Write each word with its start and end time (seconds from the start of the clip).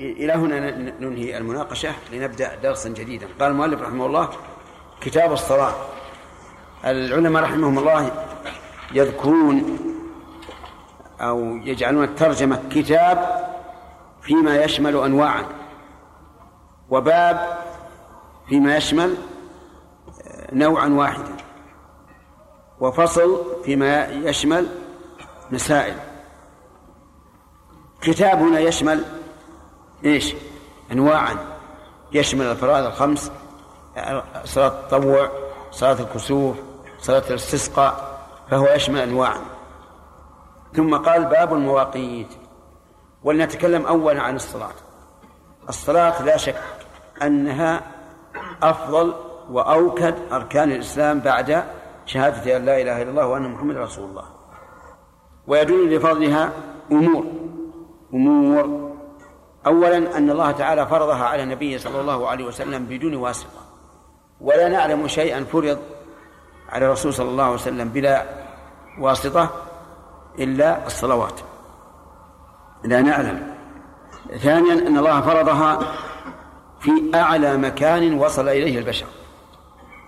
إلى 0.00 0.32
هنا 0.32 0.70
ننهي 1.00 1.38
المناقشة 1.38 1.90
لنبدأ 2.12 2.54
درسا 2.54 2.88
جديدا. 2.88 3.28
قال 3.40 3.50
المؤلف 3.50 3.82
رحمه 3.82 4.06
الله 4.06 4.28
كتاب 5.00 5.32
الصلاة. 5.32 5.74
العلماء 6.84 7.42
رحمهم 7.42 7.78
الله 7.78 8.10
يذكرون 8.92 9.78
أو 11.20 11.56
يجعلون 11.56 12.04
الترجمة 12.04 12.62
كتاب 12.70 13.48
فيما 14.22 14.64
يشمل 14.64 14.96
أنواعا 14.96 15.44
وباب 16.90 17.58
فيما 18.48 18.76
يشمل 18.76 19.16
نوعا 20.52 20.88
واحدا 20.88 21.36
وفصل 22.80 23.44
فيما 23.64 24.06
يشمل 24.06 24.68
مسائل. 25.50 25.96
كتاب 28.00 28.38
هنا 28.38 28.60
يشمل 28.60 29.04
إيش؟ 30.04 30.34
انواعا. 30.92 31.36
يشمل 32.12 32.46
الفرائض 32.46 32.86
الخمس 32.86 33.32
صلاة 34.44 34.68
التطوع 34.68 35.30
صلاة 35.70 36.00
الكسوف 36.00 36.56
صلاة 36.98 37.22
الاستسقاء 37.30 38.18
فهو 38.50 38.66
يشمل 38.66 39.00
انواعا. 39.00 39.40
ثم 40.74 40.96
قال 40.96 41.24
باب 41.24 41.54
المواقيت. 41.54 42.28
ولنتكلم 43.24 43.86
اولا 43.86 44.22
عن 44.22 44.36
الصلاة. 44.36 44.74
الصلاة 45.68 46.22
لا 46.22 46.36
شك 46.36 46.62
أنها 47.22 47.80
أفضل 48.62 49.14
وأوكد 49.50 50.14
أركان 50.32 50.72
الإسلام 50.72 51.20
بعد 51.20 51.64
شهادة 52.06 52.56
أن 52.56 52.64
لا 52.64 52.80
إله 52.80 53.02
إلا 53.02 53.10
الله 53.10 53.26
وأن 53.26 53.50
محمد 53.50 53.76
رسول 53.76 54.10
الله. 54.10 54.24
ويدل 55.46 55.96
لفضلها 55.96 56.52
أمور. 56.92 57.24
أمور 58.14 58.91
أولا 59.66 60.18
أن 60.18 60.30
الله 60.30 60.50
تعالى 60.50 60.86
فرضها 60.86 61.24
على 61.24 61.42
النبي 61.42 61.78
صلى 61.78 62.00
الله 62.00 62.28
عليه 62.28 62.44
وسلم 62.44 62.84
بدون 62.86 63.14
واسطة. 63.14 63.60
ولا 64.40 64.68
نعلم 64.68 65.08
شيئا 65.08 65.44
فرض 65.44 65.78
على 66.68 66.86
الرسول 66.86 67.14
صلى 67.14 67.28
الله 67.28 67.44
عليه 67.44 67.54
وسلم 67.54 67.88
بلا 67.88 68.26
واسطة 68.98 69.50
إلا 70.38 70.86
الصلوات. 70.86 71.40
لا 72.84 73.00
نعلم. 73.00 73.54
ثانيا 74.38 74.72
أن 74.72 74.98
الله 74.98 75.20
فرضها 75.20 75.78
في 76.80 76.90
أعلى 77.14 77.56
مكان 77.56 78.18
وصل 78.18 78.48
إليه 78.48 78.78
البشر. 78.78 79.06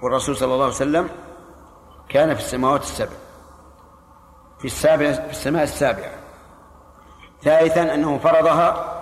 والرسول 0.03 0.37
صلى 0.37 0.55
الله 0.55 0.65
عليه 0.65 0.75
وسلم 0.75 1.09
كان 2.09 2.35
في 2.35 2.41
السماوات 2.41 2.83
السبع. 2.83 3.17
في 4.59 4.65
السابع 4.65 5.13
في 5.13 5.31
السماء 5.31 5.63
السابعة 5.63 6.11
ثالثا 7.43 7.95
أنه 7.95 8.19
فرضها 8.19 8.95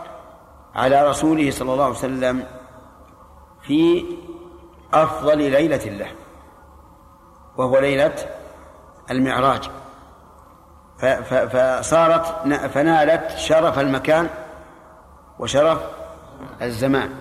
على 0.75 1.09
رسوله 1.09 1.51
صلى 1.51 1.73
الله 1.73 1.84
عليه 1.84 1.95
وسلم 1.95 2.47
في 3.62 4.05
أفضل 4.95 5.39
ليلة 5.39 5.84
له 5.84 6.09
وهو 7.56 7.79
ليلة 7.79 8.14
المعراج. 9.11 9.70
فصارت 11.51 12.27
فنالت 12.75 13.31
شرف 13.37 13.79
المكان 13.79 14.29
وشرف 15.39 15.79
الزمان. 16.62 17.14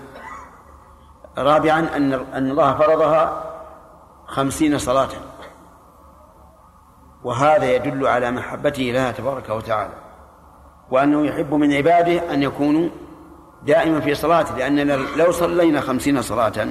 رابعا 1.37 1.79
أن 1.79 2.13
أن 2.13 2.51
الله 2.51 2.77
فرضها 2.77 3.43
خمسين 4.25 4.77
صلاة. 4.77 5.09
وهذا 7.23 7.65
يدل 7.75 8.07
على 8.07 8.31
محبته 8.31 8.83
لها 8.83 9.11
تبارك 9.11 9.49
وتعالى 9.49 9.93
وأنه 10.91 11.25
يحب 11.25 11.53
من 11.53 11.73
عباده 11.73 12.33
أن 12.33 12.43
يكونوا 12.43 12.89
دائما 13.65 13.99
في 13.99 14.15
صلاة 14.15 14.57
لأننا 14.57 14.93
لو 14.93 15.31
صلينا 15.31 15.81
خمسين 15.81 16.21
صلاة 16.21 16.67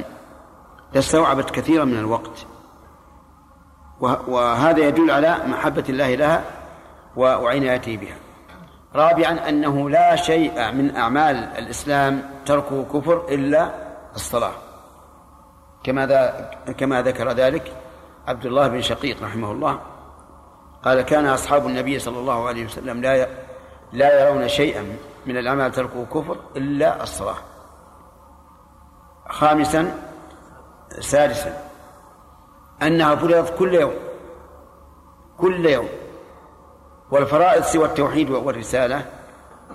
لاستوعبت 0.93 1.51
كثيرا 1.51 1.85
من 1.85 1.99
الوقت. 1.99 2.47
وهذا 4.29 4.79
يدل 4.79 5.11
على 5.11 5.37
محبة 5.47 5.85
الله 5.89 6.15
لها 6.15 6.45
وعنايته 7.17 7.97
بها. 7.97 8.17
رابعا 8.95 9.49
أنه 9.49 9.91
لا 9.91 10.17
شيء 10.17 10.73
من 10.73 10.97
أعمال 10.97 11.37
الإسلام 11.37 12.23
تركه 12.47 12.85
كفر 12.85 13.27
إلا 13.29 13.71
الصلاة. 14.15 14.53
كما 15.85 16.07
كما 16.79 17.03
ذكر 17.03 17.33
ذلك 17.33 17.73
عبد 18.29 18.47
الله 18.47 18.69
بن 18.69 18.83
شقيق 18.83 19.23
رحمه 19.23 19.53
الله. 19.53 19.81
قال 20.85 21.03
كان 21.03 21.27
أصحاب 21.27 21.67
النبي 21.67 21.99
صلى 21.99 22.19
الله 22.19 22.49
عليه 22.49 22.65
وسلم 22.65 23.01
لا 23.01 23.27
لا 23.93 24.29
يرون 24.29 24.49
شيئا 24.49 24.97
من 25.31 25.37
الأعمال 25.39 25.73
تركه 25.73 26.05
كفر 26.05 26.37
إلا 26.57 27.03
الصلاة. 27.03 27.37
خامسا 29.29 29.95
سادسا 31.01 31.71
أنها 32.83 33.15
فرضت 33.15 33.59
كل 33.59 33.75
يوم 33.75 33.95
كل 35.39 35.67
يوم. 35.67 35.89
والفرائض 37.11 37.63
سوى 37.63 37.85
التوحيد 37.85 38.31
والرسالة 38.31 39.07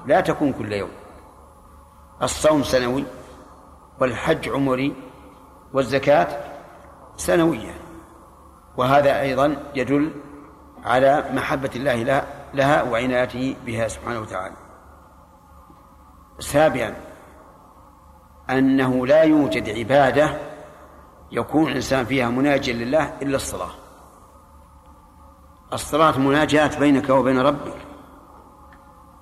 لا 0.05 0.21
تكون 0.21 0.53
كل 0.53 0.73
يوم. 0.73 0.91
الصوم 2.21 2.63
سنوي 2.63 3.03
والحج 3.99 4.49
عمري 4.49 4.95
والزكاة 5.73 6.27
سنوية. 7.17 7.75
وهذا 8.77 9.21
أيضا 9.21 9.57
يدل 9.75 10.11
على 10.83 11.25
محبة 11.33 11.69
الله 11.75 12.23
لها 12.53 12.83
وعنايته 12.83 13.55
بها 13.65 13.87
سبحانه 13.87 14.19
وتعالى. 14.19 14.64
سابعا 16.39 16.95
أنه 18.49 19.07
لا 19.07 19.23
يوجد 19.23 19.69
عبادة 19.69 20.37
يكون 21.31 21.67
الإنسان 21.67 22.05
فيها 22.05 22.29
مناجيا 22.29 22.73
لله 22.73 23.13
إلا 23.21 23.35
الصلاة. 23.35 23.71
الصلاة 25.73 26.19
مناجاة 26.19 26.79
بينك 26.79 27.09
وبين 27.09 27.39
ربك. 27.39 27.77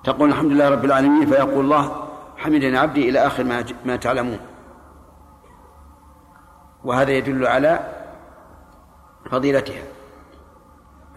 تقول 0.04 0.28
الحمد 0.28 0.52
لله 0.52 0.68
رب 0.68 0.84
العالمين 0.84 1.26
فيقول 1.26 1.64
الله 1.64 2.08
حمدني 2.36 2.78
عبدي 2.78 3.08
إلى 3.08 3.26
آخر 3.26 3.44
ما, 3.44 3.64
ما 3.84 3.96
تعلمون. 3.96 4.38
وهذا 6.84 7.10
يدل 7.10 7.46
على 7.46 7.92
فضيلتها. 9.30 9.82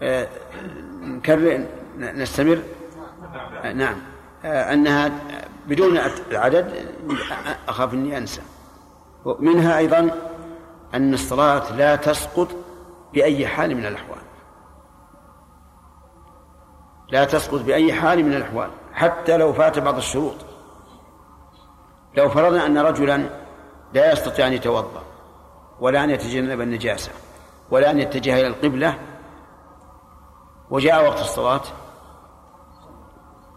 آه، 0.02 0.28
نكرر 1.00 1.66
نستمر؟ 1.98 2.62
نعم. 3.74 3.96
آه، 4.44 4.72
أنها 4.72 5.10
بدون 5.68 5.98
العدد 6.30 6.88
أخاف 7.68 7.94
أني 7.94 8.18
أنسى. 8.18 8.42
منها 9.38 9.78
أيضا 9.78 10.10
أن 10.94 11.14
الصلاة 11.14 11.76
لا 11.76 11.96
تسقط 11.96 12.48
بأي 13.14 13.46
حال 13.46 13.76
من 13.76 13.86
الأحوال. 13.86 14.18
لا 17.08 17.24
تسقط 17.24 17.60
بأي 17.60 17.92
حال 17.92 18.24
من 18.24 18.34
الأحوال 18.34 18.70
حتى 18.92 19.36
لو 19.36 19.52
فات 19.52 19.78
بعض 19.78 19.96
الشروط. 19.96 20.34
لو 22.16 22.28
فرضنا 22.28 22.66
أن 22.66 22.78
رجلا 22.78 23.30
لا 23.92 24.12
يستطيع 24.12 24.46
أن 24.46 24.52
يتوضأ 24.52 25.02
ولا 25.80 26.04
أن 26.04 26.10
يتجنب 26.10 26.60
النجاسة 26.60 27.10
ولا 27.70 27.90
أن 27.90 27.98
يتجه 28.00 28.34
إلى 28.34 28.46
القبلة 28.46 28.98
وجاء 30.70 31.04
وقت 31.04 31.20
الصلاة 31.20 31.62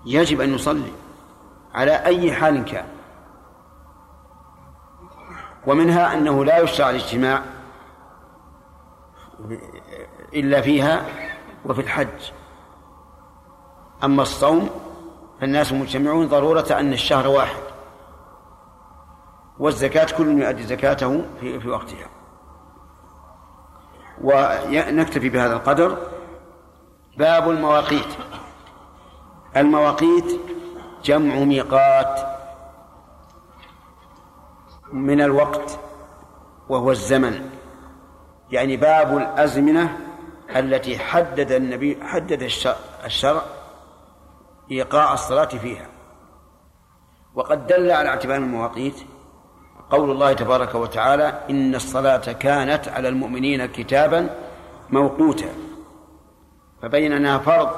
يجب 0.05 0.41
أن 0.41 0.53
يصلي. 0.53 0.91
على 1.73 1.91
أي 1.91 2.33
حال 2.33 2.65
كان. 2.65 2.87
ومنها 5.67 6.13
أنه 6.13 6.45
لا 6.45 6.59
يشرع 6.59 6.89
الاجتماع 6.89 7.43
إلا 10.33 10.61
فيها 10.61 11.05
وفي 11.65 11.81
الحج. 11.81 12.31
أما 14.03 14.21
الصوم 14.21 14.69
فالناس 15.41 15.73
مجتمعون 15.73 16.27
ضرورة 16.27 16.65
أن 16.71 16.93
الشهر 16.93 17.27
واحد. 17.27 17.61
والزكاة 19.59 20.17
كل 20.17 20.41
يؤدي 20.41 20.63
زكاته 20.63 21.25
في, 21.39 21.59
في 21.59 21.69
وقتها. 21.69 22.09
ونكتفي 24.21 25.29
بهذا 25.29 25.53
القدر. 25.53 25.97
باب 27.17 27.49
المواقيت. 27.49 28.17
المواقيت 29.57 30.39
جمع 31.03 31.35
ميقات 31.35 32.19
من 34.93 35.21
الوقت 35.21 35.79
وهو 36.69 36.91
الزمن. 36.91 37.49
يعني 38.51 38.77
باب 38.77 39.17
الأزمنة 39.17 39.97
التي 40.55 40.99
حدد 40.99 41.51
النبي 41.51 41.97
حدد 42.01 42.41
الشرع 43.05 43.41
إيقاع 44.71 45.13
الصلاة 45.13 45.45
فيها. 45.45 45.87
وقد 47.35 47.67
دل 47.67 47.91
على 47.91 48.09
اعتبار 48.09 48.37
المواقيت 48.37 48.95
قول 49.89 50.11
الله 50.11 50.33
تبارك 50.33 50.75
وتعالى 50.75 51.43
إن 51.49 51.75
الصلاة 51.75 52.17
كانت 52.17 52.87
على 52.87 53.07
المؤمنين 53.07 53.65
كتابا 53.65 54.29
موقوتا. 54.89 55.49
فبين 56.81 57.13
أنها 57.13 57.37
فرض 57.37 57.69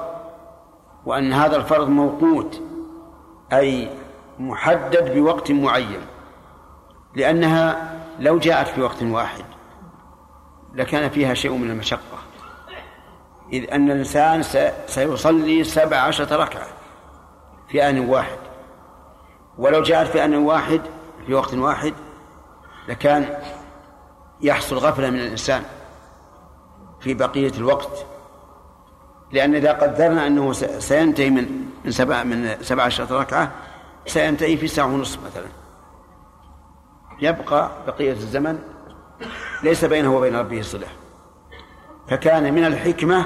وأن 1.05 1.33
هذا 1.33 1.55
الفرض 1.55 1.87
موقوت. 1.89 2.61
أي 3.57 3.89
محدد 4.39 5.13
بوقت 5.13 5.51
معين 5.51 6.01
لأنها 7.15 7.93
لو 8.19 8.39
جاءت 8.39 8.67
في 8.67 8.81
وقت 8.81 9.03
واحد 9.03 9.45
لكان 10.73 11.09
فيها 11.09 11.33
شيء 11.33 11.51
من 11.51 11.69
المشقة. 11.69 12.17
إذ 13.53 13.73
أن 13.73 13.91
الإنسان 13.91 14.43
سيصلي 14.87 15.63
سبع 15.63 15.97
عشرة 15.97 16.35
ركعة 16.35 16.67
في 17.67 17.89
آن 17.89 18.09
واحد. 18.09 18.37
ولو 19.57 19.81
جاءت 19.83 20.07
في 20.07 20.25
آن 20.25 20.35
واحد 20.35 20.81
في 21.25 21.33
وقت 21.33 21.53
واحد 21.53 21.93
لكان 22.87 23.37
يحصل 24.41 24.77
غفلة 24.77 25.09
من 25.09 25.19
الإنسان 25.19 25.63
في 26.99 27.13
بقية 27.13 27.51
الوقت. 27.57 28.05
لأن 29.33 29.55
إذا 29.55 29.71
قدرنا 29.71 30.27
أنه 30.27 30.53
سينتهي 30.79 31.29
من 31.29 31.65
من 31.85 31.91
سبع 31.91 32.23
من 32.23 32.55
سبع 32.61 32.83
عشرة 32.83 33.19
ركعة 33.19 33.51
سينتهي 34.05 34.57
في 34.57 34.67
ساعة 34.67 34.85
ونصف 34.85 35.19
مثلا. 35.25 35.45
يبقى 37.21 37.71
بقية 37.87 38.11
الزمن 38.11 38.59
ليس 39.63 39.85
بينه 39.85 40.15
وبين 40.15 40.35
ربه 40.35 40.61
صلة. 40.61 40.87
فكان 42.07 42.53
من 42.53 42.65
الحكمة 42.65 43.25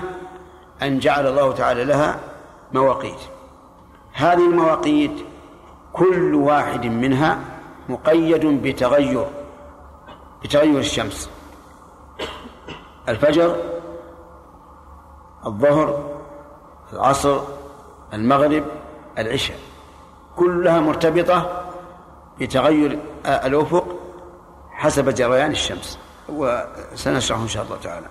أن 0.81 0.99
جعل 0.99 1.27
الله 1.27 1.53
تعالى 1.53 1.83
لها 1.83 2.19
مواقيت. 2.73 3.19
هذه 4.13 4.49
المواقيت 4.49 5.11
كل 5.93 6.35
واحد 6.35 6.85
منها 6.85 7.39
مقيد 7.89 8.45
بتغير 8.45 9.25
بتغير 10.43 10.79
الشمس. 10.79 11.29
الفجر 13.09 13.55
الظهر 15.47 16.17
العصر 16.93 17.39
المغرب 18.13 18.63
العشاء 19.17 19.57
كلها 20.35 20.79
مرتبطة 20.79 21.63
بتغير 22.39 22.99
الأفق 23.25 23.85
حسب 24.71 25.09
جريان 25.09 25.51
الشمس 25.51 25.99
وسنشرح 26.29 27.39
إن 27.39 27.47
شاء 27.47 27.63
الله 27.63 27.77
تعالى. 27.77 28.07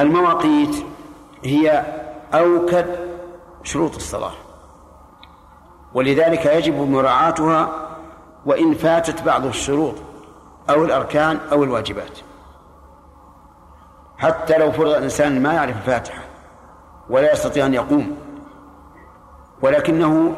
المواقيت 0.00 0.84
هي 1.44 1.84
أوكد 2.34 2.86
شروط 3.62 3.94
الصلاة 3.94 4.32
ولذلك 5.94 6.46
يجب 6.46 6.74
مراعاتها 6.74 7.88
وإن 8.46 8.74
فاتت 8.74 9.22
بعض 9.22 9.46
الشروط 9.46 9.94
أو 10.70 10.84
الأركان 10.84 11.40
أو 11.52 11.64
الواجبات. 11.64 12.18
حتى 14.24 14.58
لو 14.58 14.72
فرض 14.72 14.88
الإنسان 14.88 15.42
ما 15.42 15.52
يعرف 15.52 15.76
الفاتحة 15.76 16.22
ولا 17.10 17.32
يستطيع 17.32 17.66
أن 17.66 17.74
يقوم 17.74 18.16
ولكنه 19.62 20.34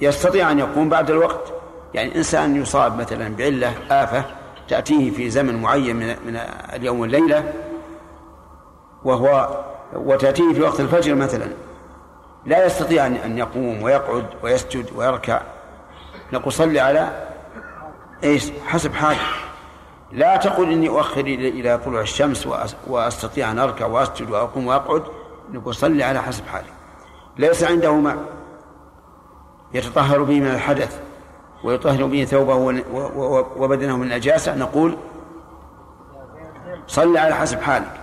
يستطيع 0.00 0.50
أن 0.50 0.58
يقوم 0.58 0.88
بعد 0.88 1.10
الوقت. 1.10 1.52
يعني 1.94 2.16
إنسان 2.16 2.56
يصاب 2.56 3.00
مثلا 3.00 3.36
بعلة 3.36 3.74
آفة 3.90 4.24
تأتيه 4.68 5.10
في 5.10 5.30
زمن 5.30 5.62
معين 5.62 5.96
من, 5.96 6.06
من 6.26 6.36
اليوم 6.72 7.00
والليلة 7.00 7.52
وهو 9.04 9.64
وتأتيه 9.94 10.54
في 10.54 10.62
وقت 10.62 10.80
الفجر 10.80 11.14
مثلا 11.14 11.46
لا 12.46 12.66
يستطيع 12.66 13.06
أن 13.06 13.38
يقوم 13.38 13.82
ويقعد 13.82 14.26
ويسجد 14.42 14.86
ويركع. 14.96 15.40
نقول 16.32 16.52
صلي 16.52 16.80
على 16.80 17.28
إيش؟ 18.24 18.52
حسب 18.66 18.94
حاله. 18.94 19.45
لا 20.12 20.36
تقل 20.36 20.72
إني 20.72 20.88
أؤخر 20.88 21.20
إلى 21.20 21.78
طلوع 21.84 22.00
الشمس 22.00 22.48
وأستطيع 22.86 23.50
أن 23.50 23.58
أركع 23.58 23.86
وأسجد 23.86 24.30
وأقوم 24.30 24.66
وأقعد 24.66 25.02
نقول 25.52 25.74
صلي 25.74 26.04
على 26.04 26.22
حسب 26.22 26.46
حالك 26.46 26.72
ليس 27.38 27.64
عنده 27.64 27.92
ماء 27.92 28.16
يتطهر 29.74 30.22
به 30.22 30.40
من 30.40 30.50
الحدث 30.50 31.00
ويطهر 31.64 32.04
به 32.04 32.24
ثوبه 32.24 32.54
وبدنه 33.56 33.96
من 33.96 34.02
النجاسة 34.02 34.54
نقول 34.54 34.96
صل 36.86 37.16
على 37.16 37.34
حسب 37.34 37.60
حالك. 37.60 38.00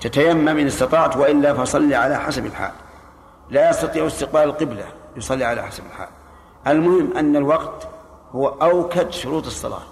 تتيمم 0.00 0.48
إن 0.48 0.66
استطعت 0.66 1.16
وإلا 1.16 1.54
فصل 1.54 1.94
على 1.94 2.16
حسب 2.16 2.46
الحال. 2.46 2.72
لا 3.50 3.70
يستطيع 3.70 4.06
استقبال 4.06 4.42
القبلة 4.42 4.84
يصلي 5.16 5.44
على 5.44 5.62
حسب 5.62 5.86
الحال. 5.86 6.08
المهم 6.66 7.16
أن 7.16 7.36
الوقت 7.36 7.88
هو 8.32 8.48
أوكد 8.48 9.10
شروط 9.10 9.46
الصلاة. 9.46 9.82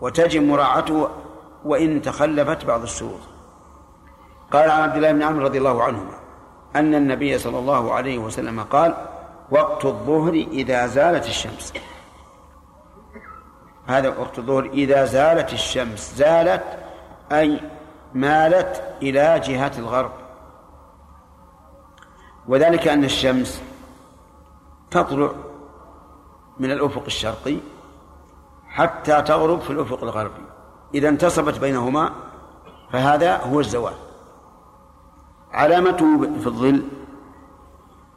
وتجب 0.00 0.42
مراعاته 0.42 1.08
وإن 1.64 2.02
تخلفت 2.02 2.64
بعض 2.64 2.82
الشروط 2.82 3.20
قال 4.52 4.70
عن 4.70 4.82
عبد 4.82 4.96
الله 4.96 5.12
بن 5.12 5.22
عمرو 5.22 5.44
رضي 5.44 5.58
الله 5.58 5.82
عنهما 5.82 6.14
أن 6.76 6.94
النبي 6.94 7.38
صلى 7.38 7.58
الله 7.58 7.92
عليه 7.92 8.18
وسلم 8.18 8.60
قال 8.62 8.94
وقت 9.50 9.84
الظهر 9.84 10.32
إذا 10.32 10.86
زالت 10.86 11.26
الشمس. 11.26 11.72
هذا 13.86 14.08
وقت 14.08 14.38
الظهر 14.38 14.64
إذا 14.64 15.04
زالت 15.04 15.52
الشمس. 15.52 16.14
زالت 16.16 16.64
أي 17.32 17.60
مالت 18.14 18.82
إلى 19.02 19.40
جهة 19.40 19.72
الغرب. 19.78 20.10
وذلك 22.48 22.88
أن 22.88 23.04
الشمس 23.04 23.62
تطلع 24.90 25.32
من 26.58 26.70
الأفق 26.70 27.02
الشرقي 27.06 27.56
حتى 28.74 29.22
تغرب 29.22 29.60
في 29.60 29.70
الأفق 29.70 30.02
الغربي. 30.02 30.42
إذا 30.94 31.08
انتصبت 31.08 31.58
بينهما 31.58 32.12
فهذا 32.92 33.36
هو 33.36 33.60
الزوال. 33.60 33.94
علامته 35.52 36.38
في 36.40 36.46
الظل 36.46 36.82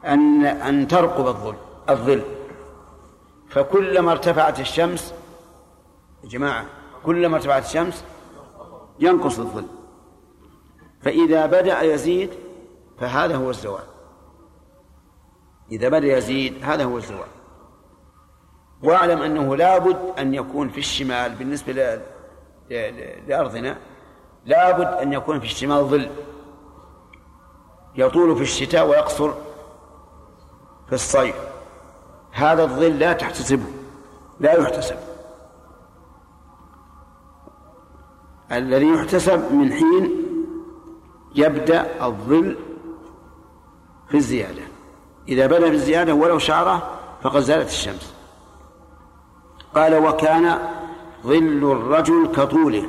أن 0.04 0.44
أن 0.44 0.88
ترقب 0.88 1.26
الظل 1.26 1.54
الظل. 1.90 2.22
فكلما 3.48 4.12
ارتفعت 4.12 4.60
الشمس 4.60 5.14
يا 6.24 6.28
جماعة 6.28 6.66
كلما 7.04 7.36
ارتفعت 7.36 7.64
الشمس 7.64 8.04
ينقص 9.00 9.38
الظل. 9.38 9.66
فإذا 11.02 11.46
بدأ 11.46 11.82
يزيد 11.82 12.30
فهذا 12.98 13.36
هو 13.36 13.50
الزوال. 13.50 13.84
إذا 15.72 15.88
بدأ 15.88 16.18
يزيد 16.18 16.64
هذا 16.64 16.84
هو 16.84 16.96
الزوال. 16.96 17.37
واعلم 18.82 19.22
أنه 19.22 19.56
لابد 19.56 19.98
أن 20.18 20.34
يكون 20.34 20.68
في 20.68 20.78
الشمال 20.78 21.34
بالنسبة 21.34 22.00
لأرضنا 23.28 23.78
لابد 24.46 24.86
أن 24.86 25.12
يكون 25.12 25.40
في 25.40 25.46
الشمال 25.46 25.84
ظل 25.84 26.10
يطول 27.94 28.36
في 28.36 28.42
الشتاء 28.42 28.88
ويقصر 28.88 29.32
في 30.86 30.92
الصيف. 30.92 31.36
هذا 32.32 32.62
الظل 32.62 32.98
لا 32.98 33.12
تحتسبه 33.12 33.66
لا 34.40 34.52
يحتسب. 34.52 34.96
الذي 38.52 38.88
يحتسب 38.88 39.52
من 39.52 39.72
حين 39.72 40.10
يبدأ 41.34 42.06
الظل 42.06 42.56
في 44.08 44.16
الزيادة. 44.16 44.62
إذا 45.28 45.46
بدأ 45.46 45.68
في 45.68 45.74
الزيادة 45.74 46.14
ولو 46.14 46.38
شعرة 46.38 46.90
فقد 47.22 47.40
زالت 47.40 47.68
الشمس. 47.68 48.17
قال 49.74 50.06
وكان 50.06 50.58
ظل 51.26 51.72
الرجل 51.72 52.32
كطوله. 52.36 52.88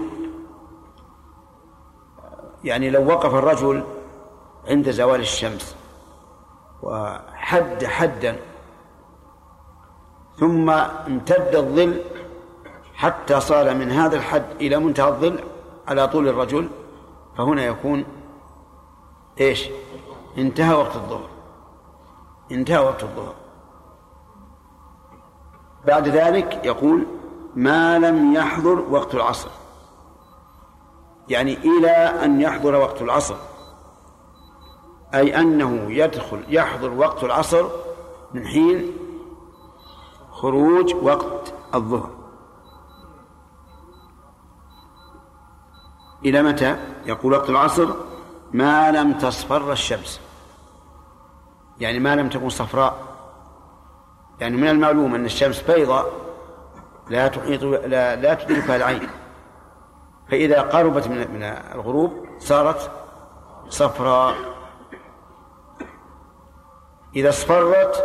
يعني 2.64 2.90
لو 2.90 3.08
وقف 3.08 3.36
الرجل 3.36 3.84
عند 4.68 4.92
زوال 4.92 5.20
الشمس 5.20 5.76
وحد 6.84 7.86
حدا 7.86 8.40
ثم 10.38 10.70
امتد 10.70 11.56
الظل 11.56 12.02
حتى 12.94 13.40
صار 13.40 13.74
من 13.74 13.92
هذا 13.92 14.16
الحد 14.18 14.46
إلى 14.62 14.80
منتهى 14.80 15.08
الظل 15.08 15.40
على 15.88 16.08
طول 16.08 16.28
الرجل 16.28 16.70
فهنا 17.38 17.66
يكون 17.66 18.06
إيش؟ 19.42 19.70
انتهى 20.38 20.74
وقت 20.74 20.96
الظهر. 20.96 21.30
انتهى 22.52 22.78
وقت 22.78 23.04
الظهر. 23.04 23.34
بعد 25.88 26.08
ذلك 26.08 26.66
يقول 26.66 27.06
ما 27.56 28.00
لم 28.00 28.34
يحضر 28.34 28.80
وقت 28.80 29.16
العصر. 29.16 29.50
يعني 31.30 31.58
إلى 31.58 31.92
أن 32.26 32.42
يحضر 32.42 32.76
وقت 32.76 33.02
العصر. 33.02 33.36
أي 35.14 35.42
أنه 35.42 35.92
يدخل 35.92 36.44
يحضر 36.48 36.94
وقت 36.94 37.24
العصر 37.24 37.68
من 38.34 38.48
حين 38.48 38.98
خروج 40.32 40.96
وقت 40.96 41.54
الظهر. 41.76 42.10
إلى 46.26 46.44
متى؟ 46.44 46.78
يقول 47.06 47.34
وقت 47.34 47.50
العصر 47.50 47.88
ما 48.54 48.92
لم 48.92 49.14
تصفر 49.14 49.72
الشمس. 49.72 50.22
يعني 51.80 52.00
ما 52.00 52.16
لم 52.16 52.30
تكن 52.30 52.50
صفراء. 52.50 53.09
يعني 54.42 54.58
من 54.58 54.68
المعلوم 54.68 55.16
أن 55.16 55.26
الشمس 55.26 55.62
بيضاء 55.62 56.12
لا 57.10 57.28
تحيط 57.28 57.64
لا, 57.64 58.16
لا 58.16 58.34
تدركها 58.34 58.76
العين. 58.76 59.10
فإذا 60.32 60.62
قربت 60.62 61.08
من 61.08 61.18
من 61.18 61.44
الغروب 61.44 62.26
صارت 62.40 62.92
صفراء. 63.70 64.36
إذا 67.16 67.30
اصفرت 67.30 68.04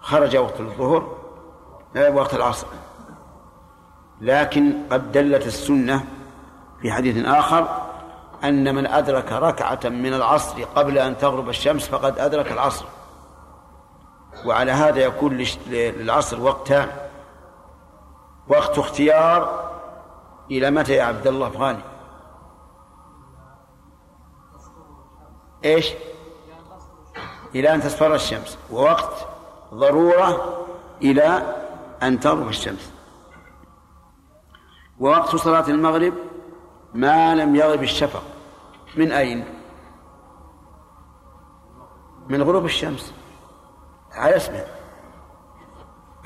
خرج 0.00 0.36
وقت 0.36 0.60
الظهر 0.60 1.16
آه، 1.96 2.10
وقت 2.10 2.34
العصر. 2.34 2.66
لكن 4.20 4.72
قد 4.90 5.12
دلت 5.12 5.46
السنة 5.46 6.04
في 6.82 6.92
حديث 6.92 7.26
آخر 7.26 7.68
أن 8.44 8.74
من 8.74 8.86
أدرك 8.86 9.32
ركعة 9.32 9.80
من 9.84 10.14
العصر 10.14 10.64
قبل 10.64 10.98
أن 10.98 11.18
تغرب 11.18 11.48
الشمس 11.48 11.88
فقد 11.88 12.18
أدرك 12.18 12.52
العصر. 12.52 12.84
وعلى 14.44 14.72
هذا 14.72 15.00
يكون 15.00 15.44
للعصر 15.66 16.40
وقتان 16.40 16.88
وقت 18.48 18.78
اختيار 18.78 19.70
إلى 20.50 20.70
متى 20.70 20.92
يا 20.92 21.02
عبد 21.04 21.26
الله 21.26 21.46
أفغاني 21.46 21.82
إيش؟ 25.64 25.92
إلى 27.54 27.74
أن 27.74 27.80
تصفر 27.80 28.14
الشمس 28.14 28.58
ووقت 28.70 29.26
ضرورة 29.74 30.66
إلى 31.02 31.56
أن 32.02 32.20
تغرب 32.20 32.48
الشمس. 32.48 32.92
ووقت 35.00 35.36
صلاة 35.36 35.68
المغرب 35.68 36.14
ما 36.94 37.34
لم 37.34 37.56
يغرب 37.56 37.82
الشفق 37.82 38.22
من 38.96 39.12
أين؟ 39.12 39.44
من 42.28 42.42
غروب 42.42 42.64
الشمس. 42.64 43.14
على 44.14 44.36
اسمه. 44.36 44.64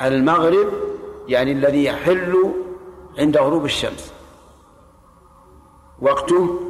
المغرب 0.03 0.73
يعني 1.29 1.53
الذي 1.53 1.85
يحل 1.85 2.55
عند 3.19 3.37
غروب 3.37 3.65
الشمس. 3.65 4.13
وقته 6.03 6.61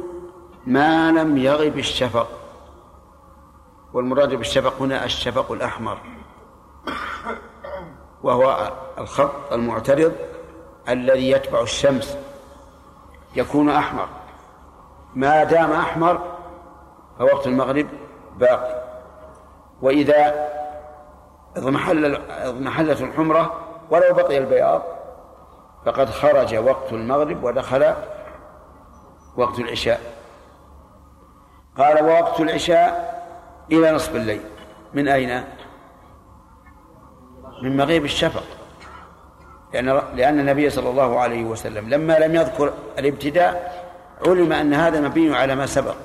ما 0.65 1.11
لم 1.11 1.37
يغب 1.37 1.77
الشفق. 1.77 2.27
والمراد 3.93 4.35
بالشفق 4.35 4.81
هنا 4.81 5.05
الشفق 5.05 5.51
الأحمر. 5.51 5.97
وهو 8.23 8.71
الخط 8.97 9.53
المعترض 9.53 10.15
الذي 10.89 11.31
يتبع 11.31 11.61
الشمس. 11.61 12.17
يكون 13.35 13.69
أحمر. 13.69 14.07
ما 15.15 15.43
دام 15.43 15.71
أحمر 15.71 16.35
فوقت 17.19 17.47
المغرب 17.47 17.87
باقي. 18.37 18.83
وإذا 19.81 20.49
اضمحل 21.59 22.15
اضمحلت 22.29 23.01
الحمرة 23.01 23.53
ولو 23.89 24.13
بقي 24.13 24.37
البياض 24.37 24.81
فقد 25.85 26.09
خرج 26.09 26.55
وقت 26.55 26.93
المغرب 26.93 27.43
ودخل 27.43 27.93
وقت 29.37 29.59
العشاء. 29.59 30.01
قال 31.77 32.03
ووقت 32.03 32.39
العشاء 32.39 33.19
إلى 33.71 33.91
نصف 33.91 34.15
الليل. 34.15 34.41
من 34.93 35.07
أين؟ 35.07 35.43
من 37.63 37.77
مغيب 37.77 38.05
الشفق. 38.05 38.43
لأن 39.73 40.01
لأن 40.15 40.39
النبي 40.39 40.69
صلى 40.69 40.89
الله 40.89 41.19
عليه 41.19 41.43
وسلم 41.43 41.89
لما 41.89 42.19
لم 42.19 42.35
يذكر 42.35 42.73
الابتداء 42.99 43.79
علم 44.27 44.53
أن 44.53 44.73
هذا 44.73 45.01
مبني 45.01 45.35
على 45.35 45.55
ما 45.55 45.65
سبق 45.65 45.95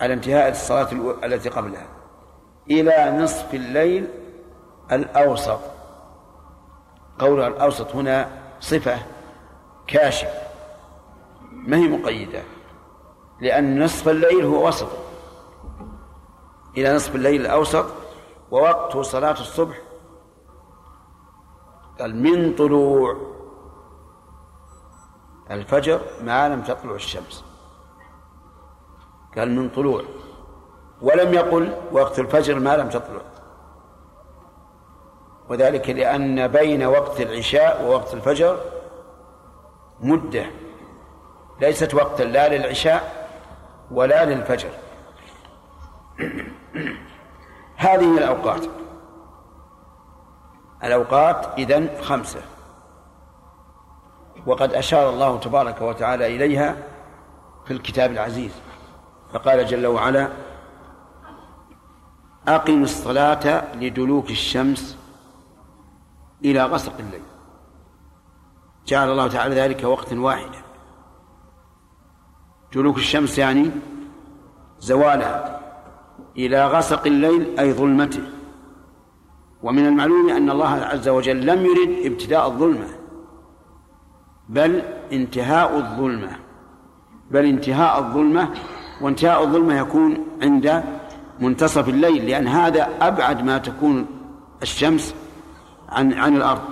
على 0.00 0.14
انتهاء 0.14 0.48
الصلاة 0.50 0.88
التي 1.24 1.48
قبلها. 1.48 1.86
إلى 2.70 3.16
نصف 3.18 3.54
الليل 3.54 4.08
الأوسط. 4.92 5.60
قولها 7.18 7.48
الأوسط 7.48 7.94
هنا 7.94 8.42
صفة 8.60 8.98
كاشفة 9.86 10.42
ما 11.52 11.76
هي 11.76 11.88
مقيدة؟ 11.88 12.42
لأن 13.40 13.84
نصف 13.84 14.08
الليل 14.08 14.44
هو 14.44 14.68
وسط. 14.68 14.88
إلى 16.76 16.94
نصف 16.94 17.14
الليل 17.14 17.40
الأوسط 17.40 17.86
ووقت 18.50 18.96
صلاة 18.96 19.32
الصبح 19.40 19.78
قال 22.00 22.22
من 22.22 22.54
طلوع 22.54 23.16
الفجر 25.50 26.00
ما 26.22 26.48
لم 26.48 26.62
تطلع 26.62 26.94
الشمس. 26.94 27.44
قال 29.36 29.50
من 29.50 29.68
طلوع. 29.68 30.02
ولم 31.02 31.34
يقل 31.34 31.74
وقت 31.92 32.18
الفجر 32.18 32.58
ما 32.58 32.76
لم 32.76 32.88
تطلع. 32.88 33.31
وذلك 35.52 35.90
لأن 35.90 36.48
بين 36.48 36.84
وقت 36.84 37.20
العشاء 37.20 37.84
ووقت 37.84 38.14
الفجر 38.14 38.60
مدة 40.00 40.46
ليست 41.60 41.94
وقتا 41.94 42.22
لا 42.22 42.48
للعشاء 42.48 43.28
ولا 43.90 44.24
للفجر. 44.24 44.68
هذه 47.76 48.18
الأوقات. 48.18 48.60
الأوقات 50.84 51.46
إذن 51.58 51.88
خمسة. 52.02 52.40
وقد 54.46 54.74
أشار 54.74 55.10
الله 55.10 55.38
تبارك 55.38 55.80
وتعالى 55.80 56.26
إليها 56.36 56.76
في 57.64 57.70
الكتاب 57.70 58.10
العزيز. 58.10 58.52
فقال 59.32 59.66
جل 59.66 59.86
وعلا 59.86 60.28
أقم 62.48 62.82
الصلاة 62.82 63.74
لدلوك 63.74 64.30
الشمس 64.30 65.01
إلى 66.44 66.64
غسق 66.64 66.92
الليل. 66.98 67.22
جعل 68.86 69.10
الله 69.10 69.28
تعالى 69.28 69.54
ذلك 69.54 69.84
وقتا 69.84 70.20
واحدا. 70.20 70.58
دلوك 72.74 72.96
الشمس 72.96 73.38
يعني 73.38 73.70
زوالها 74.80 75.60
إلى 76.36 76.66
غسق 76.66 77.06
الليل 77.06 77.58
أي 77.58 77.72
ظلمته. 77.72 78.22
ومن 79.62 79.86
المعلوم 79.86 80.30
أن 80.30 80.50
الله 80.50 80.68
عز 80.68 81.08
وجل 81.08 81.46
لم 81.46 81.66
يرد 81.66 82.06
ابتداء 82.12 82.46
الظلمة 82.46 82.88
بل 84.48 84.82
انتهاء 85.12 85.76
الظلمة. 85.76 86.36
بل 87.30 87.44
انتهاء 87.44 87.98
الظلمة 87.98 88.48
وانتهاء 89.00 89.44
الظلمة 89.44 89.78
يكون 89.78 90.26
عند 90.42 90.84
منتصف 91.40 91.88
الليل 91.88 92.26
لأن 92.26 92.48
هذا 92.48 92.88
أبعد 93.00 93.44
ما 93.44 93.58
تكون 93.58 94.06
الشمس 94.62 95.14
عن 95.92 96.12
عن 96.12 96.36
الأرض. 96.36 96.62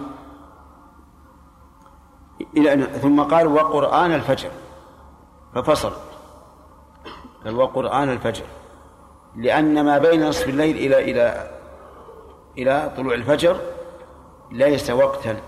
إلى 2.57 2.83
ثم 2.83 3.23
قال 3.23 3.47
وقرآن 3.47 4.13
الفجر. 4.15 4.51
ففصل. 5.55 5.93
قال 7.45 7.57
وقرآن 7.57 8.11
الفجر. 8.11 8.45
لأن 9.37 9.85
ما 9.85 9.99
بين 9.99 10.29
نصف 10.29 10.49
الليل 10.49 10.77
إلى 10.77 11.11
إلى 11.11 11.51
إلى 12.59 12.93
طلوع 12.97 13.15
الفجر 13.15 13.61
ليس 14.51 14.91
وقتا. 14.91 15.41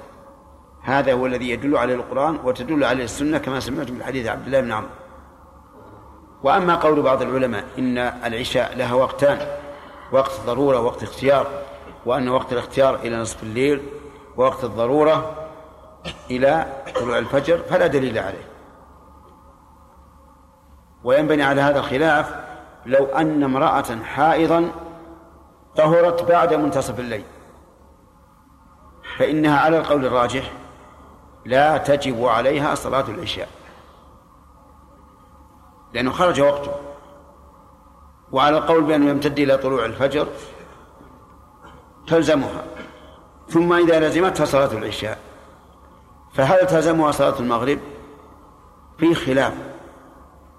هذا 0.82 1.12
هو 1.12 1.26
الذي 1.26 1.50
يدل 1.50 1.76
عليه 1.76 1.94
القرآن 1.94 2.38
وتدل 2.44 2.84
عليه 2.84 3.04
السنة 3.04 3.38
كما 3.38 3.60
سمعت 3.60 3.90
من 3.90 4.02
حديث 4.02 4.26
عبد 4.26 4.46
الله 4.46 4.60
بن 4.60 4.72
عمرو. 4.72 4.90
وأما 6.42 6.74
قول 6.74 7.02
بعض 7.02 7.22
العلماء 7.22 7.64
إن 7.78 7.98
العشاء 7.98 8.76
لها 8.76 8.94
وقتان 8.94 9.38
وقت 10.12 10.40
ضرورة 10.46 10.80
وقت 10.80 11.02
اختيار. 11.02 11.46
وأن 12.06 12.28
وقت 12.28 12.52
الاختيار 12.52 12.94
إلى 12.94 13.16
نصف 13.16 13.42
الليل 13.42 13.82
ووقت 14.37 14.64
الضرورة 14.64 15.35
إلى 16.30 16.66
طلوع 17.00 17.18
الفجر 17.18 17.59
فلا 17.59 17.87
دليل 17.87 18.18
عليه. 18.18 18.49
وينبني 21.04 21.42
على 21.42 21.61
هذا 21.61 21.78
الخلاف 21.78 22.35
لو 22.87 23.04
أن 23.04 23.42
امرأة 23.42 24.02
حائضا 24.04 24.71
طهرت 25.76 26.23
بعد 26.23 26.54
منتصف 26.54 27.00
الليل 27.00 27.25
فإنها 29.18 29.59
على 29.59 29.78
القول 29.78 30.06
الراجح 30.06 30.52
لا 31.44 31.78
تجب 31.78 32.25
عليها 32.25 32.75
صلاة 32.75 33.04
العشاء 33.09 33.49
لأنه 35.92 36.11
خرج 36.11 36.40
وقته 36.40 36.73
وعلى 38.32 38.59
القول 38.59 38.85
بأنه 38.85 39.11
يمتد 39.11 39.38
إلى 39.38 39.56
طلوع 39.56 39.85
الفجر 39.85 40.28
تلزمها. 42.06 42.64
ثم 43.49 43.73
إذا 43.73 44.09
لزمتها 44.09 44.44
صلاة 44.44 44.73
العشاء. 44.73 45.18
فهل 46.35 46.66
تلزمها 46.66 47.11
صلاة 47.11 47.40
المغرب؟ 47.40 47.78
في 48.99 49.14
خلاف. 49.14 49.52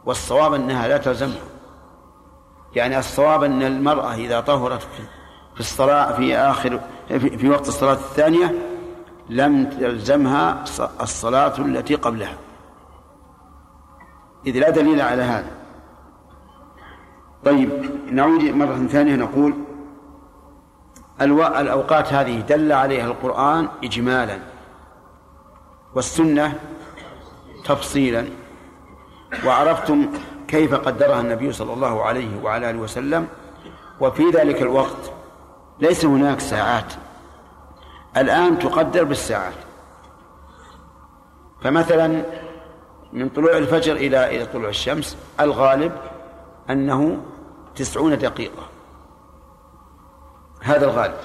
والصواب 0.06 0.54
أنها 0.54 0.88
لا 0.88 0.98
تلزمها. 0.98 1.44
يعني 2.76 3.00
الصواب 3.00 3.44
أن 3.44 3.64
المرأة 3.64 4.14
إذا 4.14 4.40
طهرت 4.40 4.88
في 5.54 5.60
الصلاة 5.60 6.14
في 6.14 6.38
آخر 6.38 6.80
في 7.10 7.50
وقت 7.50 7.68
الصلاة 7.68 7.94
الثانية 7.94 8.56
لم 9.30 9.70
تلزمها 9.70 10.64
الصلاة 11.02 11.58
التي 11.58 11.96
قبلها. 11.96 12.38
إذ 14.48 14.60
لا 14.60 14.70
دليل 14.70 15.02
على 15.02 15.22
هذا. 15.22 15.52
طيب 17.46 17.70
نعود 18.12 18.44
مرة 18.44 18.88
ثانية 18.88 19.16
نقول 19.16 19.54
الأوقات 21.22 22.14
هذه 22.14 22.40
دل 22.40 22.72
عليها 22.72 23.06
القرآن 23.06 23.70
إجمالا 23.84 24.40
والسنة 25.96 26.60
تفصيلا. 27.66 28.28
وعرفتم 29.46 30.10
كيف 30.48 30.74
قدرها 30.74 31.22
النبي 31.22 31.54
صلى 31.54 31.74
الله 31.74 32.04
عليه 32.04 32.44
وعلى 32.44 32.70
آله 32.70 32.80
وسلم. 32.80 33.28
وفي 34.00 34.30
ذلك 34.30 34.62
الوقت 34.62 35.12
ليس 35.80 36.06
هناك 36.06 36.40
ساعات. 36.40 36.94
الآن 38.18 38.60
تقدر 38.60 39.04
بالساعات. 39.04 39.54
فمثلا 41.62 42.24
من 43.14 43.30
طلوع 43.30 43.58
الفجر 43.58 43.96
إلى 43.96 44.36
إلى 44.36 44.46
طلوع 44.46 44.70
الشمس 44.70 45.18
الغالب 45.40 45.92
أنه 46.70 47.18
تسعون 47.76 48.18
دقيقة. 48.18 48.73
هذا 50.64 50.86
الغالب 50.86 51.18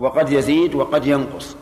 وقد 0.00 0.32
يزيد 0.32 0.74
وقد 0.74 1.06
ينقص. 1.06 1.56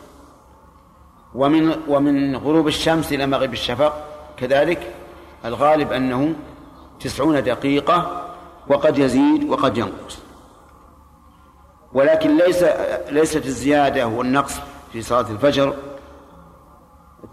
ومن 1.35 1.75
ومن 1.87 2.35
غروب 2.35 2.67
الشمس 2.67 3.13
إلى 3.13 3.27
مغرب 3.27 3.53
الشفق 3.53 3.93
كذلك 4.37 4.93
الغالب 5.45 5.91
أنه 5.91 6.35
تسعون 6.99 7.43
دقيقة 7.43 8.27
وقد 8.67 8.97
يزيد 8.97 9.49
وقد 9.49 9.77
ينقص. 9.77 10.19
ولكن 11.93 12.37
ليس 12.37 12.63
ليست 13.09 13.45
الزيادة 13.45 14.07
والنقص 14.07 14.59
في 14.93 15.01
صلاة 15.01 15.31
الفجر 15.31 15.73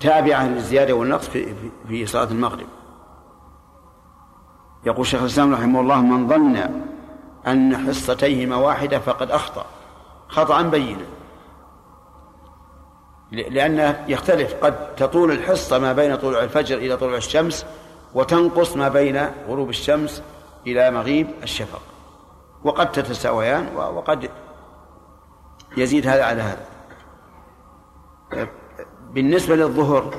تابعة 0.01 0.49
للزيادة 0.49 0.93
والنقص 0.93 1.29
في, 1.29 1.55
في 1.89 2.07
صلاة 2.07 2.31
المغرب. 2.31 2.67
يقول 4.87 5.07
شيخ 5.07 5.21
الإسلام 5.21 5.55
رحمه 5.55 5.81
الله 5.81 6.01
من 6.01 6.29
ظن 6.29 6.92
أن 7.47 7.87
حصتيهما 7.87 8.57
واحدة 8.57 8.99
فقد 8.99 9.31
أخطأ. 9.31 9.67
خطأ 10.29 10.63
بينا. 10.63 11.05
لأنه 13.33 14.05
يختلف 14.09 14.55
قد 14.65 14.95
تطول 14.95 15.31
الحصة 15.31 15.79
ما 15.79 15.93
بين 15.93 16.17
طلوع 16.17 16.43
الفجر 16.43 16.77
إلى 16.77 16.97
طلوع 16.97 17.17
الشمس 17.17 17.67
وتنقص 18.15 18.77
ما 18.77 18.89
بين 18.89 19.27
غروب 19.49 19.69
الشمس 19.69 20.23
إلى 20.67 20.91
مغيب 20.91 21.31
الشفق. 21.43 21.81
وقد 22.65 22.93
تتساويان 22.93 23.77
وقد 23.77 24.31
يزيد 25.77 26.07
هذا 26.07 26.25
على 26.25 26.43
هذا. 26.43 26.67
بالنسبة 29.11 29.57
للظهر 29.57 30.15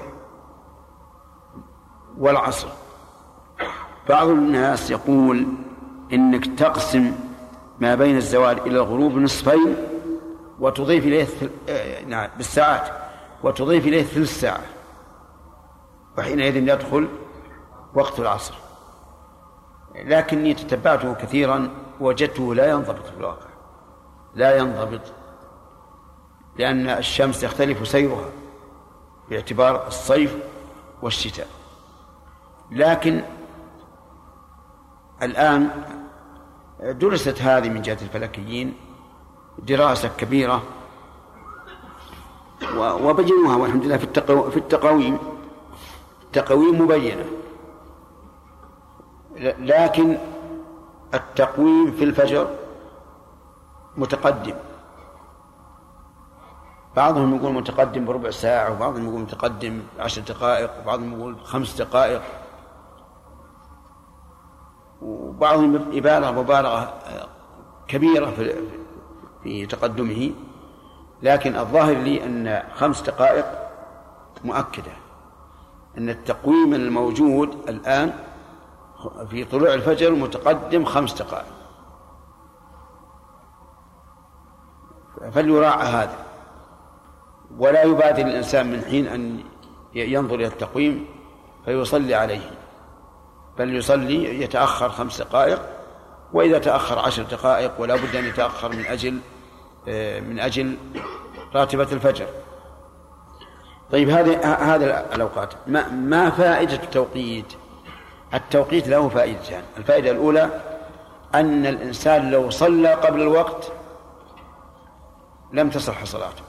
والعصر 2.17 2.67
بعض 4.09 4.27
الناس 4.27 4.91
يقول 4.91 5.47
إنك 6.13 6.59
تقسم 6.59 7.15
ما 7.79 7.95
بين 7.95 8.17
الزوال 8.17 8.59
إلى 8.59 8.77
الغروب 8.77 9.17
نصفين 9.17 9.75
وتضيف 10.59 11.05
إليه 11.05 11.27
آه، 11.69 12.03
نعم 12.05 12.29
بالساعات 12.37 12.89
وتضيف 13.43 13.87
إليه 13.87 14.03
ثلث 14.03 14.39
ساعة 14.39 14.63
وحينئذ 16.17 16.55
يدخل 16.55 17.07
وقت 17.93 18.19
العصر. 18.19 18.53
لكني 19.95 20.53
تتبعته 20.53 21.13
كثيرا 21.13 21.69
وجدته 21.99 22.55
لا 22.55 22.69
ينضبط 22.69 23.05
في 23.05 23.17
الواقع. 23.17 23.47
لا 24.35 24.57
ينضبط 24.57 25.01
لأن 26.57 26.89
الشمس 26.89 27.43
يختلف 27.43 27.87
سيرها 27.87 28.29
باعتبار 29.29 29.87
الصيف 29.87 30.37
والشتاء. 31.01 31.47
لكن 32.71 33.21
الآن 35.23 35.69
درست 36.79 37.41
هذه 37.41 37.69
من 37.69 37.81
جهة 37.81 37.97
الفلكيين 38.01 38.73
دراسة 39.59 40.09
كبيرة 40.17 40.63
وبينوها 42.77 43.55
والحمد 43.55 43.85
لله 43.85 43.97
في 43.97 44.07
في 44.51 44.57
التقاويم 44.57 45.17
التقاويم 46.23 46.81
مبينة. 46.81 47.25
لكن 49.59 50.17
التقويم 51.13 51.91
في 51.91 52.03
الفجر 52.03 52.47
متقدم. 53.97 54.55
بعضهم 56.95 57.35
يقول 57.35 57.53
متقدم 57.53 58.05
بربع 58.05 58.29
ساعة 58.29 58.71
وبعضهم 58.71 59.07
يقول 59.07 59.21
متقدم 59.21 59.81
عشر 59.99 60.21
دقائق 60.21 60.71
وبعضهم 60.81 61.19
يقول 61.19 61.35
خمس 61.43 61.81
دقائق. 61.81 62.21
وبعضهم 65.35 65.75
إبالغة 65.75 66.31
مبالغة 66.31 66.93
كبيرة 67.87 68.25
في 68.25 68.55
في 69.43 69.65
تقدمه 69.65 70.31
لكن 71.21 71.55
الظاهر 71.55 71.95
لي 71.95 72.25
أن 72.25 72.63
خمس 72.75 73.01
دقائق 73.01 73.45
مؤكدة 74.43 74.91
أن 75.97 76.09
التقويم 76.09 76.73
الموجود 76.73 77.69
الآن 77.69 78.13
في 79.29 79.45
طلوع 79.45 79.73
الفجر 79.73 80.11
متقدم 80.11 80.85
خمس 80.85 81.21
دقائق. 81.21 81.45
فليراعى 85.31 85.87
هذا. 85.87 86.17
ولا 87.57 87.83
يبادر 87.83 88.25
الإنسان 88.25 88.71
من 88.71 88.81
حين 88.81 89.07
أن 89.07 89.43
ينظر 89.93 90.35
إلى 90.35 90.47
التقويم 90.47 91.05
فيصلي 91.65 92.15
عليه. 92.15 92.51
بل 93.57 93.75
يصلي 93.75 94.41
يتأخر 94.41 94.89
خمس 94.89 95.21
دقائق 95.21 95.61
وإذا 96.33 96.59
تأخر 96.59 96.99
عشر 96.99 97.23
دقائق 97.23 97.71
ولا 97.79 97.95
بد 97.95 98.15
أن 98.15 98.25
يتأخر 98.25 98.69
من 98.69 98.85
أجل 98.85 99.19
آه، 99.87 100.19
من 100.19 100.39
أجل 100.39 100.77
راتبة 101.55 101.87
الفجر. 101.91 102.27
طيب 103.91 104.09
هذه 104.09 104.53
هذا 104.53 105.15
الأوقات 105.15 105.53
ما 105.67 105.89
ما 105.89 106.29
فائدة 106.29 106.83
التوقيت؟ 106.83 107.53
التوقيت 108.33 108.87
له 108.87 109.09
فائدتان، 109.09 109.63
الفائدة 109.77 110.11
الأولى 110.11 110.49
أن 111.35 111.65
الإنسان 111.65 112.31
لو 112.31 112.49
صلى 112.49 112.93
قبل 112.93 113.21
الوقت 113.21 113.71
لم 115.53 115.69
تصح 115.69 116.03
صلاته. 116.03 116.43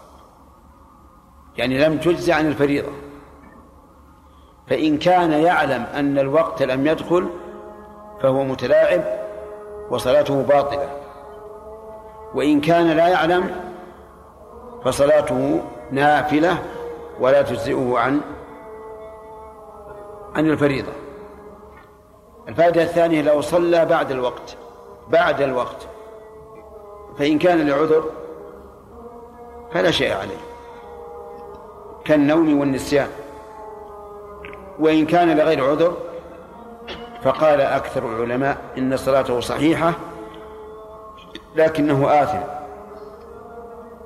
يعني 1.56 1.78
لم 1.78 1.98
تجزي 1.98 2.32
عن 2.32 2.46
الفريضة. 2.46 2.92
فإن 4.66 4.98
كان 4.98 5.32
يعلم 5.32 5.86
أن 5.94 6.18
الوقت 6.18 6.62
لم 6.62 6.86
يدخل 6.86 7.28
فهو 8.22 8.44
متلاعب 8.44 9.02
وصلاته 9.90 10.42
باطلة. 10.42 10.88
وإن 12.34 12.60
كان 12.60 12.90
لا 12.90 13.08
يعلم 13.08 13.50
فصلاته 14.84 15.62
نافلة 15.90 16.58
ولا 17.20 17.42
تجزئه 17.42 17.98
عن 17.98 18.20
عن 20.34 20.50
الفريضة. 20.50 20.92
الفائدة 22.48 22.82
الثانية 22.82 23.22
لو 23.22 23.40
صلى 23.40 23.84
بعد 23.84 24.10
الوقت 24.10 24.56
بعد 25.08 25.42
الوقت. 25.42 25.88
فإن 27.18 27.38
كان 27.38 27.68
لعذر 27.68 28.04
فلا 29.72 29.90
شيء 29.90 30.12
عليه. 30.16 30.40
كالنوم 32.04 32.60
والنسيان. 32.60 33.08
وإن 34.78 35.06
كان 35.06 35.36
لغير 35.36 35.70
عذر 35.70 35.96
فقال 37.22 37.60
أكثر 37.60 38.06
العلماء 38.08 38.58
إن 38.78 38.96
صلاته 38.96 39.40
صحيحة 39.40 39.92
لكنه 41.56 42.22
آثم. 42.22 42.40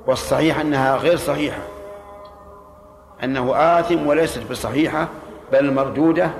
والصحيح 0.07 0.61
أنها 0.61 0.97
غير 0.97 1.17
صحيحة. 1.17 1.63
أنه 3.25 3.55
آثم 3.57 4.07
وليست 4.07 4.51
بصحيحة 4.51 5.09
بل 5.53 5.75
مردودة 5.75 6.31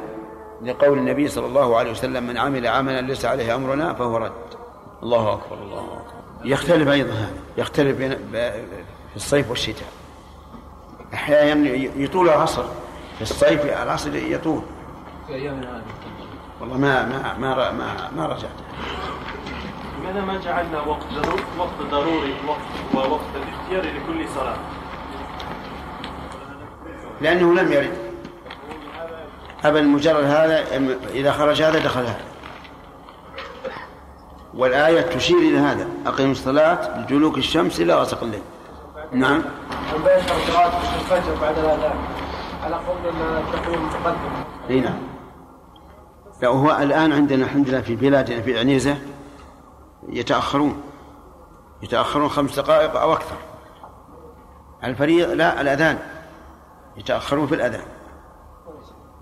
لقول 0.63 0.99
النبي 0.99 1.29
صلى 1.29 1.47
الله 1.47 1.77
عليه 1.77 1.91
وسلم 1.91 2.27
من 2.27 2.39
عمل 2.39 2.67
عملا 2.67 3.01
ليس 3.01 3.25
عليه 3.25 3.55
أمرنا 3.55 3.95
فهو 3.95 4.17
رد. 4.17 4.33
الله 5.03 5.33
أكبر 5.33 5.57
الله 5.63 5.79
أكبر. 5.79 6.19
يختلف 6.45 6.89
أيضا 6.89 7.13
هذا 7.13 7.31
يختلف 7.57 7.99
في 7.99 9.17
الصيف 9.17 9.51
والشتاء. 9.51 9.89
أحيانا 11.15 11.71
يطول 11.97 12.29
العصر. 12.29 12.65
في 13.19 13.23
الصيف 13.23 13.65
العصر 13.83 14.15
يطول. 14.15 14.63
في 15.27 15.35
أيامنا 15.35 15.77
هذه 15.77 15.83
والله 16.61 16.77
ما 16.77 17.07
ما 17.07 17.37
ما 17.39 17.73
ما, 17.73 18.11
ما 18.17 18.27
رجعت. 18.27 18.51
لماذا 20.01 20.21
ما 20.21 20.39
جعلنا 20.39 20.81
وقت 20.81 21.07
ضروري 21.15 21.43
وقت 21.59 21.91
ضروري 21.91 22.35
وقت 22.49 22.59
ووقت 22.95 23.21
الاختياري 23.35 23.99
لكل 23.99 24.29
صلاة؟ 24.35 24.57
لأنه 27.21 27.55
لم 27.55 27.73
يرد. 27.73 27.99
أبا 29.65 29.81
مجرد 29.81 30.25
هذا 30.25 30.65
إذا 31.15 31.33
خرج 31.33 31.63
هذا 31.63 31.79
دخل 31.79 32.01
هذا. 32.01 32.25
والآية 34.55 35.01
تشير 35.01 35.39
إلى 35.39 35.59
هذا. 35.59 35.89
أقيم 36.07 36.31
الصلاة 36.31 36.99
لدلوك 36.99 37.39
الشمس 37.39 37.81
إلى 37.81 37.95
غسق 37.95 38.23
الليل. 38.23 38.43
نعم. 39.13 39.43
قراءة 40.53 40.81
الفجر 41.01 41.35
بعد 41.41 41.59
الأذان. 41.59 41.99
على 42.65 42.75
قول 42.77 42.97
التقويم 43.07 43.87
متقدم 43.87 44.45
اي 44.71 44.81
نعم 44.81 44.99
لا 46.43 46.49
وهو 46.49 46.71
الآن 46.83 47.13
عندنا 47.13 47.45
الحمد 47.45 47.69
لله 47.69 47.81
في 47.81 47.97
بلادنا 47.97 48.43
في 48.43 48.59
عنيزة 48.59 48.97
يتأخرون 50.09 50.83
يتأخرون 51.83 52.29
خمس 52.29 52.59
دقائق 52.59 52.97
أو 52.97 53.13
أكثر 53.13 53.37
الفريق 54.85 55.33
لا 55.33 55.61
الأذان 55.61 55.99
يتأخرون 56.97 57.47
في 57.47 57.55
الأذان 57.55 57.85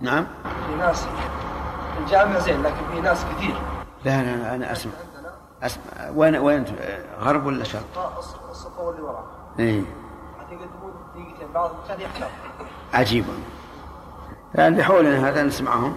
نعم 0.00 0.26
في 0.66 0.74
ناس 0.78 1.06
الجامع 1.98 2.38
زين 2.38 2.62
لكن 2.62 2.94
في 2.94 3.00
ناس 3.00 3.24
كثير 3.24 3.54
لا 4.04 4.22
لا, 4.22 4.36
لا 4.36 4.54
أنا 4.54 4.72
أسمع 4.72 4.92
أسمع 5.62 5.84
وين 6.14 6.36
وين 6.36 6.64
غرب 7.20 7.46
ولا 7.46 7.64
شرق؟ 7.64 8.16
الصفوة 8.50 8.90
اللي 8.90 9.02
وراء 9.02 9.24
إيه 9.58 9.82
عجيب 12.94 13.24
اللي 14.58 14.82
حولنا 14.84 15.28
هذا 15.28 15.42
نسمعهم 15.42 15.96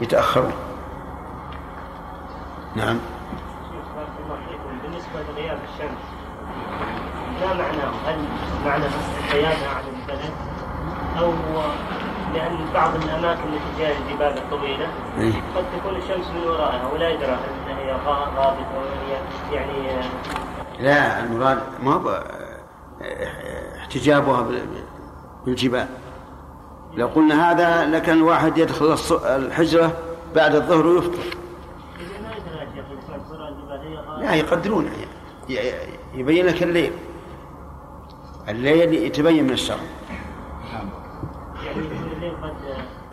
يتأخرون 0.00 0.52
نعم 2.76 2.98
بالنسبة 4.82 5.32
لغياب 5.32 5.58
الشمس 5.74 5.98
ما 7.40 7.54
معناه؟ 7.54 7.90
هل 8.06 8.18
معنى 8.64 8.84
بس 8.84 8.94
الحياة 9.18 9.68
عن 9.74 9.82
البلد 10.00 10.32
أو 11.18 11.32
لأن 12.34 12.56
بعض 12.74 12.94
الأماكن 12.94 13.40
التي 13.48 13.76
فيها 13.76 13.90
الجبال 13.98 14.38
الطويلة 14.38 14.88
إيه. 15.18 15.32
قد 15.56 15.64
تكون 15.78 15.96
الشمس 15.96 16.26
من 16.30 16.42
ورائها 16.46 16.86
ولا 16.94 17.08
يدرى 17.08 17.32
هل 17.32 17.72
هي 17.78 17.92
غا- 17.92 18.28
غابت 18.38 18.66
أو 18.76 18.80
هي 19.08 19.18
يعني 19.56 19.98
لا 20.80 21.20
المراد 21.24 21.58
ما 21.82 21.94
هو 21.94 22.24
احتجابها 23.78 24.42
بال- 24.42 24.84
بالجبال. 25.46 25.88
لو 26.94 27.06
قلنا 27.06 27.50
هذا 27.50 27.84
لكان 27.84 28.18
الواحد 28.18 28.58
يدخل 28.58 28.96
الحجرة 29.24 29.92
بعد 30.34 30.54
الظهر 30.54 30.86
ويفطر. 30.86 31.36
لا 34.20 34.34
يقدرون. 34.34 34.90
يبين 36.14 36.46
لك 36.46 36.62
الليل. 36.62 36.92
الليل 38.48 38.94
يتبين 38.94 39.44
من 39.44 39.50
الشر. 39.50 39.78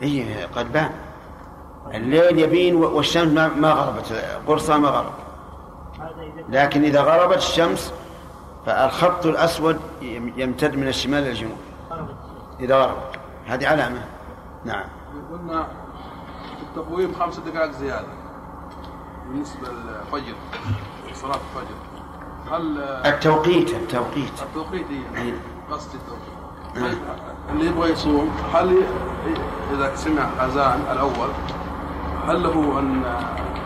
إي 0.04 0.44
قد 0.44 0.74
بان. 0.74 0.90
الليل 1.94 2.40
يبين 2.40 2.76
والشمس 2.76 3.32
ما 3.58 3.72
غربت. 3.72 4.24
قرصها 4.48 4.78
ما 4.78 4.90
غرب. 4.90 5.14
هذا 6.00 6.10
إذا 6.50 6.64
لكن 6.64 6.84
إذا 6.84 7.02
غربت 7.02 7.38
الشمس 7.38 7.94
فالخط 8.66 9.26
الأسود 9.26 9.80
يم- 10.02 10.34
يمتد 10.38 10.76
من 10.76 10.88
الشمال 10.88 11.20
إلى 11.20 11.30
الجنوب. 11.30 11.58
إذا 12.60 12.76
غربت 12.76 13.20
هذه 13.48 13.68
علامة. 13.68 14.06
نعم. 14.66 14.84
قلنا 15.32 15.68
التقويم 16.62 17.14
خمس 17.20 17.40
دقائق 17.40 17.72
زيادة 17.72 18.08
بالنسبة 19.30 19.68
للفجر 19.70 20.36
صلاة 21.14 21.36
الفجر. 21.36 21.76
هل 22.52 22.78
التوقيت 23.06 23.70
التوقيت. 23.70 24.42
التوقيت 24.42 24.86
أي. 25.18 25.34
قصد 25.72 25.90
التوقيت. 25.96 26.36
نعم. 26.76 26.96
اللي 27.52 27.66
يبغى 27.66 27.92
يصوم 27.92 28.32
هل 28.54 28.78
إذا 29.74 29.96
سمع 29.96 30.24
أذان 30.46 30.80
الأول 30.92 31.30
هل 32.28 32.44
له 32.44 32.80
أن 32.80 33.04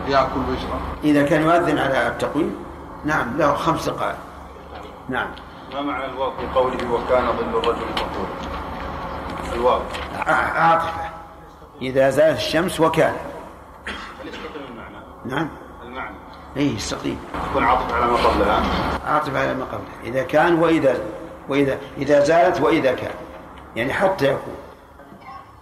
يأكل 0.08 0.40
ويشرب؟ 0.50 0.80
إذا 1.04 1.22
كان 1.26 1.42
يؤذن 1.42 1.78
على 1.78 2.08
التقويم 2.08 2.54
نعم 3.04 3.36
له 3.36 3.54
خمس 3.54 3.88
دقائق. 3.88 4.16
نعم. 5.10 5.30
ما 5.72 5.82
معنى 5.82 6.04
الواو 6.04 6.30
في 6.30 6.46
قوله 6.54 6.92
وكان 6.92 7.26
ظل 7.26 7.58
الرجل 7.58 7.86
مطلوبا 7.92 8.28
الواو. 9.52 9.80
عاطفة. 10.26 11.10
إذا 11.82 12.10
زالت 12.10 12.36
الشمس 12.36 12.80
وكان. 12.80 13.16
هل 14.20 14.28
يستقيم 14.28 14.62
المعنى؟ 14.70 14.96
نعم. 15.24 15.48
المعنى. 15.82 16.16
أي 16.56 16.74
يستقيم. 16.74 17.18
تكون 17.50 17.64
عاطفة 17.64 17.94
على 17.94 18.06
ما 18.06 18.16
قبلها. 18.16 18.62
عاطفة 19.06 19.40
على 19.40 19.54
ما 19.54 19.64
قبله 19.64 20.12
إذا 20.12 20.22
كان 20.22 20.54
وإذا 20.54 21.00
وإذا 21.48 21.78
إذا 21.98 22.20
زالت 22.20 22.60
وإذا 22.60 22.94
كان. 22.94 23.14
يعني 23.76 23.92
حتى 23.92 24.26
يكون. 24.26 24.56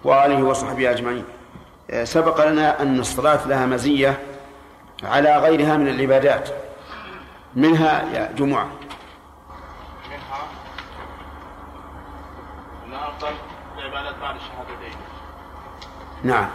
وآله 0.04 0.44
وصحبه 0.44 0.90
أجمعين. 0.90 1.24
آه، 1.90 2.04
سبق 2.04 2.46
لنا 2.48 2.82
أن 2.82 3.00
الصلاة 3.00 3.48
لها 3.48 3.66
مزية 3.66 4.18
على 5.02 5.38
غيرها 5.38 5.76
من 5.76 5.88
العبادات. 5.88 6.48
منها 7.56 8.02
يا 8.12 8.32
جمعة 8.32 8.68
منها 12.86 13.07
افضل 13.22 13.34
العبادات 13.78 14.14
بعد 14.20 14.34
الشهادتين. 14.36 14.98
نعم. 16.24 16.48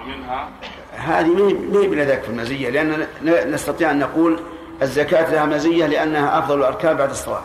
ومنها؟ 0.00 0.48
هذه 0.92 1.34
ما 1.34 1.48
هي- 1.48 1.54
ما 1.54 1.80
هي 1.80 1.88
بلا 1.88 2.04
ذاك 2.04 2.22
في 2.22 2.28
المزية 2.28 2.70
لأن 2.70 3.06
ن- 3.22 3.54
نستطيع 3.54 3.90
أن 3.90 3.98
نقول 3.98 4.40
الزكاة 4.82 5.30
لها 5.32 5.44
مزية 5.46 5.86
لأنها 5.86 6.38
أفضل 6.38 6.58
الأركان 6.58 6.96
بعد 6.96 7.10
الصلاة. 7.10 7.42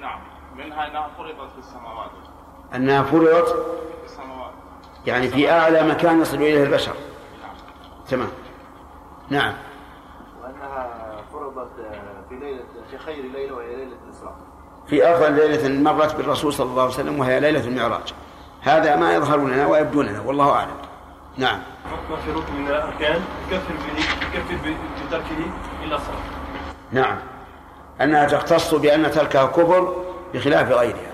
نعم. 0.00 0.18
منها 0.56 0.86
أنها 0.88 1.10
فرضت 1.18 1.52
في 1.52 1.58
السماوات. 1.58 2.10
أنها 2.74 3.02
فرضت 3.02 3.48
في 3.48 4.04
السماوات. 4.04 4.52
يعني 5.06 5.28
في 5.28 5.50
أعلى 5.50 5.82
مكان 5.88 6.20
يصل 6.20 6.36
إليه 6.36 6.62
البشر. 6.64 6.94
تمام. 8.08 8.28
نعم. 9.30 9.54
وأنها 10.42 10.90
فرضت 11.32 11.70
في 12.28 12.34
ليله 12.34 12.64
في 12.90 12.98
خير 12.98 13.24
ليلة 13.24 13.54
وهي 13.56 13.66
ليلة 13.76 13.82
الاسراء 13.82 14.05
في 14.88 15.10
أفضل 15.10 15.32
ليلة 15.32 15.68
مرت 15.68 16.16
بالرسول 16.16 16.52
صلى 16.52 16.66
الله 16.66 16.82
عليه 16.82 16.94
وسلم 16.94 17.18
وهي 17.18 17.40
ليلة 17.40 17.64
المعراج. 17.64 18.14
هذا 18.62 18.96
ما 18.96 19.14
يظهر 19.14 19.38
لنا 19.38 19.66
ويبدو 19.66 20.02
لنا 20.02 20.20
والله 20.20 20.50
أعلم. 20.50 20.76
نعم. 21.36 21.58
في 22.24 22.32
ركن 22.32 22.52
من 22.60 22.68
الأركان 22.68 23.20
يكفر 23.50 23.74
بتركه 25.06 25.36
الا 25.84 25.98
صلاه 25.98 26.16
نعم. 26.92 27.18
أنها 28.00 28.26
تختص 28.26 28.74
بأن 28.74 29.10
تركها 29.10 29.46
كفر 29.46 30.04
بخلاف 30.34 30.70
غيرها. 30.70 31.12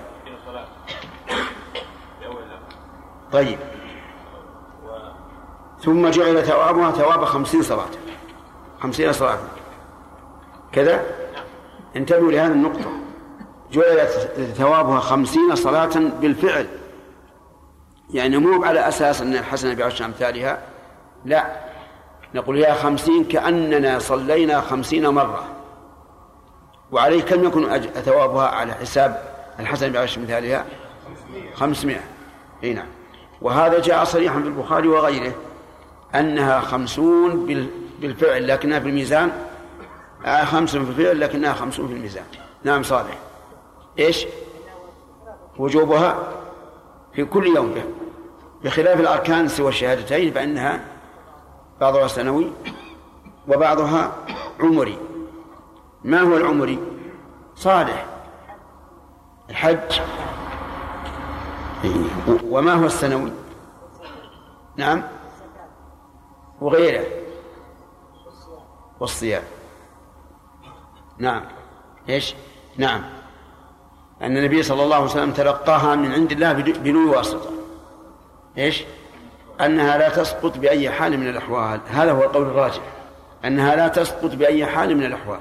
طيب. 3.31 3.59
ثم 5.81 6.09
جعل 6.09 6.43
ثوابها 6.43 6.91
ثواب 6.91 7.25
خمسين 7.25 7.61
صلاة. 7.61 7.89
خمسين 8.81 9.13
صلاة. 9.13 9.39
كذا؟ 10.71 11.05
انتبهوا 11.95 12.31
لهذه 12.31 12.51
النقطة. 12.51 13.02
جعلت 13.73 14.31
ثوابها 14.57 14.99
خمسين 14.99 15.55
صلاة 15.55 15.91
بالفعل. 16.21 16.67
يعني 18.13 18.37
مو 18.37 18.63
على 18.63 18.87
أساس 18.87 19.21
أن 19.21 19.33
الحسنة 19.33 19.73
بعشر 19.73 20.05
أمثالها 20.05 20.61
لا. 21.25 21.45
نقول 22.35 22.63
هي 22.63 22.75
خمسين 22.75 23.23
كأننا 23.23 23.99
صلينا 23.99 24.61
خمسين 24.61 25.07
مرة. 25.09 25.45
وعليه 26.91 27.21
كم 27.21 27.43
يكون 27.43 27.79
ثوابها 27.79 28.47
على 28.47 28.73
حساب 28.73 29.33
الحسنة 29.59 29.89
بعشر 29.89 30.21
أمثالها 30.21 30.65
خمسمائة. 31.55 32.03
إي 32.63 32.73
نعم. 32.73 32.87
وهذا 33.41 33.79
جاء 33.79 34.03
صريحا 34.03 34.39
في 34.41 34.47
البخاري 34.47 34.87
وغيره 34.87 35.33
أنها 36.15 36.59
خمسون 36.59 37.45
بال- 37.45 37.69
بالفعل 37.99 38.47
لكنها 38.47 38.79
في 38.79 38.87
الميزان 38.87 39.31
آه 40.25 40.45
خمس 40.45 40.71
في 40.71 40.77
الفعل 40.77 41.19
لكنها 41.19 41.53
خمسون 41.53 41.87
في 41.87 41.93
الميزان. 41.93 42.23
نعم 42.63 42.83
صالح. 42.83 43.17
إيش؟ 43.99 44.27
وجوبها 45.57 46.33
في 47.13 47.25
كل 47.25 47.47
يوم 47.47 47.71
به 47.73 47.83
بخلاف 48.63 48.99
الأركان 48.99 49.47
سوى 49.47 49.69
الشهادتين 49.69 50.33
فإنها 50.33 50.85
بعضها 51.81 52.07
سنوي 52.07 52.51
وبعضها 53.47 54.15
عمري. 54.59 54.97
ما 56.03 56.21
هو 56.21 56.37
العمري 56.37 56.79
صالح 57.55 58.05
الحج. 59.49 59.99
وما 62.43 62.73
هو 62.73 62.85
السنوي؟ 62.85 63.31
نعم. 64.75 65.03
وغيره. 66.61 67.05
والصيام. 68.99 69.43
نعم. 71.17 71.45
إيش؟ 72.09 72.35
نعم. 72.77 73.03
أن 74.23 74.37
النبي 74.37 74.63
صلى 74.63 74.83
الله 74.83 74.95
عليه 74.95 75.05
وسلم 75.05 75.31
تلقاها 75.31 75.95
من 75.95 76.11
عند 76.11 76.31
الله 76.31 76.53
بدو- 76.53 76.79
بدون 76.79 77.09
واسطة. 77.09 77.49
إيش؟ 78.57 78.83
أنها 79.61 79.97
لا 79.97 80.09
تسقط 80.09 80.57
بأي 80.57 80.91
حال 80.91 81.17
من 81.17 81.27
الأحوال. 81.29 81.79
هذا 81.91 82.11
هو 82.11 82.23
القول 82.23 82.43
الراجح. 82.43 82.81
أنها 83.45 83.75
لا 83.75 83.87
تسقط 83.87 84.35
بأي 84.35 84.65
حال 84.65 84.97
من 84.97 85.03
الأحوال. 85.03 85.39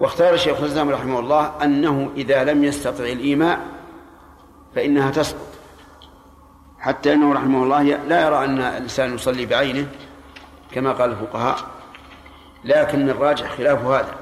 واختار 0.00 0.34
الشيخ 0.34 0.60
الإسلام 0.60 0.90
رحمه 0.90 1.18
الله 1.18 1.52
أنه 1.62 2.10
إذا 2.16 2.44
لم 2.44 2.64
يستطع 2.64 3.04
الإيماء 3.04 3.60
فإنها 4.74 5.10
تسقط. 5.10 5.46
حتى 6.78 7.12
أنه 7.12 7.32
رحمه 7.34 7.62
الله 7.62 7.82
لا 7.82 8.26
يرى 8.26 8.44
أن 8.44 8.58
الإنسان 8.58 9.14
يصلي 9.14 9.46
بعينه 9.46 9.86
كما 10.72 10.92
قال 10.92 11.10
الفقهاء. 11.10 11.58
لكن 12.64 13.10
الراجح 13.10 13.56
خلاف 13.56 13.84
هذا. 13.84 14.14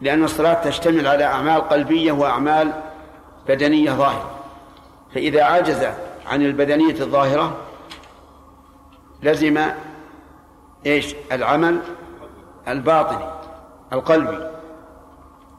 لأن 0.00 0.24
الصلاة 0.24 0.54
تشتمل 0.54 1.06
على 1.06 1.24
أعمال 1.24 1.68
قلبية 1.68 2.12
وأعمال 2.12 2.72
بدنية 3.48 3.90
ظاهرة. 3.90 4.30
فإذا 5.14 5.44
عجز 5.44 5.86
عن 6.26 6.42
البدنية 6.42 7.00
الظاهرة 7.00 7.56
لزم 9.22 9.60
إيش؟ 10.86 11.14
العمل 11.32 11.80
الباطني 12.68 13.28
القلبي. 13.92 14.50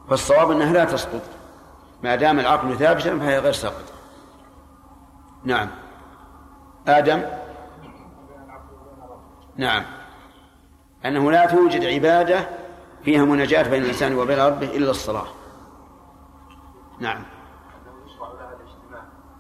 فالصواب 0.10 0.52
أنها 0.52 0.74
لا 0.74 0.86
تسقط. 0.86 1.22
ما 2.04 2.16
دام 2.16 2.40
العقل 2.40 2.78
ثابتا 2.78 3.20
فهي 3.20 3.40
غير 3.40 3.54
ساقطة. 3.54 3.94
نعم. 5.44 5.68
آدم؟ 6.88 7.22
نعم. 9.58 9.84
أنه 11.06 11.32
لا 11.32 11.46
توجد 11.46 11.86
عبادة 11.86 12.48
فيها 13.08 13.26
مناجاة 13.26 13.70
بين 13.70 13.84
الإنسان 13.84 14.16
وبين 14.16 14.40
ربه 14.40 14.78
إلا 14.78 14.92
الصلاة. 14.92 15.26
نعم. 17.00 17.24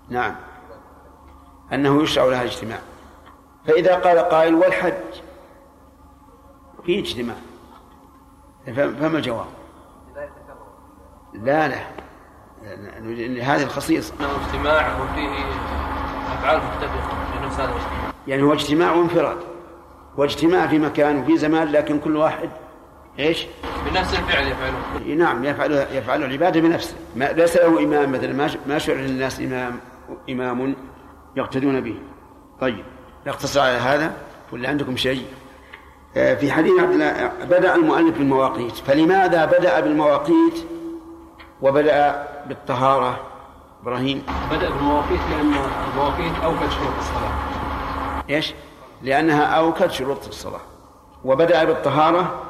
نعم. 0.09 0.35
أنه 1.73 2.03
يشرع 2.03 2.25
لها 2.25 2.43
اجتماع. 2.43 2.79
فإذا 3.65 3.95
قال 3.95 4.19
قائل 4.19 4.55
والحج 4.55 5.21
في 6.85 6.99
اجتماع. 6.99 7.35
فما 8.65 9.17
الجواب؟ 9.17 9.45
لا 11.33 11.67
لا. 11.67 11.81
هذه 13.43 13.63
الخصيصة. 13.63 14.13
إنه 14.19 14.29
اجتماع 14.45 15.01
وفيه 15.01 15.45
أفعال 16.33 16.57
متفقه 16.57 17.31
في 17.33 17.45
نفس 17.45 17.59
هذا 17.59 17.71
الاجتماع. 17.71 18.11
يعني 18.27 18.43
هو 18.43 18.53
اجتماع 18.53 18.91
وانفراد 18.91 19.37
واجتماع 20.17 20.67
في 20.67 20.79
مكان 20.79 21.17
وفي 21.17 21.37
زمان 21.37 21.67
لكن 21.67 21.99
كل 21.99 22.17
واحد 22.17 22.49
إيش؟ 23.19 23.45
بنفس 23.85 24.13
الفعل 24.13 24.47
يفعله. 24.47 25.15
نعم 25.15 25.43
يفعل 25.43 25.71
يفعل 25.71 26.23
العبادة 26.23 26.61
بنفسه. 26.61 26.95
ما 27.15 27.31
ليس 27.31 27.57
له 27.57 27.83
إمام 27.83 28.11
مثلا 28.11 28.33
ما 28.33 28.49
ما 28.67 28.77
شرع 28.77 28.95
للناس 28.95 29.39
إمام 29.39 29.79
إمام 30.29 30.75
يقتدون 31.35 31.81
به. 31.81 31.95
طيب 32.61 32.85
نقتصر 33.27 33.59
على 33.59 33.77
هذا؟ 33.77 34.13
ولا 34.53 34.69
عندكم 34.69 34.97
شيء؟ 34.97 35.25
آه، 36.17 36.35
في 36.35 36.51
حديث 36.51 36.79
عبد 36.79 36.93
الله 36.93 37.31
بدأ 37.45 37.75
المؤلف 37.75 38.17
بالمواقيت. 38.17 38.75
فلماذا 38.75 39.45
بدأ 39.45 39.79
بالمواقيت 39.79 40.65
وبدأ 41.61 42.27
بالطهارة؟ 42.47 43.19
إبراهيم. 43.81 44.23
بدأ 44.51 44.69
بالمواقيت 44.69 45.19
لأن 45.31 45.53
المواقيت 45.91 46.43
أوكد 46.43 46.69
شروط 46.71 46.97
الصلاة. 46.97 47.31
إيش؟ 48.29 48.53
لأنها 49.03 49.43
أوكد 49.43 49.91
شروط 49.91 50.27
الصلاة. 50.27 50.61
وبدأ 51.25 51.63
بالطهارة؟ 51.63 52.46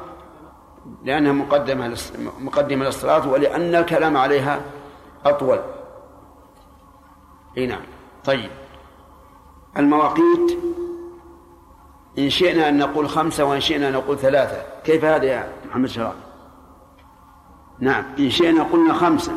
لأنها 1.04 1.32
مقدمة 1.32 1.94
للص- 1.94 2.40
مقدمة 2.40 2.84
للصلاة 2.84 3.28
ولأن 3.28 3.74
الكلام 3.74 4.16
عليها 4.16 4.60
أطول. 5.24 5.58
إي 7.58 7.66
نعم. 7.66 7.80
طيب. 8.24 8.50
المواقيت 9.76 10.58
إن 12.18 12.30
شئنا 12.30 12.68
أن 12.68 12.78
نقول 12.78 13.08
خمسة 13.08 13.44
وإن 13.44 13.60
شئنا 13.60 13.88
أن 13.88 13.92
نقول 13.92 14.18
ثلاثة. 14.18 14.62
كيف 14.84 15.04
هذا 15.04 15.24
يا 15.24 15.52
محمد 15.68 15.88
شراب 15.88 16.14
نعم. 17.80 18.04
إن 18.18 18.30
شئنا 18.30 18.62
قلنا 18.62 18.94
خمسة 18.94 19.32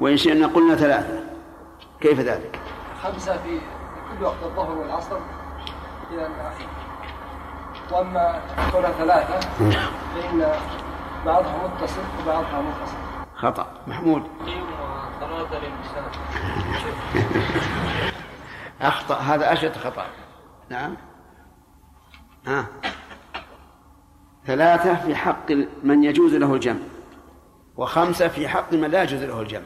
وإن 0.00 0.16
شئنا 0.16 0.46
قلنا 0.46 0.76
ثلاثة. 0.76 1.24
كيف 2.00 2.20
ذلك؟ 2.20 2.60
خمسة 3.02 3.36
في 3.42 3.60
كل 4.18 4.24
وقت 4.24 4.42
الظهر 4.42 4.78
والعصر 4.78 5.16
إلى 6.10 6.26
الآخر 6.26 6.64
وأما 7.92 8.40
كونها 8.72 8.90
ثلاثة 8.90 9.40
فإن 10.14 10.52
بعضها 11.26 11.68
متصل 11.68 12.00
وبعضها 12.22 12.62
منفصل. 12.62 12.96
خطأ. 13.34 13.66
محمود. 13.86 14.22
أخطأ. 18.80 19.14
هذا 19.14 19.52
أشد 19.52 19.76
خطأ. 19.76 20.06
نعم. 20.68 20.96
ها. 22.46 22.66
ثلاثة 24.46 24.94
في 24.94 25.14
حق 25.14 25.52
من 25.82 26.04
يجوز 26.04 26.34
له 26.34 26.54
الجمع. 26.54 26.80
وخمسة 27.76 28.28
في 28.28 28.48
حق 28.48 28.72
من 28.72 28.90
لا 28.90 29.02
يجوز 29.02 29.22
له 29.22 29.40
الجمع. 29.40 29.64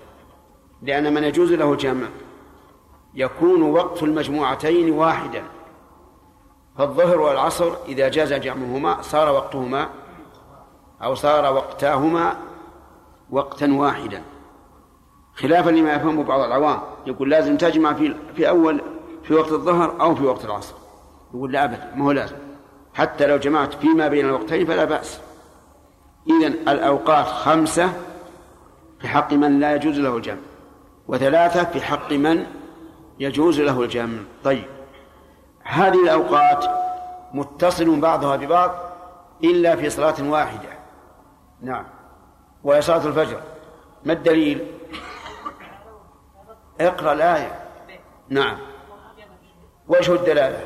لأن 0.82 1.14
من 1.14 1.24
يجوز 1.24 1.52
له 1.52 1.72
الجمع 1.72 2.06
يكون 3.14 3.62
وقت 3.62 4.02
المجموعتين 4.02 4.90
واحدا. 4.90 5.42
فالظهر 6.78 7.20
والعصر 7.20 7.72
إذا 7.88 8.08
جاز 8.08 8.32
جمعهما 8.32 9.02
صار 9.02 9.28
وقتهما 9.28 9.88
أو 11.02 11.14
صار 11.14 11.54
وقتاهما 11.54 12.36
وقتا 13.30 13.72
واحدا. 13.72 14.22
خلافا 15.34 15.70
لما 15.70 15.92
يفهمه 15.92 16.24
بعض 16.24 16.40
العوام. 16.40 16.80
يقول 17.06 17.30
لازم 17.30 17.56
تجمع 17.56 17.92
في 17.92 18.14
في 18.36 18.48
أول 18.48 18.80
في 19.22 19.34
وقت 19.34 19.52
الظهر 19.52 20.00
أو 20.00 20.14
في 20.14 20.24
وقت 20.24 20.44
العصر. 20.44 20.74
يقول 21.34 21.52
لا 21.52 21.64
أبدا 21.64 21.92
ما 21.96 22.04
هو 22.04 22.12
لازم. 22.12 22.36
حتى 22.94 23.26
لو 23.26 23.36
جمعت 23.36 23.74
فيما 23.74 24.08
بين 24.08 24.26
الوقتين 24.26 24.66
فلا 24.66 24.84
بأس. 24.84 25.20
إذا 26.26 26.46
الأوقات 26.46 27.26
خمسة 27.26 27.92
في 29.00 29.08
حق 29.08 29.32
من 29.32 29.60
لا 29.60 29.74
يجوز 29.74 29.98
له 29.98 30.16
الجمع 30.16 30.38
وثلاثة 31.08 31.64
في 31.64 31.80
حق 31.80 32.12
من 32.12 32.46
يجوز 33.18 33.60
له 33.60 33.82
الجمع. 33.82 34.18
طيب. 34.44 34.73
هذه 35.64 36.02
الأوقات 36.04 36.64
متصل 37.32 38.00
بعضها 38.00 38.36
ببعض 38.36 38.70
إلا 39.44 39.76
في 39.76 39.90
صلاة 39.90 40.14
واحدة. 40.20 40.68
نعم. 41.62 41.84
وهي 42.64 42.82
صلاة 42.82 43.06
الفجر. 43.06 43.40
ما 44.04 44.12
الدليل؟ 44.12 44.66
اقرأ 46.80 47.12
الآية. 47.12 47.58
نعم. 48.28 48.58
وجه 49.88 50.12
الدلالة؟ 50.12 50.60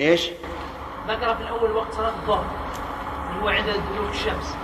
إيش؟ 0.00 0.30
ذكر 1.08 1.34
في 1.34 1.42
الأول 1.42 1.70
وقت 1.70 1.92
صلاة 1.92 2.08
الظهر 2.08 2.44
اللي 3.30 3.44
هو 3.44 3.48
عند 3.48 3.66
دلوك 3.66 4.10
الشمس. 4.10 4.56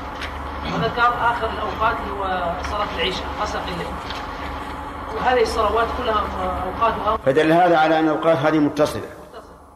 وذكر 0.75 1.09
آخر 1.09 1.51
الأوقات 1.51 1.97
اللي 2.01 2.21
هو 2.21 2.53
صلاة 2.63 2.97
العشاء 2.97 3.27
غسق 3.41 3.61
الليل. 3.63 3.87
وهذه 5.17 5.43
الصلوات 5.43 5.87
كلها 5.99 6.25
أوقاتها. 6.67 7.17
فدل 7.17 7.53
هذا 7.53 7.79
على 7.79 7.99
أن 7.99 8.05
الأوقات 8.05 8.37
هذه 8.37 8.59
متصلة. 8.59 9.18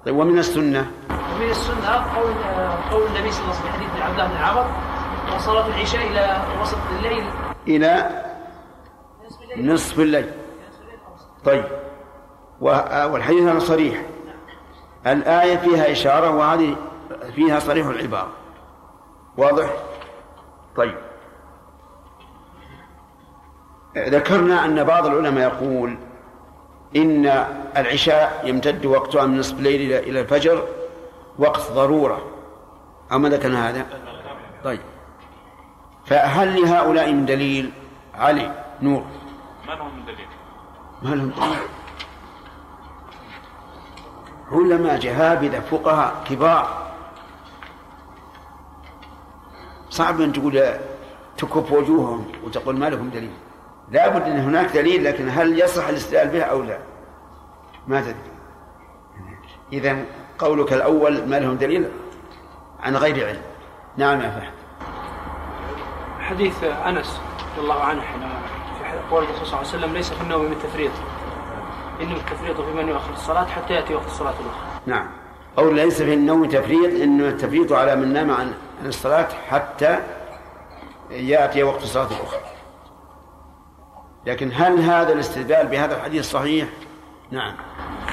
طيب 0.06 0.16
ومن 0.16 0.38
السنة؟ 0.38 0.90
ومن 1.10 1.50
السنة 1.50 2.14
قول 2.16 2.32
قول 2.90 3.06
النبي 3.06 3.30
صلى 3.32 3.44
الله 3.44 3.56
عليه 3.56 3.60
وسلم 3.60 3.72
في 3.72 4.02
حديث 4.02 4.02
عبد 4.02 4.20
الله 4.20 4.26
بن 4.28 4.36
عمر 4.44 4.66
وصلاة 5.36 5.66
العشاء 5.66 6.06
إلى 6.06 6.42
وسط 6.62 6.78
الليل. 6.98 7.24
إلى 7.68 8.22
نصف 9.56 9.98
الليل. 10.00 10.30
طيب 11.44 11.64
و- 12.60 13.06
والحديث 13.12 13.42
هذا 13.42 13.58
صريح. 13.58 14.02
الآية 15.06 15.56
فيها 15.56 15.92
إشارة 15.92 16.30
وهذه 16.30 16.76
فيها 17.34 17.58
صريح 17.58 17.86
العبارة. 17.86 18.30
واضح؟ 19.36 19.70
طيب. 20.76 20.94
ذكرنا 23.96 24.64
أن 24.64 24.84
بعض 24.84 25.06
العلماء 25.06 25.48
يقول 25.48 25.98
إن 26.96 27.26
العشاء 27.76 28.42
يمتد 28.44 28.86
وقتها 28.86 29.26
من 29.26 29.38
نصف 29.38 29.58
الليل 29.58 29.92
إلى 29.92 30.20
الفجر 30.20 30.68
وقت 31.38 31.72
ضرورة. 31.72 32.26
أما 33.12 33.28
ذكرنا 33.28 33.68
هذا؟ 33.68 33.86
طيب. 34.64 34.80
فهل 36.06 36.62
لهؤلاء 36.62 37.12
من 37.12 37.26
دليل؟ 37.26 37.72
علي 38.14 38.64
نور. 38.82 39.04
ما 39.66 39.72
لهم 39.72 39.96
من 39.96 40.04
دليل؟ 40.04 40.26
ما 41.02 41.08
لهم؟ 41.08 41.30
دليل 41.30 41.58
علماء 44.52 44.98
جهابذة 44.98 45.60
فقهاء 45.60 46.24
كبار. 46.28 46.92
صعب 49.90 50.20
أن 50.20 50.32
تقول 50.32 50.74
تكف 51.36 51.72
وجوههم 51.72 52.32
وتقول 52.44 52.76
ما 52.76 52.90
لهم 52.90 53.10
دليل. 53.10 53.32
لابد 53.90 54.22
أن 54.22 54.38
هناك 54.38 54.70
دليل 54.70 55.04
لكن 55.04 55.28
هل 55.28 55.60
يصح 55.60 55.88
الاستدلال 55.88 56.28
به 56.28 56.42
أو 56.42 56.62
لا؟ 56.62 56.78
ما 57.86 58.00
تدري. 58.00 58.14
إذا 59.72 59.96
قولك 60.38 60.72
الأول 60.72 61.28
ما 61.28 61.38
لهم 61.38 61.56
دليل؟ 61.56 61.88
عن 62.80 62.96
غير 62.96 63.26
علم. 63.26 63.42
نعم 63.96 64.20
يا 64.20 64.30
فهد. 64.30 64.52
حديث 66.20 66.64
أنس 66.64 67.20
رضي 67.52 67.60
الله 67.60 67.80
عنه 67.80 68.00
في 68.00 68.98
قول 69.10 69.24
الرسول 69.24 69.46
صلى 69.46 69.60
الله 69.60 69.68
عليه 69.68 69.78
وسلم 69.78 69.92
ليس 69.92 70.12
في 70.12 70.22
النوم 70.22 70.44
من 70.44 70.52
التفريط 70.52 70.90
انما 72.00 72.16
التفريط 72.16 72.60
في 72.60 72.72
من 72.72 72.88
يؤخر 72.88 73.12
الصلاة 73.12 73.44
حتى 73.44 73.74
يأتي 73.74 73.94
وقت 73.94 74.06
الصلاة 74.06 74.30
الأخرى. 74.30 74.80
نعم. 74.86 75.06
أو 75.58 75.70
ليس 75.70 76.02
في 76.02 76.14
النوم 76.14 76.44
تفريط 76.44 77.00
إنما 77.02 77.28
التفريط 77.28 77.72
على 77.72 77.96
من 77.96 78.12
نام 78.12 78.30
عن 78.30 78.54
الصلاة 78.84 79.28
حتى 79.48 79.98
يأتي 81.10 81.62
وقت 81.62 81.82
الصلاة 81.82 82.06
الأخرى. 82.06 82.40
لكن 84.26 84.50
هل 84.54 84.80
هذا 84.80 85.12
الاستدلال 85.12 85.66
بهذا 85.66 85.96
الحديث 85.96 86.30
صحيح؟ 86.30 86.68
نعم. 87.30 87.54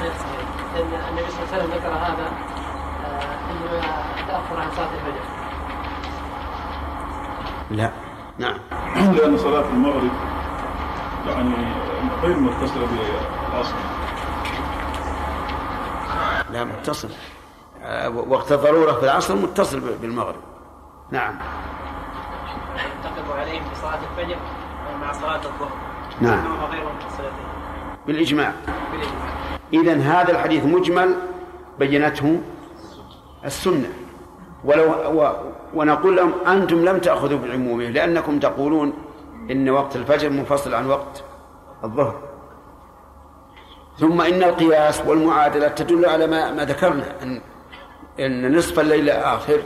غير 0.02 0.12
صحيح. 0.12 0.50
لأن 0.76 1.10
النبي 1.10 1.32
صلى 1.32 1.43
الله 1.43 1.54
عليه 1.54 1.63
وسلم 1.63 1.72
ذكر 1.78 1.89
هذا 1.89 2.32
آه، 3.06 3.52
إنما 3.52 3.82
تأخر 4.28 4.62
عن 4.62 4.72
صلاة 4.72 4.89
الفجر. 4.93 5.24
لا. 7.72 7.91
نعم. 8.38 8.58
لأن 9.15 9.38
صلاة 9.38 9.65
المغرب 9.69 10.12
يعني 11.28 11.56
غير 12.22 12.39
متصلة 12.39 12.88
بالأصل 13.52 13.76
لا 16.52 16.63
متصل. 16.63 17.10
آه، 17.84 18.10
وقت 18.10 18.52
الضرورة 18.52 18.91
في 18.91 19.04
العصر 19.04 19.36
متصل 19.36 19.80
بالمغرب. 19.80 20.41
نعم. 21.12 21.36
ينتقد 22.76 23.39
عليهم 23.39 23.63
في 23.63 23.76
صلاة 23.76 24.00
الفجر 24.12 24.38
مع 25.02 25.12
صلاة 25.12 25.36
الظهر. 25.45 25.88
نعم. 26.21 26.43
بالإجماع. 28.08 28.53
بالإجماع. 28.91 29.29
إذا 29.73 29.93
هذا 29.93 30.32
الحديث 30.32 30.65
مجمل 30.65 31.15
بينته 31.79 32.41
السنة. 33.45 33.89
ولو 34.65 34.84
و 34.91 35.32
ونقول 35.73 36.17
لهم 36.17 36.34
أنتم 36.47 36.86
لم 36.86 36.97
تأخذوا 36.97 37.39
بعمومه 37.39 37.84
لأنكم 37.84 38.39
تقولون 38.39 38.93
إن 39.51 39.69
وقت 39.69 39.95
الفجر 39.95 40.29
منفصل 40.29 40.73
عن 40.73 40.88
وقت 40.89 41.23
الظهر. 41.84 42.19
ثم 43.97 44.21
إن 44.21 44.43
القياس 44.43 45.01
والمعادلة 45.05 45.67
تدل 45.67 46.05
على 46.05 46.27
ما, 46.27 46.51
ما 46.51 46.65
ذكرنا 46.65 47.23
أن 47.23 47.41
إن 48.19 48.58
نصف 48.58 48.79
الليل 48.79 49.10
الآخر 49.10 49.60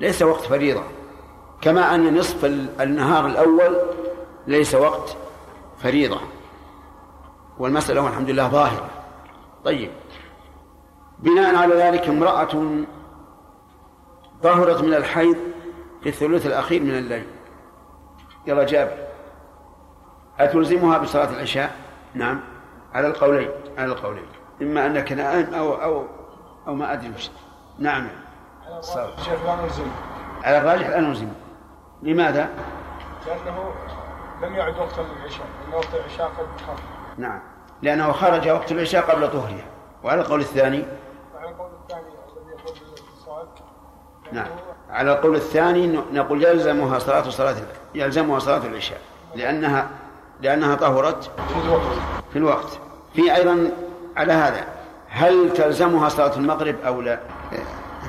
ليس 0.00 0.22
وقت 0.22 0.40
فريضة. 0.40 0.82
كما 1.60 1.94
أن 1.94 2.18
نصف 2.18 2.44
النهار 2.80 3.26
الأول 3.26 3.76
ليس 4.46 4.74
وقت 4.74 5.16
فريضة. 5.84 6.20
والمسألة 7.58 8.00
والحمد 8.00 8.30
لله 8.30 8.48
ظاهرة. 8.48 8.90
طيب. 9.64 9.90
بناء 11.18 11.56
على 11.56 11.74
ذلك 11.74 12.08
امرأة 12.08 12.84
طهرت 14.42 14.82
من 14.82 14.94
الحيض 14.94 15.36
في 16.02 16.08
الثلث 16.08 16.46
الأخير 16.46 16.82
من 16.82 16.90
الليل. 16.90 17.26
يلا 18.46 18.64
جابر 18.64 18.96
أتلزمها 20.40 20.98
بصلاة 20.98 21.30
العشاء؟ 21.30 21.76
نعم. 22.14 22.40
على 22.94 23.06
القولين 23.06 23.50
على 23.78 23.92
القولين. 23.92 24.26
إما 24.62 24.86
أنك 24.86 25.12
نائم 25.12 25.54
أو 25.54 25.74
أو 25.74 26.06
أو 26.66 26.74
ما 26.74 26.92
أدري 26.92 27.10
وش. 27.10 27.30
نعم. 27.78 28.08
شيخ 29.24 29.44
لا 29.44 29.56
نلزم. 29.62 29.86
على 30.44 30.58
الراجح 30.58 30.88
لا 30.88 31.00
نلزم. 31.00 31.28
لماذا؟ 32.02 32.48
لأنه 33.26 33.72
لم 34.44 34.54
يعد 34.54 34.78
وقت 34.78 34.98
العشاء 34.98 35.46
لأن 35.64 35.74
وقت 35.74 35.88
العشاء 35.94 36.26
قد 36.26 36.60
خرج 36.66 36.78
نعم. 37.18 37.40
لأنه 37.82 38.12
خرج 38.12 38.48
وقت 38.48 38.72
العشاء 38.72 39.10
قبل 39.10 39.30
طهرها 39.30 39.64
وعلى 40.02 40.20
القول 40.20 40.40
الثاني؟ 40.40 40.84
وعلى 41.34 41.48
القول 41.48 41.70
الثاني 41.82 42.00
الذي 42.00 42.50
يقول 42.50 42.74
بالاتصال 42.74 43.46
نعم. 44.32 44.46
على 44.90 45.12
القول 45.12 45.36
الثاني 45.36 45.86
نقول 46.12 46.44
يلزمها 46.44 46.98
صلاة 46.98 47.30
صلاة 47.30 47.56
يلزمها 47.94 48.38
صلاة 48.38 48.66
العشاء 48.66 49.00
لأنها 49.34 49.88
لأنها 50.40 50.74
طهرت 50.74 51.30
في 52.32 52.38
الوقت. 52.38 52.78
في 53.14 53.36
أيضا 53.36 53.70
على 54.16 54.32
هذا 54.32 54.64
هل 55.08 55.52
تلزمها 55.52 56.08
صلاة 56.08 56.36
المغرب 56.36 56.76
أو 56.86 57.00
لا؟ 57.00 57.20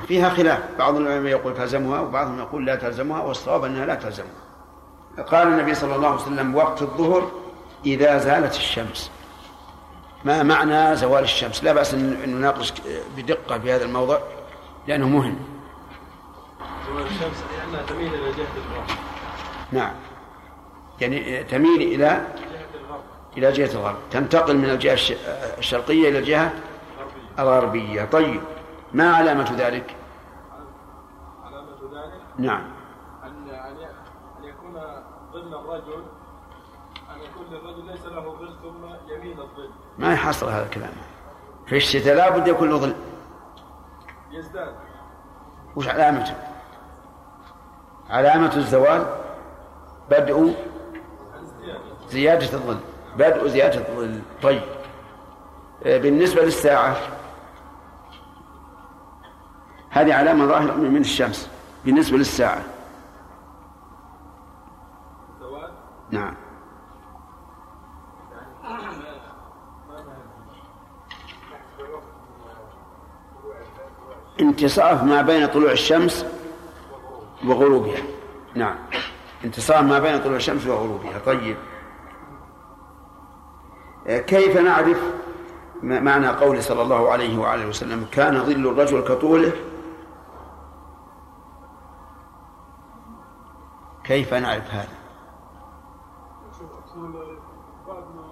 فيها 0.08 0.30
خلاف. 0.30 0.58
بعض 0.78 0.96
العلماء 0.96 1.30
يقول 1.30 1.54
تلزمها 1.54 2.00
وبعضهم 2.00 2.38
يقول 2.38 2.66
لا 2.66 2.76
تلزمها 2.76 3.22
والصواب 3.22 3.64
أنها 3.64 3.86
لا 3.86 3.94
تلزمها. 3.94 4.46
قال 5.20 5.48
النبي 5.48 5.74
صلى 5.74 5.96
الله 5.96 6.08
عليه 6.08 6.20
وسلم 6.22 6.54
وقت 6.54 6.82
الظهر 6.82 7.30
إذا 7.86 8.18
زالت 8.18 8.54
الشمس. 8.54 9.10
ما 10.24 10.42
معنى 10.42 10.96
زوال 10.96 11.24
الشمس؟ 11.24 11.64
لا 11.64 11.72
بأس 11.72 11.94
أن 11.94 12.30
نناقش 12.30 12.72
بدقة 13.16 13.58
في 13.58 13.72
هذا 13.72 13.84
الموضوع 13.84 14.18
لأنه 14.88 15.08
مهم. 15.08 15.36
زوال 16.88 17.06
الشمس 17.06 17.44
لأنها 17.58 17.82
تميل 17.86 18.14
إلى 18.14 18.32
جهة 18.32 18.46
الغرب. 18.56 18.86
نعم. 19.72 19.92
يعني 21.00 21.44
تميل 21.44 21.82
إلى 21.82 22.26
إلى 23.36 23.52
جهة 23.52 23.72
الغرب. 23.72 23.96
تنتقل 24.10 24.56
من 24.56 24.70
الجهة 24.70 24.92
الش- 24.92 25.12
الشرقية 25.58 26.08
إلى 26.08 26.18
الجهة 26.18 26.52
الغربية. 27.38 28.04
طيب 28.04 28.40
ما 28.92 29.16
علامة 29.16 29.52
ذلك؟ 29.58 29.96
علامة 31.44 31.76
ذلك؟ 31.92 32.22
نعم 32.38 32.62
أن 33.24 33.48
أن 33.50 33.76
أن 34.38 34.44
يكون 34.44 34.72
ظل 35.32 35.54
الرجل 35.54 36.02
أن 37.10 37.20
يكون 37.22 37.46
للرجل 37.50 37.86
ليس 37.86 38.06
له 38.06 38.20
ظل 38.20 38.56
ثم 38.62 39.12
يميل 39.14 39.40
الظل 39.40 39.70
ما 39.98 40.12
يحصل 40.12 40.48
هذا 40.48 40.64
الكلام. 40.64 40.92
في 41.66 41.76
الشتاء 41.76 42.14
لابد 42.14 42.48
يكون 42.48 42.70
له 42.70 42.76
ظل 42.78 42.94
يزداد 44.30 44.74
وش 45.76 45.88
علامته 45.88 46.34
علامة 48.10 48.56
الزوال؟ 48.56 49.06
بدء 50.10 50.54
زيادة 52.08 52.56
الظل. 52.56 52.78
بدء 53.16 53.46
زيادة 53.48 53.88
الظل. 53.88 54.20
طيب. 54.42 54.62
آه، 55.86 55.98
بالنسبة 55.98 56.42
للساعة 56.42 56.96
هذه 59.90 60.14
علامة 60.14 60.46
ظاهرة 60.46 60.72
من 60.72 61.00
الشمس. 61.00 61.50
بالنسبة 61.84 62.16
للساعة. 62.16 62.62
نعم. 66.10 66.34
انتصاف 74.40 75.02
ما 75.02 75.22
بين 75.22 75.46
طلوع 75.46 75.72
الشمس 75.72 76.26
وغروبها. 77.44 78.02
نعم. 78.54 78.76
انتصاف 79.44 79.82
ما 79.82 79.98
بين 79.98 80.18
طلوع 80.18 80.36
الشمس 80.36 80.66
وغروبها. 80.66 81.18
طيب. 81.26 81.56
آه، 84.06 84.18
كيف 84.18 84.56
نعرف 84.56 84.98
معنى 85.82 86.28
قوله 86.28 86.60
صلى 86.60 86.82
الله 86.82 87.10
عليه 87.10 87.38
وآله 87.38 87.68
وسلم 87.68 88.06
كان 88.12 88.44
ظل 88.44 88.66
الرجل 88.68 89.00
كطوله؟ 89.00 89.52
كيف 94.04 94.34
نعرف 94.34 94.70
هذا 94.70 94.88
بعد 97.86 98.04
ما 98.16 98.22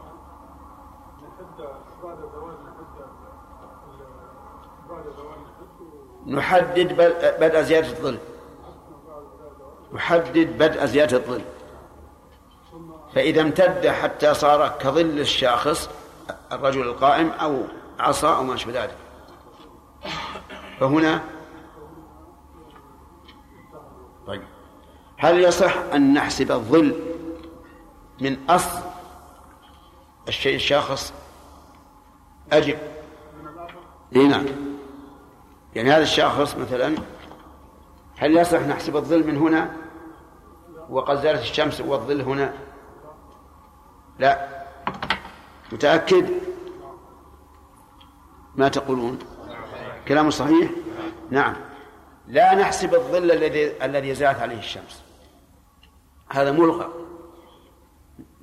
نحد 1.23 1.61
بعد 2.03 2.19
زوال 2.19 2.55
نحد 2.65 2.85
بعد 4.89 5.05
زوال 5.17 5.39
نحد 5.43 6.14
نحدد 6.27 6.93
بدء 7.41 7.63
زيادة 7.63 7.89
الظل. 7.89 8.19
نحدد 9.93 10.59
بدء 10.59 10.85
زيادة 10.85 11.17
الظل. 11.17 11.41
فإذا 13.15 13.43
امتد 13.43 13.87
حتى 13.87 14.35
صار 14.35 14.69
كظل 14.81 15.21
الشاخص 15.21 15.91
الرجل 16.53 16.83
القائم 16.83 17.29
أو 17.31 17.63
عصا 17.99 18.37
أو 18.37 18.43
ما 18.43 18.55
أشبه 18.55 18.83
ذلك. 18.83 18.97
فهنا 20.81 21.21
طيب. 24.27 24.43
هل 25.17 25.41
يصح 25.45 25.77
أن 25.77 26.15
نحسب 26.15 26.53
الظل 26.53 26.95
من 28.21 28.51
أصل 28.51 28.81
الشيء 30.29 30.55
الشاخص؟ 30.55 31.13
أجب. 32.53 32.79
نعم. 34.13 34.74
يعني 35.75 35.91
هذا 35.91 36.03
الشاخص 36.03 36.57
مثلا 36.57 36.95
هل 38.17 38.37
يصح 38.37 38.61
نحسب 38.61 38.97
الظل 38.97 39.27
من 39.27 39.37
هنا؟ 39.37 39.71
وقد 40.91 41.23
زالت 41.23 41.41
الشمس 41.41 41.81
والظل 41.81 42.21
هنا. 42.21 42.55
لا. 44.19 44.65
متأكد؟ 45.73 46.31
ما 48.55 48.69
تقولون؟ 48.69 49.19
كلام 50.09 50.31
صحيح؟ 50.31 50.71
نعم. 51.31 51.57
لا 52.29 52.55
نحسب 52.55 52.95
الظل 52.95 53.31
الذي 53.31 53.85
الذي 53.85 54.15
زالت 54.15 54.41
عليه 54.41 54.59
الشمس. 54.59 55.03
هذا 56.31 56.53
ملغى. 56.53 56.89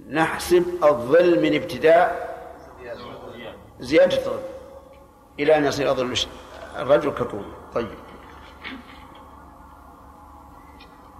نحسب 0.09 0.83
الظل 0.83 1.41
من 1.41 1.55
ابتداء 1.55 2.31
زيادة 3.79 4.17
الظل. 4.17 4.39
إلى 5.39 5.57
أن 5.57 5.65
يصير 5.65 5.93
ظل 5.93 6.17
الرجل 6.79 7.11
كطول. 7.11 7.45
طيب. 7.73 7.97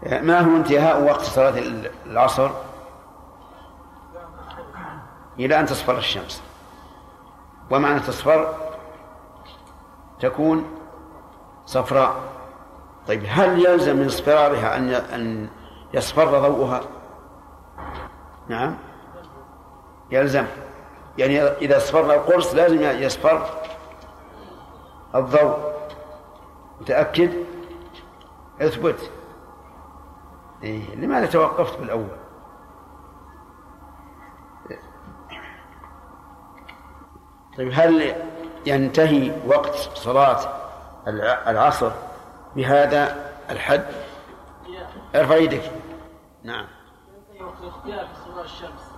ما 0.04 0.40
هو 0.40 0.56
انتهاء 0.56 1.04
وقت 1.04 1.22
صلاة 1.22 1.54
العصر؟ 2.06 2.52
إلى 5.40 5.60
أن 5.60 5.66
تصفر 5.66 5.98
الشمس. 5.98 6.44
ومعنى 7.72 8.00
تصفر 8.00 8.56
تكون 10.20 10.78
صفراء. 11.66 12.16
طيب 13.08 13.24
هل 13.28 13.66
يلزم 13.66 13.96
من 13.96 14.06
اصفرارها 14.06 14.78
أن 14.78 14.90
أن 14.90 15.50
يصفر 15.94 16.26
ضوءها؟ 16.26 16.82
نعم. 18.48 18.78
يلزم. 20.12 20.46
يعني 21.18 21.42
إذا 21.42 21.78
اصفر 21.78 22.14
القرص 22.14 22.56
لازم 22.56 22.82
يصفر 22.82 23.61
الضوء. 25.16 25.58
متأكد؟ 26.82 27.32
اثبت. 28.62 29.12
إيه؟ 30.64 30.96
لماذا 30.96 31.26
توقفت 31.26 31.80
بالأول؟ 31.80 32.08
طيب 37.58 37.72
هل 37.74 38.16
ينتهي 38.66 39.32
وقت 39.48 39.76
صلاة 39.76 40.40
العصر 41.48 41.92
بهذا 42.56 43.32
الحد؟ 43.50 43.86
ارفع 45.16 45.36
يدك. 45.36 45.72
نعم. 46.44 46.66
ينتهي 47.34 47.44
وقت 47.44 47.62
الاختلاف 47.64 48.08
في 48.08 48.20
استمرار 48.20 48.46
الشمس 48.46 48.92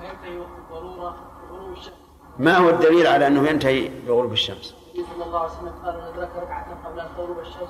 وينتهي 0.00 0.38
وقت 0.38 0.48
الضرورة 0.58 1.16
بغروب 1.50 1.72
الشمس 1.72 1.94
ما 2.38 2.56
هو 2.56 2.70
الدليل 2.70 3.06
على 3.06 3.26
أنه 3.26 3.48
ينتهي 3.48 3.88
بغروب 4.06 4.32
الشمس؟ 4.32 4.81
النبي 5.02 5.14
صلى 5.14 5.26
الله 5.26 5.40
عليه 5.40 5.50
وسلم 5.50 5.72
قال 5.84 5.96
من 5.96 6.02
ادرك 6.02 6.30
ركعة 6.36 6.84
قبل 6.84 7.00
أن 7.00 7.08
تغرب 7.16 7.38
الشمس 7.38 7.68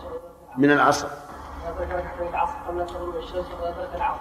من 0.58 0.70
العصر. 0.70 1.08
من 1.08 1.66
ادرك 1.66 1.88
ركعة 1.88 2.22
من 2.22 2.28
العصر 2.28 2.58
قبل 2.68 2.80
أن 2.80 2.86
تغرب 2.86 3.16
الشمس 3.16 3.46
العصر. 3.94 4.20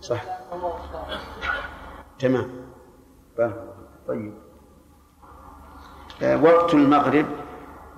صح. 0.00 0.22
تمام. 2.18 2.50
طيب. 4.08 4.34
آه، 6.22 6.42
وقت 6.42 6.74
المغرب 6.74 7.26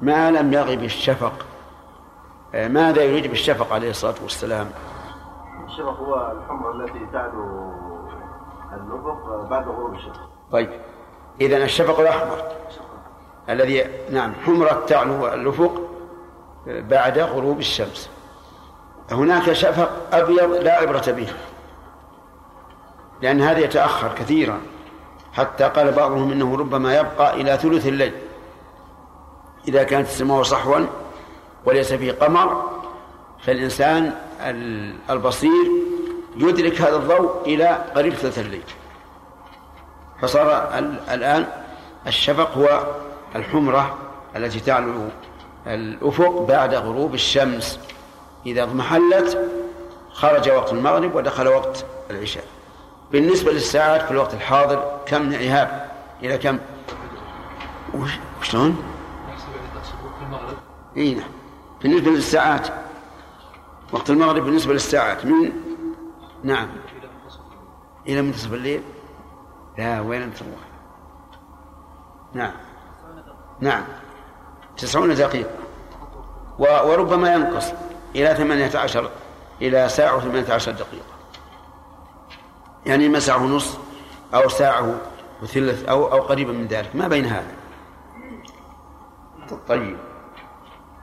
ما 0.03 0.31
لم 0.31 0.53
يغب 0.53 0.83
الشفق. 0.83 1.47
آه، 2.55 2.69
ماذا 2.69 3.03
يريد 3.03 3.27
بالشفق 3.27 3.73
عليه 3.73 3.91
الصلاة 3.91 4.23
والسلام؟ 4.23 4.71
الشفق 5.65 5.99
هو 5.99 6.33
الحمرة 6.33 6.73
التي 6.73 7.07
تعلو 7.13 7.71
الأفق 8.73 9.49
بعد 9.51 9.69
غروب 9.69 9.95
الشمس. 9.95 10.17
طيب. 10.53 10.81
إذا 11.41 11.57
الشفق 11.57 12.01
الأحمر. 12.01 12.39
الذي 13.49 13.85
نعم 14.11 14.33
حمرة 14.47 14.85
تعلو 14.87 15.27
الأفق 15.27 15.91
بعد 16.67 17.19
غروب 17.19 17.59
الشمس. 17.59 18.11
هناك 19.11 19.53
شفق 19.53 19.91
أبيض 20.13 20.53
لا 20.55 20.73
عبرة 20.73 21.05
به 21.07 21.29
لأن 23.23 23.41
هذا 23.41 23.59
يتأخر 23.59 24.15
كثيرا. 24.15 24.61
حتى 25.33 25.65
قال 25.65 25.93
بعضهم 25.93 26.33
إنه 26.33 26.57
ربما 26.57 26.97
يبقى 26.99 27.41
إلى 27.41 27.57
ثلث 27.57 27.87
الليل. 27.87 28.13
إذا 29.69 29.83
كانت 29.83 30.07
السماء 30.09 30.43
صحوا 30.43 30.87
وليس 31.65 31.93
فيه 31.93 32.13
قمر 32.13 32.71
فالإنسان 33.45 34.15
ال- 34.41 34.95
البصير 35.11 35.71
يدرك 36.37 36.81
هذا 36.81 36.97
الضوء 36.97 37.41
إلى 37.47 37.85
قريب 37.95 38.15
ثلث 38.15 38.39
الليل. 38.39 38.63
فصار 40.23 40.79
ال- 40.79 41.01
الآن 41.11 41.47
الشفق 42.07 42.51
هو 42.59 42.87
الحمرة 43.37 43.99
التي 44.37 44.61
تعلو 44.61 45.09
الأفق 45.67 46.41
بعد 46.43 46.75
غروب 46.75 47.15
الشمس. 47.15 47.79
إذا 48.47 48.63
اضمحلت 48.63 49.51
خرج 50.13 50.51
وقت 50.51 50.73
المغرب 50.73 51.15
ودخل 51.15 51.49
وقت 51.49 51.85
العشاء. 52.11 52.45
بالنسبة 53.13 53.53
للساعات 53.53 54.03
في 54.03 54.11
الوقت 54.11 54.35
الحاضر 54.35 55.01
كم 55.07 55.35
عهاب 55.35 55.91
إلى 56.23 56.39
كم؟ 56.39 56.59
وش- 57.95 58.19
وشلون؟ 58.41 58.83
المغرب 60.27 60.57
إي 60.97 61.15
نعم. 61.15 61.29
بالنسبة 61.83 62.11
للساعات. 62.11 62.69
وقت 63.93 64.11
المغرب 64.11 64.43
بالنسبة 64.45 64.73
للساعات. 64.73 65.25
من 65.27 65.53
نعم. 66.45 66.69
إلى 68.09 68.23
منتصف 68.23 68.53
الليل؟ 68.53 68.83
لا 69.79 70.01
وين 70.01 70.23
أنت 70.23 70.37
نعم. 72.35 72.53
نعم. 73.61 73.85
تسعون 74.77 75.15
دقيقة. 75.15 75.51
وربما 76.59 77.35
ينقص 77.35 77.73
إلى 78.17 78.35
ثمانية 78.35 78.79
عشر 78.79 79.11
إلى 79.63 79.89
ساعة 79.89 80.17
وثمانية 80.17 80.53
عشر 80.53 80.73
دقيقة. 80.73 81.05
يعني 82.87 83.09
ما 83.09 83.19
ساعة 83.19 83.43
ونص 83.45 83.79
أو 84.35 84.49
ساعة 84.49 84.95
وثلث 85.43 85.85
أو 85.89 86.13
أو 86.13 86.21
قريبا 86.21 86.53
من 86.53 86.67
ذلك. 86.67 86.97
ما 86.97 87.09
بين 87.09 87.25
هذا؟ 87.27 87.53
طيب. 89.69 89.97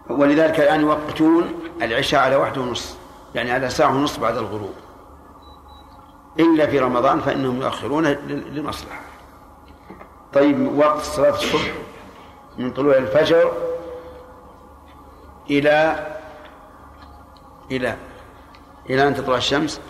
ولذلك 0.10 0.60
الآن 0.60 0.82
يوقتون 0.82 1.53
العشاء 1.82 2.22
على 2.22 2.36
واحد 2.36 2.58
ونص. 2.58 2.95
يعني 3.36 3.51
على 3.51 3.70
ساعة 3.70 3.95
ونص 3.95 4.18
بعد 4.18 4.38
الغروب. 4.38 4.74
إلا 6.39 6.68
في 6.68 6.80
رمضان 6.80 7.20
فإنهم 7.22 7.62
يؤخرون 7.62 8.05
ل- 8.08 8.55
لمصلحة. 8.60 9.01
طيب 10.34 10.78
وقت 10.78 11.01
صلاة 11.01 11.30
الصبح؟ 11.36 11.72
من 12.58 12.72
طلوع 12.72 12.95
الفجر 12.97 13.51
إلى 15.49 16.08
إلى 17.72 17.95
إلى 18.89 19.08
أن 19.08 19.16
تطلع 19.16 19.36
الشمس؟ 19.38 19.82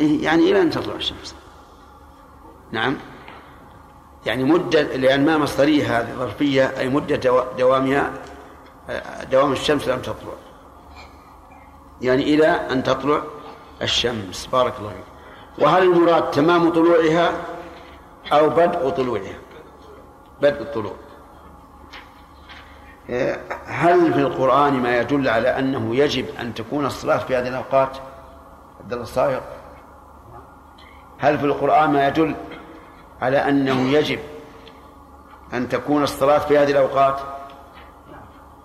إيه، 0.00 0.24
يعني 0.24 0.42
إلى 0.50 0.62
أن 0.62 0.70
تطلع 0.70 0.94
الشمس. 0.94 1.34
نعم. 2.72 2.96
يعني 4.26 4.44
مدة 4.44 4.82
لأن 4.82 5.24
ما 5.26 5.38
مصدرية 5.38 6.00
هذه 6.00 6.14
ظرفية 6.18 6.78
أي 6.78 6.88
مدة 6.88 7.16
دوا- 7.16 7.52
دوامها 7.58 8.12
آه، 8.90 9.24
دوام 9.24 9.52
الشمس 9.52 9.88
لم 9.88 9.98
تطلع. 9.98 10.32
يعني 12.00 12.22
إلى 12.22 12.46
أن 12.46 12.82
تطلع 12.82 13.22
الشمس. 13.82 14.46
بارك 14.46 14.74
الله 14.78 14.90
فيك. 14.90 15.64
وهل 15.64 15.82
المراد 15.82 16.30
تمام 16.30 16.70
طلوعها 16.70 17.32
أو 18.32 18.48
بدء 18.48 18.88
طلوعها؟ 18.90 19.38
بدء 20.42 20.60
الطلوع. 20.62 20.92
هل 23.66 24.12
في 24.12 24.20
القرآن 24.20 24.72
ما 24.72 24.96
يدل 24.96 25.28
على 25.28 25.58
أنه 25.58 25.96
يجب 25.96 26.26
أن 26.40 26.54
تكون 26.54 26.86
الصلاة 26.86 27.18
في 27.18 27.36
هذه 27.36 27.48
الأوقات؟ 27.48 27.96
عبد 28.80 28.92
الله 28.92 29.02
الصايغ. 29.04 29.40
هل 31.18 31.38
في 31.38 31.44
القرآن 31.44 31.92
ما 31.92 32.08
يدل 32.08 32.34
على 33.22 33.48
أنه 33.48 33.80
يجب 33.80 34.18
أن 35.54 35.68
تكون 35.68 36.02
الصلاة 36.02 36.38
في 36.38 36.58
هذه 36.58 36.70
الأوقات؟ 36.70 37.20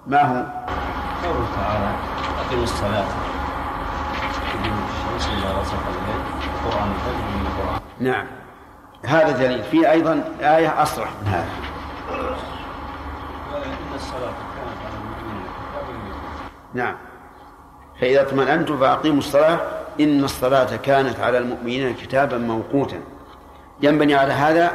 ما 0.08 0.22
هو؟ 0.22 0.46
قوله 1.24 1.48
تعالى 1.56 1.96
أقم 2.40 2.64
الصلاة. 2.64 3.06
قرآن 6.66 6.92
الفجر 6.92 7.26
من 7.36 7.46
القرآن. 7.46 7.80
نعم. 8.00 8.28
هذا 9.06 9.32
دليل. 9.32 9.64
في 9.64 9.92
أيضا 9.92 10.24
آية 10.42 10.82
أصرح 10.82 11.10
من 11.22 11.28
هذا. 11.28 11.73
الصلاة. 14.04 14.34
كانت 14.56 14.80
على 14.86 14.96
المؤمنين 15.00 15.46
كتابا 15.54 15.94
موقوتا 15.94 16.74
نعم. 16.74 16.96
فإذا 18.02 18.22
اطمأنتم 18.22 18.78
فأقيموا 18.78 19.20
الصلاة. 19.20 19.60
إن 20.00 20.24
الصلاة 20.24 20.76
كانت 20.76 21.20
على 21.20 21.38
المؤمنين 21.38 21.96
كتابا 21.96 22.38
موقوتا. 22.38 23.02
ينبني 23.82 24.16
على 24.16 24.34
هذا 24.34 24.72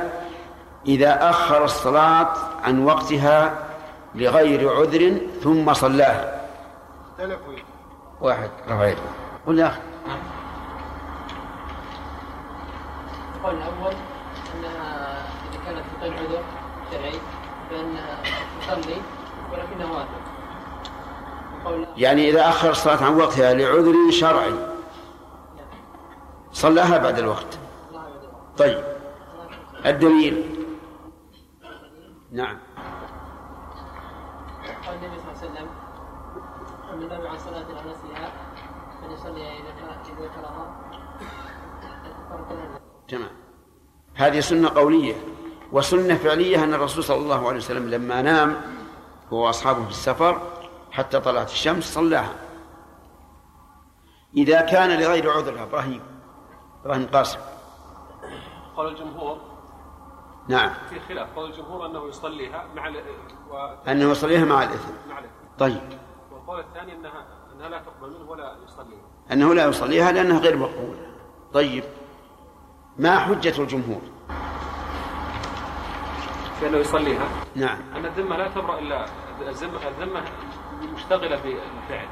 إذا 0.86 1.30
أخر 1.30 1.64
الصلاة 1.64 2.28
عن 2.64 2.84
وقتها 2.84 3.54
لغير 4.14 4.76
عذر 4.76 5.18
ثم 5.42 5.74
صلاها. 5.74 6.40
واحد. 8.20 8.50
رفع 8.68 8.86
يده 8.86 8.98
قل 9.46 9.58
يا 9.58 9.66
أخي. 9.66 9.80
القول 13.36 13.54
الأول 13.54 13.94
أنها 14.54 14.86
إذا 15.50 15.58
كانت 15.66 15.84
في 15.90 15.94
غير 16.02 16.12
عذر 16.12 16.42
شرعي 16.90 17.18
فإنها 17.70 18.16
تصلي 18.60 18.96
ولكنها 19.52 19.52
واجب 19.52 19.52
القول 19.52 19.58
الآخر 19.58 19.67
يعني 21.96 22.28
إذا 22.28 22.48
أخر 22.48 22.70
الصلاة 22.70 23.04
عن 23.04 23.20
وقتها 23.20 23.54
لعذر 23.54 23.94
شرعي. 24.10 24.54
صلاها 26.52 26.98
بعد 26.98 27.18
الوقت. 27.18 27.58
طيب. 28.58 28.84
الدليل. 29.86 30.64
نعم. 32.32 32.58
قال 34.86 34.94
النبي 34.94 35.18
صلى 35.18 35.32
الله 35.32 35.38
عليه 35.40 35.52
وسلم 35.52 35.68
من 37.00 37.08
نام 37.08 37.26
عن 37.26 37.38
صلاة 37.38 37.62
نسيها 37.62 38.32
فليصليها 39.02 39.52
إذا 39.52 39.70
كان 39.80 39.88
إذا 39.88 40.26
ذكرها 40.26 40.76
تمام. 43.08 43.30
هذه 44.14 44.40
سنة 44.40 44.68
قولية 44.68 45.14
وسنة 45.72 46.14
فعلية 46.14 46.64
أن 46.64 46.74
الرسول 46.74 47.04
صلى 47.04 47.16
الله 47.16 47.48
عليه 47.48 47.56
وسلم 47.56 47.88
لما 47.88 48.22
نام 48.22 48.56
هو 49.32 49.46
وأصحابه 49.46 49.84
في 49.84 49.90
السفر 49.90 50.40
حتى 50.90 51.20
طلعت 51.20 51.50
الشمس 51.50 51.94
صلاها. 51.94 52.34
إذا 54.36 54.60
كان 54.60 55.00
لغير 55.00 55.30
عذر 55.30 55.62
إبراهيم 55.62 56.00
إبراهيم 56.84 57.06
قاسم 57.06 57.38
قال 58.76 58.86
الجمهور. 58.88 59.38
نعم. 60.48 60.70
في 60.90 61.00
خلاف 61.00 61.28
قال 61.36 61.50
الجمهور 61.50 61.86
أنه 61.86 62.08
يصليها 62.08 62.64
مع 62.76 62.88
ال- 62.88 63.02
و... 63.50 63.56
أنه 63.90 64.10
يصليها 64.10 64.44
مع 64.44 64.62
الإثم. 64.62 64.92
مع 65.10 65.18
الإثم. 65.18 65.32
طيب. 65.58 65.80
والقول 66.32 66.60
الثاني 66.60 66.92
انها 66.92 67.26
إنها 67.56 67.68
لا 67.68 67.78
تقبل 67.78 68.10
منه 68.10 68.30
ولا 68.30 68.56
يصليها. 68.64 69.06
أنه 69.32 69.54
لا 69.54 69.66
يصليها 69.66 70.12
لأنها 70.12 70.38
غير 70.38 70.56
مقبولة. 70.56 71.06
طيب. 71.52 71.84
ما 72.98 73.18
حجة 73.18 73.62
الجمهور؟ 73.62 74.00
في 76.60 76.68
أنه 76.68 76.78
يصليها. 76.78 77.28
نعم. 77.56 77.78
أن 77.96 78.04
الذمة 78.04 78.36
لا 78.36 78.48
تبرأ 78.48 78.78
إلا 78.78 79.06
الذمه 79.48 79.88
الذمة 79.88 80.22
مشتغلة 80.94 81.36
بالفعل. 81.36 82.08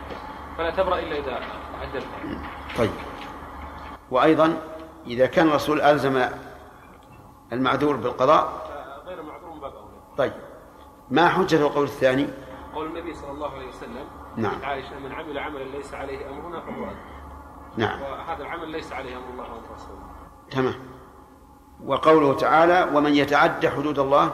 فلا 0.59 0.71
تبرأ 0.71 0.99
إلا 0.99 1.19
إذا 1.19 1.41
ادى 1.83 1.99
الفعل. 1.99 2.39
طيب. 2.79 2.91
وأيضا 4.11 4.59
إذا 5.07 5.27
كان 5.27 5.49
الرسول 5.49 5.81
ألزم 5.81 6.29
المعذور 7.53 7.97
بالقضاء 7.97 8.67
غير 9.07 9.23
معذور 9.23 9.51
من 9.51 9.61
باب 9.61 9.73
أولى. 9.73 10.17
طيب. 10.17 10.33
ما 11.11 11.29
حجة 11.29 11.67
القول 11.67 11.85
الثاني؟ 11.85 12.29
قول 12.75 12.87
النبي 12.87 13.15
صلى 13.15 13.31
الله 13.31 13.51
عليه 13.51 13.69
وسلم 13.69 14.05
نعم. 14.37 14.63
عائشة 14.63 14.99
من 14.99 15.13
عمل 15.13 15.39
عملا 15.39 15.65
ليس 15.65 15.95
عليه 15.95 16.31
أمرنا 16.31 16.61
فهو 16.61 16.87
نعم. 17.77 18.03
وهذا 18.03 18.43
العمل 18.43 18.69
ليس 18.69 18.93
عليه 18.93 19.17
أمر 19.17 19.31
الله 19.31 19.45
ورسوله 19.45 20.03
تمام. 20.51 20.75
وقوله 21.85 22.35
تعالى 22.35 22.91
ومن 22.95 23.15
يتعد 23.15 23.67
حدود 23.67 23.99
الله 23.99 24.33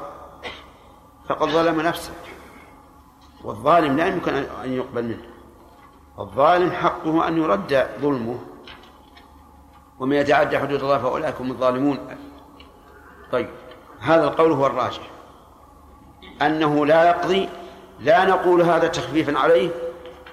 فقد 1.28 1.48
ظلم 1.48 1.80
نفسه. 1.80 2.12
والظالم 3.44 3.96
لا 3.96 4.06
يمكن 4.06 4.34
أن 4.34 4.72
يقبل 4.72 5.04
منه. 5.04 5.24
الظالم 6.18 6.70
حقه 6.70 7.28
أن 7.28 7.38
يرد 7.38 7.88
ظلمه. 8.00 8.38
ومن 9.98 10.16
يتعدى 10.16 10.58
حدود 10.58 10.82
الله 10.82 10.98
فأولئك 10.98 11.40
هم 11.40 11.50
الظالمون. 11.50 11.98
طيب 13.32 13.48
هذا 14.00 14.24
القول 14.24 14.52
هو 14.52 14.66
الراجح. 14.66 15.10
أنه 16.42 16.86
لا 16.86 17.04
يقضي 17.08 17.48
لا 18.00 18.24
نقول 18.24 18.62
هذا 18.62 18.88
تخفيفا 18.88 19.38
عليه 19.38 19.70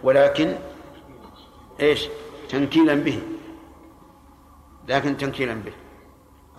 ولكن 0.04 0.56
إيش؟ 1.80 2.08
تنكيلا 2.50 2.94
به. 2.94 3.22
لكن 4.88 5.18
تنكيلا 5.18 5.54
به. 5.54 5.74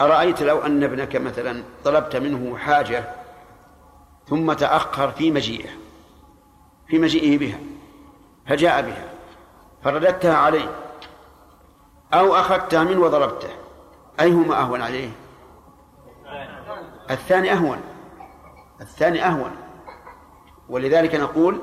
أرأيت 0.01 0.43
لو 0.43 0.59
أن 0.59 0.85
ابنك 0.85 1.17
مثلا 1.17 1.63
طلبت 1.85 2.17
منه 2.17 2.57
حاجة 2.57 3.05
ثم 4.29 4.53
تأخر 4.53 5.11
في 5.11 5.31
مجيئه 5.31 5.71
في 6.89 6.99
مجيئه 6.99 7.39
بها 7.39 7.59
فجاء 8.47 8.83
بها 8.83 9.09
فرددتها 9.85 10.37
عليه 10.37 10.69
أو 12.15 12.35
أخذتها 12.35 12.85
منه 12.85 13.01
وضربته 13.01 13.49
أيهما 14.21 14.61
أهون 14.61 14.83
عليه؟ 14.83 15.11
الثاني 17.11 17.53
أهون 17.53 17.81
الثاني 18.81 19.27
أهون. 19.27 19.57
ولذلك 20.69 21.15
نقول 21.15 21.61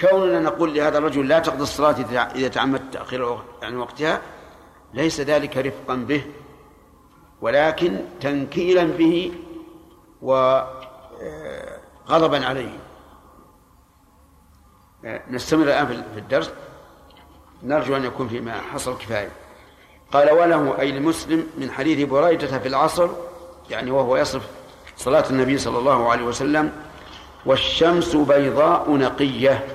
كوننا 0.00 0.40
نقول 0.40 0.74
لهذا 0.74 0.98
الرجل 0.98 1.28
لا 1.28 1.38
تقضي 1.38 1.62
الصلاة 1.62 1.96
إذا 2.34 2.48
تعمدت 2.48 2.94
تأخير 2.94 3.38
عن 3.62 3.76
وقتها 3.76 4.20
ليس 4.94 5.20
ذلك 5.20 5.56
رفقا 5.56 5.94
به. 5.94 6.24
ولكن 7.44 8.00
تنكيلا 8.20 8.84
به 8.84 9.32
وغضبا 10.22 10.66
عليه. 12.46 12.78
نستمر 15.30 15.62
الآن 15.62 15.86
في 15.86 16.20
الدرس. 16.20 16.50
نرجو 17.62 17.96
أن 17.96 18.04
يكون 18.04 18.28
فيما 18.28 18.60
حصل 18.60 18.98
كفاية. 18.98 19.30
قال 20.12 20.32
وله 20.32 20.80
أي 20.80 20.90
المسلم 20.90 21.46
من 21.58 21.70
حديث 21.70 22.08
بريدة 22.08 22.58
في 22.58 22.68
العصر 22.68 23.08
يعني 23.70 23.90
وهو 23.90 24.16
يصف 24.16 24.42
صلاة 24.96 25.24
النبي 25.30 25.58
صلى 25.58 25.78
الله 25.78 26.10
عليه 26.10 26.24
وسلم 26.24 26.72
والشمس 27.46 28.16
بيضاء 28.16 28.90
نقية. 28.90 29.66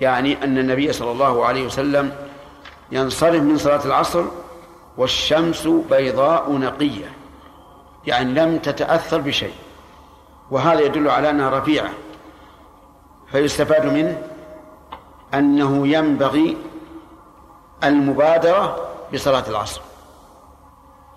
يعني 0.00 0.44
أن 0.44 0.58
النبي 0.58 0.92
صلى 0.92 1.10
الله 1.10 1.46
عليه 1.46 1.66
وسلم 1.66 2.16
ينصرف 2.92 3.42
من 3.42 3.58
صلاة 3.58 3.84
العصر 3.84 4.24
والشمس 4.96 5.66
بيضاء 5.66 6.52
نقية 6.52 7.12
يعني 8.06 8.32
لم 8.34 8.58
تتأثر 8.58 9.20
بشيء 9.20 9.54
وهذا 10.50 10.80
يدل 10.80 11.08
على 11.10 11.30
أنها 11.30 11.58
رفيعة. 11.58 11.90
فيستفاد 13.26 13.86
منه 13.86 14.22
أنه 15.34 15.88
ينبغي 15.88 16.56
المبادرة 17.84 18.88
بصلاة 19.14 19.48
العصر 19.48 19.80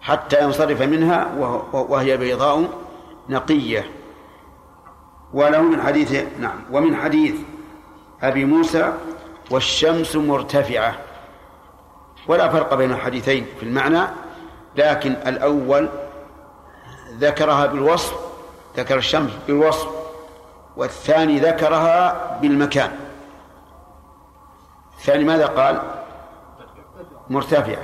حتى 0.02 0.44
ينصرف 0.44 0.82
منها 0.82 1.34
وهي 1.74 2.18
بيضاء 2.18 2.70
نقية. 3.30 3.92
وله 5.34 5.62
من 5.62 5.82
حديث 5.82 6.26
نعم 6.40 6.60
ومن 6.72 6.96
حديث 6.96 7.36
أبي 8.22 8.46
موسى 8.46 8.94
والشمس 9.52 10.16
مرتفعة. 10.16 11.05
ولا 12.28 12.50
فرق 12.50 12.74
بين 12.74 12.92
الحديثين 12.92 13.46
في 13.60 13.64
المعنى 13.64 14.02
لكن 14.76 15.12
الأول 15.12 15.90
ذكرها 17.20 17.66
بالوصف 17.66 18.14
ذكر 18.78 18.98
الشمس 18.98 19.32
بالوصف 19.48 19.88
والثاني 20.78 21.40
ذكرها 21.40 22.38
بالمكان. 22.42 22.92
الثاني 24.98 25.24
ماذا 25.24 25.46
قال؟ 25.46 25.82
مرتفعة. 27.30 27.84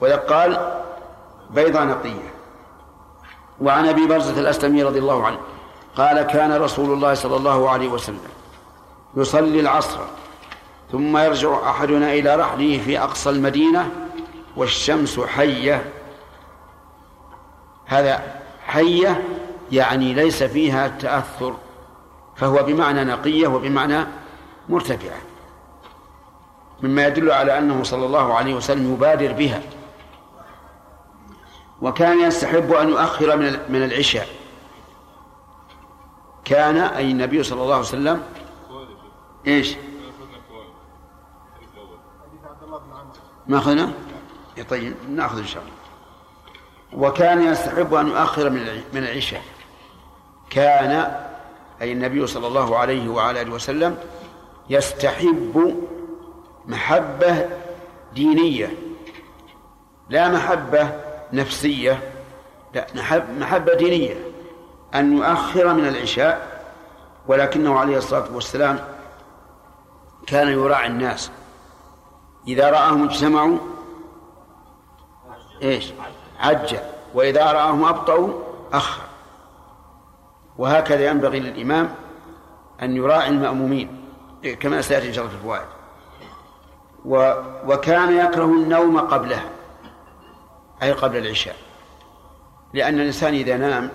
وإذا 0.00 0.16
قال 0.16 0.80
بيضة 1.50 1.84
نقية. 1.84 2.34
وعن 3.60 3.86
أبي 3.86 4.06
برزة 4.06 4.40
الأسلمي 4.40 4.82
رضي 4.82 4.98
الله 4.98 5.26
عنه 5.26 5.38
قال 5.96 6.22
كان 6.22 6.52
رسول 6.52 6.92
الله 6.92 7.14
صلى 7.14 7.36
الله 7.36 7.70
عليه 7.70 7.88
وسلم 7.88 8.28
يصلي 9.16 9.60
العصر 9.60 9.98
ثم 10.92 11.16
يرجع 11.16 11.70
أحدنا 11.70 12.12
إلى 12.12 12.36
رحله 12.36 12.78
في 12.78 13.00
أقصى 13.00 13.30
المدينة 13.30 13.90
والشمس 14.56 15.20
حية. 15.20 15.92
هذا 17.86 18.40
حية 18.66 19.24
يعني 19.72 20.14
ليس 20.14 20.42
فيها 20.42 20.88
تأثر 20.88 21.54
فهو 22.36 22.62
بمعنى 22.62 23.04
نقية 23.04 23.48
وبمعنى 23.48 24.06
مرتفعة 24.68 25.18
مما 26.82 27.06
يدل 27.06 27.30
على 27.30 27.58
أنه 27.58 27.82
صلى 27.82 28.06
الله 28.06 28.34
عليه 28.34 28.54
وسلم 28.54 28.92
يبادر 28.92 29.32
بها. 29.32 29.62
وكان 31.82 32.20
يستحب 32.20 32.72
أن 32.72 32.88
يؤخر 32.88 33.36
من 33.36 33.58
من 33.68 33.82
العشاء. 33.84 34.28
كان 36.44 36.76
أي 36.76 37.10
النبي 37.10 37.42
صلى 37.42 37.62
الله 37.62 37.74
عليه 37.74 37.84
وسلم 37.84 38.22
إيش؟ 39.46 39.76
ما 43.48 43.58
أخذنا 43.58 43.92
طيب 44.70 44.94
نأخذ 45.08 45.38
إن 45.38 45.46
شاء 45.46 45.62
الله. 45.62 45.74
وكان 47.08 47.42
يستحب 47.42 47.94
أن 47.94 48.08
يؤخر 48.08 48.50
من 48.50 48.82
من 48.92 49.02
العشاء. 49.04 49.42
كان 50.50 51.16
أي 51.82 51.92
النبي 51.92 52.26
صلى 52.26 52.46
الله 52.46 52.78
عليه 52.78 53.08
وعلى 53.08 53.42
آله 53.42 53.52
وسلم 53.52 53.98
يستحب 54.70 55.76
محبة 56.66 57.48
دينية. 58.14 58.72
لا 60.08 60.28
محبة 60.28 60.90
نفسية 61.32 62.12
لا 62.74 62.86
محبة 63.38 63.74
دينية. 63.74 64.16
أن 64.94 65.16
يؤخر 65.16 65.74
من 65.74 65.88
العشاء 65.88 66.64
ولكنه 67.26 67.78
عليه 67.78 67.98
الصلاة 67.98 68.34
والسلام 68.34 68.78
كان 70.26 70.48
يراعي 70.48 70.86
الناس. 70.86 71.30
إذا 72.46 72.70
رآهم 72.70 73.04
اجتمعوا 73.04 73.58
إيش؟ 75.62 75.92
عجل. 76.40 76.78
وإذا 77.14 77.52
رآهم 77.52 77.84
أبطأوا 77.84 78.32
أخر. 78.72 79.02
وهكذا 80.58 81.10
ينبغي 81.10 81.40
للإمام 81.40 81.94
أن 82.82 82.96
يراعي 82.96 83.28
المأمومين 83.28 84.04
كما 84.60 84.80
سيأتي 84.82 85.08
إن 85.08 85.12
شاء 85.12 85.24
الله 85.24 85.36
في 85.36 85.40
الفوائد. 85.40 85.68
و 87.04 87.32
وكان 87.66 88.16
يكره 88.16 88.44
النوم 88.44 88.98
قبلها 89.00 89.50
أي 90.82 90.92
قبل 90.92 91.16
العشاء. 91.16 91.56
لأن 92.74 92.94
الإنسان 92.94 93.34
إذا 93.34 93.56
نام 93.56 93.90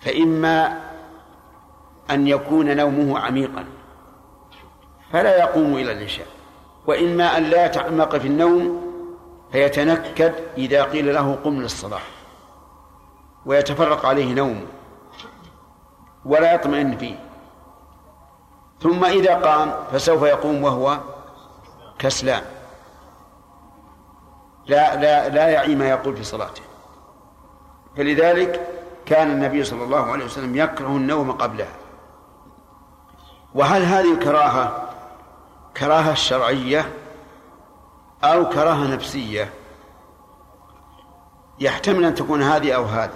فإما 0.00 0.80
أن 2.10 2.28
يكون 2.28 2.76
نومه 2.76 3.18
عميقا 3.18 3.64
فلا 5.12 5.38
يقوم 5.38 5.74
إلى 5.76 5.92
العشاء. 5.92 6.26
وإما 6.86 7.36
أن 7.36 7.42
لا 7.42 7.66
يتعمق 7.66 8.16
في 8.16 8.28
النوم 8.28 8.84
فيتنكد 9.52 10.34
إذا 10.58 10.82
قيل 10.82 11.14
له 11.14 11.38
قم 11.44 11.60
للصلاة 11.62 12.00
ويتفرق 13.46 14.06
عليه 14.06 14.34
نومه 14.34 14.66
ولا 16.24 16.54
يطمئن 16.54 16.96
فيه. 16.96 17.18
ثم 18.80 19.04
إذا 19.04 19.34
قام 19.34 19.74
فسوف 19.92 20.22
يقوم 20.22 20.64
وهو 20.64 20.98
كسلان. 21.98 22.42
لا 24.66 24.96
لا 24.96 25.28
لا 25.28 25.48
يعي 25.48 25.74
ما 25.74 25.88
يقول 25.88 26.16
في 26.16 26.24
صلاته. 26.24 26.62
فلذلك 27.96 28.68
كان 29.06 29.30
النبي 29.30 29.64
صلى 29.64 29.84
الله 29.84 30.12
عليه 30.12 30.24
وسلم 30.24 30.56
يكره 30.56 30.88
النوم 30.88 31.32
قبلها. 31.32 31.76
وهل 33.54 33.82
هذه 33.82 34.12
الكراهة 34.12 34.90
كراهة 35.76 36.14
شرعية 36.14 36.92
أو 38.24 38.48
كراهة 38.48 38.86
نفسية 38.94 39.50
يحتمل 41.58 42.04
أن 42.04 42.14
تكون 42.14 42.42
هذه 42.42 42.72
أو 42.72 42.84
هذه. 42.84 43.14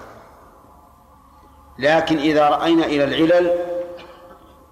لكن 1.78 2.18
إذا 2.18 2.48
رأينا 2.48 2.86
إلى 2.86 3.04
العلل 3.04 3.54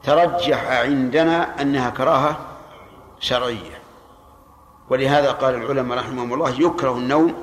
ترجح 0.02 0.70
عندنا 0.70 1.62
أنها 1.62 1.90
كراهة 1.90 2.38
شرعية. 3.20 3.82
ولهذا 4.90 5.32
قال 5.32 5.54
العلماء 5.54 5.98
رحمهم 5.98 6.34
الله 6.34 6.50
يكره 6.50 6.92
النوم 6.92 7.34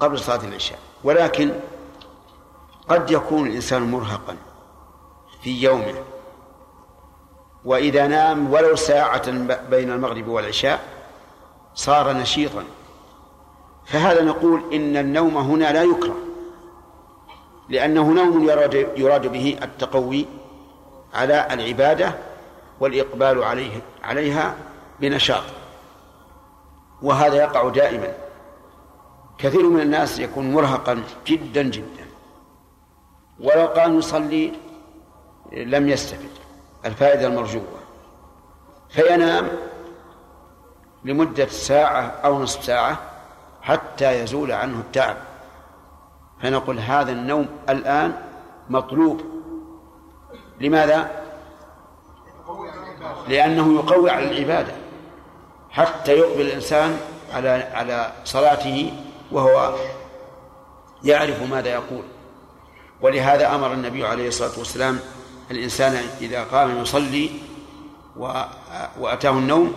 قبل 0.00 0.18
صلاة 0.18 0.44
العشاء. 0.44 0.78
ولكن 1.04 1.52
قد 2.88 3.10
يكون 3.10 3.46
الإنسان 3.46 3.90
مرهقا 3.90 4.36
في 5.42 5.62
يومه. 5.62 5.94
وإذا 7.64 8.06
نام 8.06 8.52
ولو 8.52 8.76
ساعة 8.76 9.30
بين 9.70 9.92
المغرب 9.92 10.28
والعشاء 10.28 10.80
صار 11.74 12.12
نشيطا. 12.12 12.64
فهذا 13.86 14.22
نقول 14.22 14.74
إن 14.74 14.96
النوم 14.96 15.36
هنا 15.36 15.72
لا 15.72 15.82
يكره 15.82 16.16
لأنه 17.68 18.12
نوم 18.12 18.48
يراد, 18.48 18.74
يراد 18.74 19.26
به 19.26 19.58
التقوي 19.62 20.26
على 21.14 21.48
العبادة 21.50 22.14
والإقبال 22.80 23.44
عليه 23.44 23.82
عليها 24.02 24.54
بنشاط. 25.00 25.42
وهذا 27.02 27.34
يقع 27.34 27.68
دائما. 27.68 28.12
كثير 29.38 29.68
من 29.68 29.80
الناس 29.80 30.18
يكون 30.18 30.52
مرهقا 30.52 31.02
جدا 31.26 31.62
جدا. 31.62 32.06
ولو 33.40 33.66
قام 33.66 33.98
يصلي 33.98 34.52
لم 35.52 35.88
يستفد. 35.88 36.39
الفائدة 36.84 37.26
المرجوة. 37.26 37.64
فينام 38.88 39.48
لمدة 41.04 41.46
ساعة 41.46 42.02
أو 42.24 42.42
نصف 42.42 42.64
ساعة 42.64 42.98
حتى 43.62 44.20
يزول 44.22 44.52
عنه 44.52 44.80
التعب. 44.80 45.16
فنقول 46.42 46.78
هذا 46.78 47.12
النوم 47.12 47.46
الآن 47.68 48.22
مطلوب. 48.68 49.20
لماذا؟ 50.60 51.10
لأنه 53.28 53.74
يقوي 53.74 54.10
على 54.10 54.30
العبادة. 54.30 54.72
حتى 55.70 56.12
يقبل 56.12 56.40
الإنسان 56.40 57.00
على 57.32 57.48
على 57.48 58.12
صلاته 58.24 58.92
وهو 59.32 59.74
يعرف 61.04 61.42
ماذا 61.50 61.68
يقول. 61.68 62.02
ولهذا 63.00 63.54
أمر 63.54 63.72
النبي 63.72 64.06
عليه 64.06 64.28
الصلاة 64.28 64.58
والسلام 64.58 64.98
الإنسان 65.50 66.08
إذا 66.20 66.44
قام 66.44 66.82
يصلي 66.82 67.30
وأتاه 68.98 69.30
النوم 69.30 69.74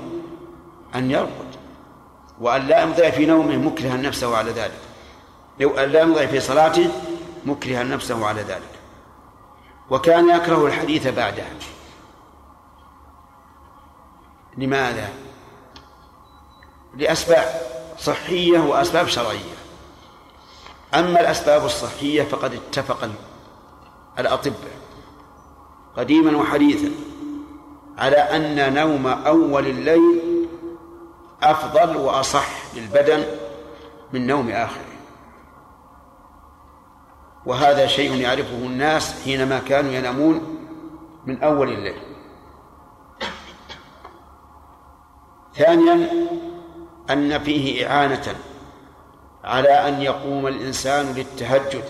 أن 0.95 1.11
يرقد 1.11 1.55
وأن 2.39 2.67
لا 2.67 2.82
يمضي 2.82 3.11
في 3.11 3.26
نومه 3.26 3.57
مكرها 3.57 3.97
نفسه 3.97 4.38
على 4.38 4.51
ذلك. 4.51 4.80
لو 5.59 5.78
أن 5.78 5.89
لا 5.89 6.01
يمضي 6.01 6.28
في 6.28 6.39
صلاته 6.39 6.91
مكرها 7.45 7.84
نفسه 7.84 8.26
على 8.26 8.41
ذلك. 8.41 8.69
وكان 9.89 10.30
يكره 10.30 10.65
الحديث 10.65 11.07
بعدها. 11.07 11.53
لماذا؟ 14.57 15.09
لأسباب 16.97 17.61
صحية 17.99 18.59
وأسباب 18.59 19.07
شرعية. 19.07 19.53
أما 20.93 21.19
الأسباب 21.19 21.65
الصحية 21.65 22.24
فقد 22.24 22.53
اتفق 22.53 23.09
الأطباء. 24.19 24.82
قديما 25.98 26.38
وحديثا 26.38 26.91
على 27.98 28.16
أن 28.18 28.74
نوم 28.74 29.08
أول 29.08 29.68
الليل 29.68 30.22
أفضل 31.44 31.98
وأصح 31.98 32.76
للبدن 32.76 33.24
من 34.14 34.28
نوم 34.28 34.50
آخره. 34.50 34.94
وهذا 37.46 37.88
شيء 37.88 38.16
يعرفه 38.16 38.58
الناس 38.58 39.24
حينما 39.24 39.60
كانوا 39.60 39.91
ينامون 39.91 40.58
من 41.26 41.44
أول 41.44 41.70
الليل. 41.70 42.02
ثانيا 45.56 46.10
أن 47.10 47.39
فيه 47.39 47.88
إعانة 47.88 48.36
على 49.44 49.70
أن 49.70 50.02
يقوم 50.02 50.48
الإنسان 50.48 51.06
للتهجد. 51.06 51.84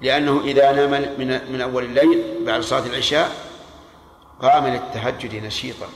لأنه 0.00 0.40
إذا 0.40 0.72
نام 0.72 0.90
من 0.90 1.52
من 1.52 1.60
أول 1.60 1.84
الليل 1.84 2.44
بعد 2.46 2.60
صلاة 2.60 2.86
العشاء 2.86 3.32
قام 4.42 4.66
للتهجد 4.66 5.44
نشيطا. 5.44 5.86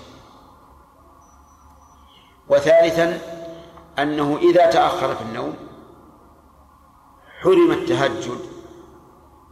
وثالثا 2.48 3.20
أنه 3.98 4.38
إذا 4.42 4.70
تأخر 4.70 5.14
في 5.14 5.22
النوم 5.22 5.54
حرم 7.42 7.70
التهجد 7.70 8.38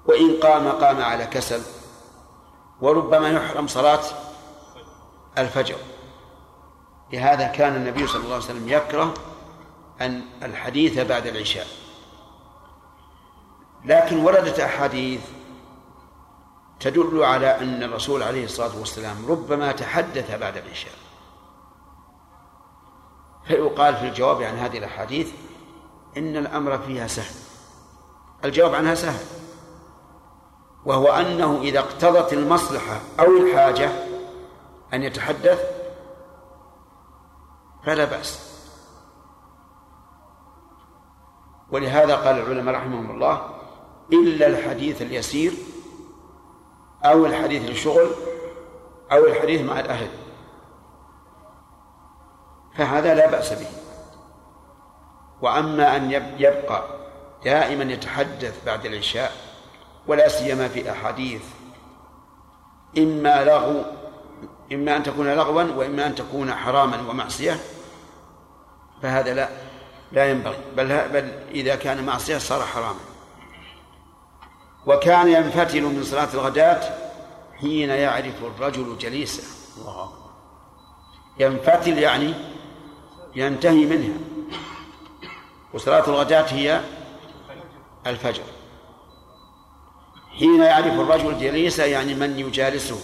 وإن 0.07 0.41
قام 0.43 0.69
قام 0.69 1.03
على 1.03 1.27
كسل 1.27 1.63
وربما 2.81 3.29
يحرم 3.29 3.67
صلاة 3.67 4.03
الفجر. 5.39 5.77
لهذا 7.13 7.47
كان 7.47 7.77
النبي 7.77 8.07
صلى 8.07 8.23
الله 8.23 8.35
عليه 8.35 8.45
وسلم 8.45 8.69
يكره 8.69 9.15
أن 10.01 10.23
الحديث 10.43 10.99
بعد 10.99 11.27
العشاء. 11.27 11.67
لكن 13.85 14.25
وردت 14.25 14.61
أحاديث 14.61 15.21
تدل 16.81 17.25
على 17.25 17.59
أن 17.59 17.83
الرسول 17.83 18.23
عليه 18.23 18.45
الصلاة 18.45 18.79
والسلام 18.79 19.27
ربما 19.29 19.73
تحدث 19.73 20.39
بعد 20.39 20.57
العشاء. 20.57 20.93
فيقال 23.45 23.97
في 23.97 24.09
الجواب 24.09 24.43
عن 24.43 24.57
هذه 24.57 24.79
الأحاديث 24.79 25.33
إن 26.17 26.37
الأمر 26.37 26.79
فيها 26.79 27.07
سهل؟ 27.07 27.35
الجواب 28.45 28.75
عنها 28.75 28.95
سهل. 28.95 29.25
وهو 30.85 31.09
أنه 31.09 31.61
إذا 31.61 31.79
اقتضت 31.79 32.33
المصلحة 32.33 33.01
أو 33.21 33.37
الحاجة 33.37 33.91
أن 34.95 35.03
يتحدث 35.03 35.61
فلا 37.85 38.05
بأس. 38.05 38.51
ولهذا 41.71 42.17
قال 42.17 42.39
العلماء 42.39 42.75
رحمهم 42.75 43.11
الله 43.11 43.60
إلا 44.13 44.47
الحديث 44.47 45.03
اليسير 45.03 45.53
أو 47.05 47.27
الحديث 47.27 47.69
للشغل 47.69 48.11
أو 49.13 49.27
الحديث 49.27 49.61
مع 49.61 49.81
الأهل. 49.81 50.09
فهذا 52.77 53.15
لا 53.15 53.31
بأس 53.31 53.53
به. 53.53 53.67
وأما 55.43 55.97
أن 55.97 56.11
يبقى 56.39 56.85
دائما 57.45 57.93
يتحدث 57.93 58.65
بعد 58.67 58.87
العشاء 58.87 59.33
ولا 60.07 60.29
سيما 60.29 60.69
في 60.69 60.91
أحاديث 60.91 61.43
إما 62.99 63.45
لغو 63.45 63.85
إما 64.73 64.97
أن 64.97 65.03
تكون 65.03 65.35
لغوا 65.35 65.63
وإما 65.63 66.07
أن 66.07 66.15
تكون 66.15 66.55
حراما 66.55 67.11
ومعصية 67.11 67.61
فهذا 69.03 69.35
لا 69.35 69.49
لا 70.13 70.31
ينبغي. 70.31 70.57
بل 70.77 71.09
بل 71.09 71.33
إذا 71.51 71.77
كان 71.77 72.07
معصية 72.07 72.39
صار 72.39 72.63
حراما. 72.63 73.10
وكان 74.87 75.29
ينفتل 75.29 75.83
من 75.83 76.05
صلاة 76.05 76.35
الغداة 76.35 77.11
حين 77.61 77.91
يعرف 77.91 78.45
الرجل 78.45 78.99
جليسه. 78.99 79.43
الله 79.79 80.13
ينفتل 81.39 81.99
يعني 81.99 82.35
ينتهي 83.37 83.87
منها. 83.87 84.19
وصلاة 85.75 86.09
الغداة 86.09 86.47
هي 86.53 86.81
الفجر. 88.07 88.43
حين 90.39 90.63
يعرف 90.63 91.01
الرجل 91.01 91.39
جليسه 91.39 91.85
يعني 91.85 92.15
من 92.15 92.39
يجالسه. 92.39 93.01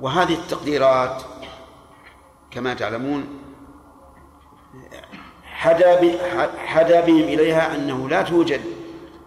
وهذه 0.00 0.34
التقديرات 0.34 1.22
كما 2.50 2.74
تعلمون 2.74 3.41
حدا 5.62 6.18
حدا 6.66 7.00
بهم 7.00 7.22
إليها 7.22 7.74
أنه 7.74 8.08
لا 8.08 8.22
توجد 8.22 8.60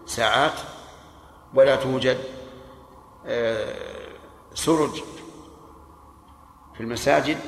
ساعات 0.06 0.52
ولا 1.54 1.76
توجد 1.76 2.18
آه، 3.26 3.74
سرج 4.54 5.02
في 6.74 6.80
المساجد 6.80 7.38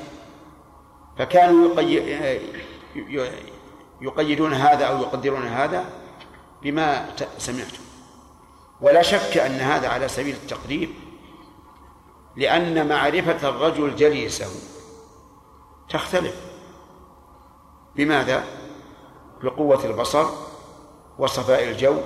فكانوا 1.17 1.81
يقيدون 4.01 4.53
هذا 4.53 4.85
أو 4.85 5.01
يقدرون 5.01 5.47
هذا 5.47 5.85
بما 6.61 7.09
سمعتم 7.37 7.83
ولا 8.81 9.01
شك 9.01 9.37
أن 9.37 9.51
هذا 9.51 9.87
على 9.87 10.07
سبيل 10.07 10.35
التقريب 10.35 10.89
لأن 12.35 12.89
معرفة 12.89 13.49
الرجل 13.49 13.95
جليسه 13.95 14.47
تختلف 15.89 16.35
بماذا؟ 17.95 18.58
بقوة 19.43 19.85
البصر 19.85 20.25
وصفاء 21.19 21.63
الجو 21.63 21.97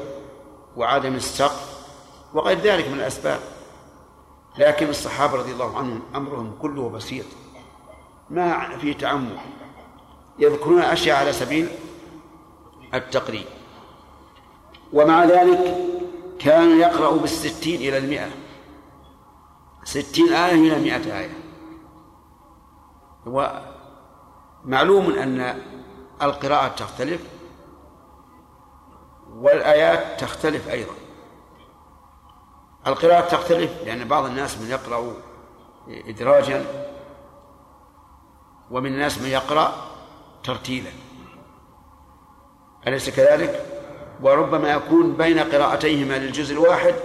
وعدم 0.77 1.15
السقف 1.15 1.87
وغير 2.33 2.59
ذلك 2.59 2.87
من 2.87 2.93
الأسباب. 2.93 3.39
لكن 4.57 4.89
الصحابة 4.89 5.33
رضي 5.33 5.51
الله 5.51 5.77
عنهم 5.77 6.01
أمرهم 6.15 6.57
كله 6.61 6.89
بسيط. 6.89 7.25
ما 8.29 8.77
في 8.77 8.93
تعمق. 8.93 9.39
يذكرون 10.39 10.81
أشياء 10.81 11.17
على 11.17 11.33
سبيل 11.33 11.69
التقريب. 12.93 13.45
ومع 14.93 15.25
ذلك 15.25 15.77
كان 16.39 16.79
يقرأ 16.79 17.17
بالستين 17.17 17.81
إلى 17.81 17.97
المئة. 17.97 18.29
ستين 19.83 20.33
آية 20.33 20.53
إلى 20.53 20.79
مئة 20.79 21.19
آية. 21.19 21.37
ومعلوم 24.65 25.11
أن 25.11 25.61
القراءة 26.23 26.67
تختلف 26.67 27.21
والآيات 29.35 30.21
تختلف 30.21 30.69
أيضا. 30.69 30.93
القراءة 32.87 33.27
تختلف 33.27 33.83
لأن 33.83 34.07
بعض 34.07 34.25
الناس 34.25 34.57
من 34.57 34.69
يقرأ 34.69 35.13
إدراجا 35.87 36.65
ومن 38.71 38.93
الناس 38.93 39.17
من 39.17 39.27
يقرأ 39.27 39.73
ترتيلا. 40.43 40.91
أليس 42.87 43.09
كذلك؟ 43.09 43.65
وربما 44.21 44.71
يكون 44.71 45.13
بين 45.13 45.39
قراءتيهما 45.39 46.17
للجزء 46.17 46.53
الواحد 46.53 46.95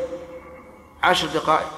عشر 1.02 1.28
دقائق. 1.28 1.68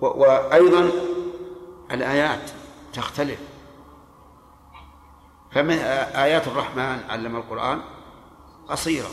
وأيضا 0.00 0.90
الآيات 1.90 2.50
تختلف. 2.92 3.55
فمن 5.56 5.78
آيات 6.14 6.46
الرحمن 6.46 6.98
علم 7.08 7.36
القرآن 7.36 7.80
قصيرة. 8.68 9.10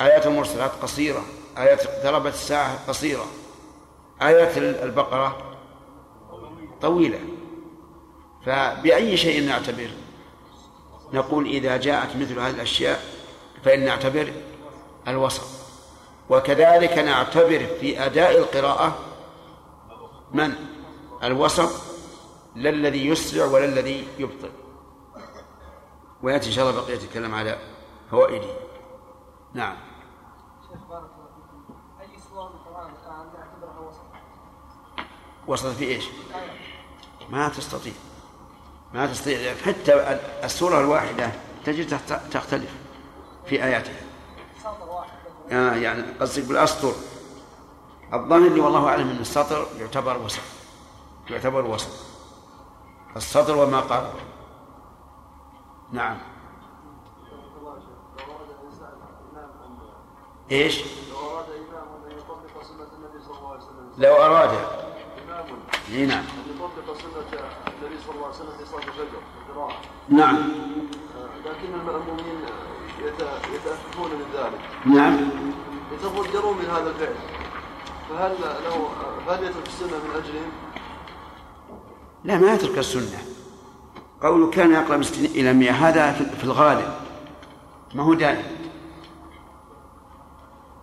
آيات 0.00 0.26
المرسلات 0.26 0.70
قصيرة. 0.82 1.24
آيات 1.58 1.86
اقتربت 1.86 2.32
الساعة 2.32 2.88
قصيرة. 2.88 3.26
آيات 4.22 4.58
البقرة 4.58 5.56
طويلة. 6.82 7.18
فبأي 8.46 9.16
شيء 9.16 9.48
نعتبر؟ 9.48 9.90
نقول 11.12 11.46
إذا 11.46 11.76
جاءت 11.76 12.16
مثل 12.16 12.38
هذه 12.38 12.50
الأشياء 12.50 13.04
فإن 13.64 13.84
نعتبر 13.84 14.32
الوسط. 15.08 15.46
وكذلك 16.30 16.98
نعتبر 16.98 17.66
في 17.80 18.04
أداء 18.04 18.38
القراءة 18.38 18.98
من؟ 20.32 20.52
الوسط. 21.22 21.70
لا 22.56 22.70
الذي 22.70 23.06
يسرع 23.06 23.44
ولا 23.44 23.64
الذي 23.64 24.08
يبطئ. 24.18 24.65
ويأتي 26.26 26.46
إن 26.46 26.52
شاء 26.52 26.70
الله 26.70 26.82
بقية 26.82 26.94
يتكلم 26.94 27.34
على 27.34 27.58
فوائده 28.10 28.48
نعم. 29.54 29.76
شيخ 30.70 30.80
بارك 30.88 31.10
الله 31.16 31.28
فيكم. 31.36 31.74
أي 32.00 32.20
سورة 32.30 32.48
من 32.48 32.54
الآن 33.06 33.26
نعتبرها 33.26 33.88
وسط؟ 33.88 34.00
وسط 35.46 35.66
في 35.66 35.84
إيش؟ 35.84 36.04
ما 37.30 37.48
تستطيع. 37.48 37.92
ما 38.94 39.06
تستطيع. 39.06 39.54
حتى 39.54 39.92
السورة 40.44 40.80
الواحدة 40.80 41.32
تجد 41.64 41.98
تختلف 42.30 42.74
في 43.46 43.62
واحد. 44.88 45.10
آه 45.52 45.74
يعني 45.74 46.02
قصدك 46.20 46.44
بالأسطر 46.44 46.92
الظاهر 48.12 48.48
لي 48.48 48.60
والله 48.60 48.88
أعلم 48.88 49.10
أن 49.10 49.18
السطر 49.18 49.66
يعتبر 49.78 50.18
وسط. 50.18 50.42
يعتبر 51.30 51.66
وسط. 51.66 51.90
السطر 53.16 53.56
وما 53.56 53.80
قارب 53.80 54.35
نعم. 55.92 56.18
إيش؟ 60.50 60.84
لو 61.10 61.18
أراد. 61.30 61.44
إمام 61.50 62.04
أن 62.06 62.18
يطبق 62.18 62.62
سنة 62.62 62.86
النبي 62.98 63.24
صلى 63.24 63.38
الله 63.38 63.50
عليه 63.50 63.62
وسلم 63.62 63.90
لو 63.98 64.14
أراد 64.14 64.50
إمام 65.28 65.46
إي 65.92 66.06
نعم. 66.06 66.18
أن 66.24 66.56
يطبق 66.56 66.98
سنة 66.98 67.40
النبي 67.82 67.98
صلى 68.06 68.14
الله 68.14 68.26
عليه 68.26 68.36
وسلم 68.36 68.56
في 68.58 68.64
صلاة 68.66 68.80
الفجر 68.82 69.06
في 69.10 69.50
القراءة 69.50 69.76
نعم. 70.08 70.36
لكن 71.46 71.74
المأمومين 71.80 72.44
يت- 73.02 73.20
يتأففون 73.54 74.10
من 74.10 74.26
ذلك 74.34 74.60
نعم. 74.96 75.30
يتضجرون 75.92 76.56
من 76.58 76.64
هذا 76.64 76.90
الفعل 76.90 77.14
فهل 78.10 78.34
له 78.64 78.88
هل 79.28 79.44
يترك 79.44 79.66
السنة 79.66 79.88
من 79.98 80.10
أجلهم؟ 80.16 80.50
لا 82.24 82.38
ما 82.38 82.54
يترك 82.54 82.78
السنة. 82.78 83.18
قوله 84.22 84.50
كان 84.50 84.72
يقرأ 84.72 84.96
من 84.96 85.02
ستين 85.02 85.24
إلى 85.24 85.52
مئة. 85.52 85.72
هذا 85.72 86.12
في 86.12 86.44
الغالب. 86.44 86.94
ما 87.94 88.02
هو 88.02 88.14
دائم 88.14 88.56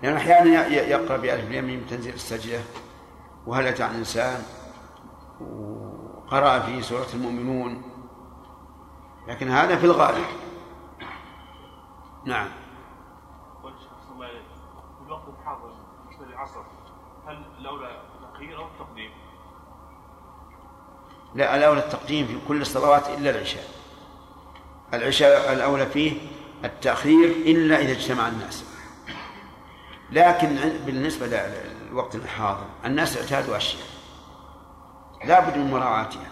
لأنه 0.04 0.18
أحيانا 0.18 0.68
ي- 0.68 0.74
يقرأ 0.90 1.18
بألف 1.18 1.48
اليمين 1.48 1.88
تنزيل 1.88 2.14
السجدة. 2.14 2.60
وهل 3.48 3.68
أتى 3.68 3.84
عن 3.84 3.92
الإنسان 3.92 4.44
وقرأ 5.42 6.60
في 6.60 6.82
سورة 6.82 7.08
المؤمنون. 7.14 7.82
لكن 9.28 9.50
هذا 9.50 9.76
في 9.76 9.86
الغالب. 9.86 10.26
نعم 12.26 12.48
قلت 13.64 13.76
شخص 13.80 14.12
الله 14.12 14.26
عليك 14.26 14.46
في 15.00 15.06
الوقت 15.08 15.24
الحاضر 15.40 15.72
بالنسبة 16.06 16.26
للعصر 16.26 16.62
هل 17.28 17.44
الاولى 17.60 18.02
تاخير 18.32 18.58
أو 18.58 18.66
تقديم؟ 18.80 19.12
لا 21.36 21.56
الأولى 21.56 21.80
التقديم 21.80 22.28
في 22.28 22.38
كل 22.48 22.62
الصلوات 22.62 23.10
إلا 23.10 23.30
العشاء. 23.30 23.64
العشاء 24.94 25.54
الأولى 25.54 25.86
فيه 25.86 26.18
التأخير 26.66 27.30
إلا 27.30 27.80
إذا 27.80 27.92
اجتمع 27.92 28.28
الناس. 28.28 28.64
لكن 30.12 30.56
بالنسبة 30.86 31.28
للوقت 31.28 32.16
الحاضر 32.16 32.66
الناس 32.86 33.18
اعتادوا 33.18 33.58
أشياء 33.58 33.88
لا 35.26 35.40
بد 35.40 35.58
من 35.58 35.72
مراعاتها. 35.72 36.32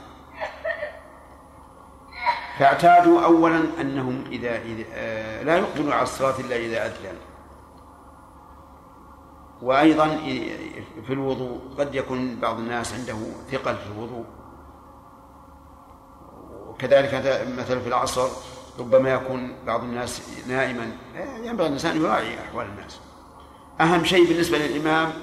فاعتادوا 2.60 3.22
أولا 3.24 3.64
أنهم 3.82 4.24
إذا, 4.32 4.58
إذا 4.62 4.84
آه، 4.94 5.44
لا 5.44 5.58
يقبلوا 5.58 5.94
على 5.94 6.04
الصلاة 6.04 6.40
إلا 6.40 6.56
إذا 6.56 6.86
أذن. 6.86 7.18
وأيضا 9.62 10.08
في 11.08 11.14
الوضوء 11.14 11.62
قد 11.80 11.96
يكون 11.96 12.40
بعض 12.40 12.58
الناس 12.58 12.94
عنده 12.94 13.18
ثقل 13.52 13.76
في 13.76 13.88
الوضوء. 13.96 14.26
وكذلك 16.82 17.14
هذا 17.14 17.50
مثلا 17.50 17.80
في 17.80 17.88
العصر 17.88 18.28
ربما 18.80 19.10
يكون 19.10 19.56
بعض 19.66 19.84
الناس 19.84 20.22
نائما. 20.48 20.92
ينبغي 21.44 21.68
الإنسان 21.68 22.02
يراعي 22.02 22.40
أحوال 22.40 22.66
الناس. 22.66 23.00
أهم 23.82 24.04
شيء 24.04 24.28
بالنسبة 24.28 24.58
للإمام 24.58 25.14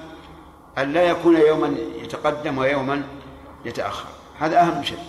أن 0.77 0.93
لا 0.93 1.03
يكون 1.03 1.35
يوما 1.35 1.67
يتقدم 1.95 2.57
ويوما 2.57 3.03
يتأخر. 3.65 4.09
هذا 4.39 4.61
أهم 4.61 4.83
شيء. 4.83 4.99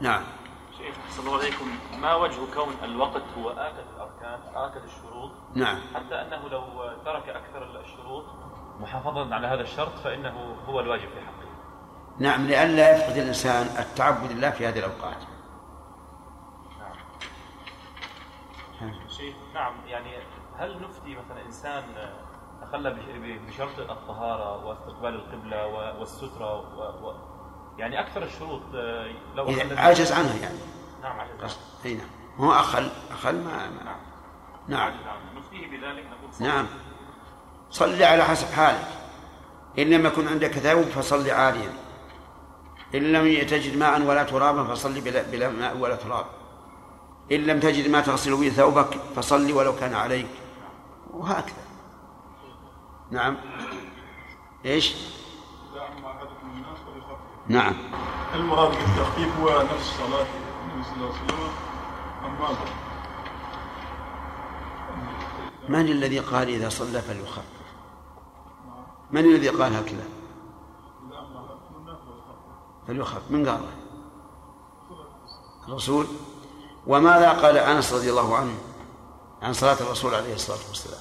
نعم. 0.00 0.22
شيخ 0.78 0.94
صلى 1.10 1.26
الله 1.26 1.38
عليكم 1.38 1.66
ما 2.00 2.14
وجه 2.14 2.40
كون 2.54 2.74
الوقت 2.84 3.22
هو 3.38 3.50
آكد 3.50 3.84
الأركان 3.96 4.40
آكد 4.54 4.82
الشروط؟ 4.84 5.30
نعم. 5.54 5.78
حتى 5.94 6.14
أنه 6.14 6.48
لو 6.48 6.64
ترك 7.04 7.28
أكثر 7.28 7.80
الشروط 7.80 8.24
محافظة 8.80 9.34
على 9.34 9.46
هذا 9.46 9.62
الشرط 9.62 9.98
فإنه 10.04 10.56
هو 10.68 10.80
الواجب 10.80 11.08
في 11.08 11.20
حقه. 11.20 11.41
نعم 12.18 12.46
لئلا 12.46 12.96
يفقد 12.96 13.16
الإنسان 13.16 13.66
التعبد 13.78 14.32
لله 14.32 14.50
في 14.50 14.66
هذه 14.68 14.78
الأوقات. 14.78 15.16
شيخ 19.08 19.34
نعم 19.54 19.72
يعني 19.86 20.16
هل 20.58 20.82
نفتي 20.82 21.16
مثلا 21.16 21.46
إنسان 21.46 21.82
تخلى 22.62 22.90
بش- 22.90 23.48
بشرط 23.48 23.78
الطهارة 23.90 24.64
واستقبال 24.66 25.14
القبلة 25.14 25.66
والسترة 25.66 26.54
و... 26.76 27.08
و... 27.08 27.14
يعني 27.78 28.00
أكثر 28.00 28.22
الشروط 28.22 28.62
آه، 28.74 29.06
لو 29.34 29.46
أخل- 29.46 29.78
عجز 29.78 30.12
عنها 30.12 30.34
يعني. 30.36 30.58
نعم 31.02 31.20
عجز 31.20 31.40
عنه 31.42 31.52
اي 31.84 31.94
نعم. 31.94 32.06
هو 32.38 32.52
أخل 32.52 32.90
أخل 33.10 33.34
ما, 33.34 33.68
ما 33.70 33.82
نعم. 33.82 33.98
نعم. 34.68 34.92
نفتيه 35.36 35.66
بذلك 35.66 36.06
نقول 36.06 36.32
صلى. 36.34 36.48
نعم. 36.48 36.66
صل 37.70 38.02
على 38.02 38.24
حسب 38.24 38.52
حالك. 38.52 38.88
إن 39.78 39.90
لم 39.90 40.06
يكن 40.06 40.28
عندك 40.28 40.50
ثوب 40.52 40.82
فصل 40.84 41.30
عاليا 41.30 41.72
إن 42.94 43.12
لم 43.12 43.46
تجد 43.46 43.76
ماء 43.76 44.02
ولا 44.02 44.22
ترابا 44.22 44.64
فصل 44.64 45.00
بلا, 45.00 45.22
بلا 45.22 45.50
ماء 45.50 45.76
ولا 45.76 45.96
تراب 45.96 46.26
إن 47.32 47.40
لم 47.40 47.60
تجد 47.60 47.90
ما 47.90 48.00
تغسل 48.00 48.36
به 48.36 48.48
ثوبك 48.48 48.98
فصل 49.16 49.52
ولو 49.52 49.76
كان 49.76 49.94
عليك 49.94 50.26
وهكذا 51.10 51.62
نعم 53.10 53.36
إيش؟ 54.64 54.94
نعم 57.48 57.74
المراد 58.34 58.70
بالتخفيف 58.70 59.36
هو 59.40 59.62
نفس 59.62 59.96
صلاة 59.98 60.26
النبي 60.62 60.84
صلى 60.84 60.94
الله 60.96 61.06
عليه 61.06 61.24
وسلم 61.24 61.52
أم 62.24 62.40
ماذا؟ 62.40 62.64
من 65.68 65.92
الذي 65.92 66.18
قال 66.18 66.48
إذا 66.48 66.68
صلى 66.68 67.02
فليخفف؟ 67.02 67.42
من 69.10 69.24
الذي 69.24 69.48
قال 69.48 69.76
هكذا؟ 69.76 70.21
فليخفف 72.88 73.30
من 73.30 73.48
قال؟ 73.48 73.60
الرسول. 75.68 76.06
وماذا 76.86 77.30
قال 77.30 77.56
أنس 77.56 77.92
رضي 77.92 78.10
الله 78.10 78.36
عنه 78.36 78.54
عن 79.42 79.52
صلاة 79.52 79.76
الرسول 79.80 80.14
عليه 80.14 80.34
الصلاة 80.34 80.58
والسلام؟ 80.68 81.00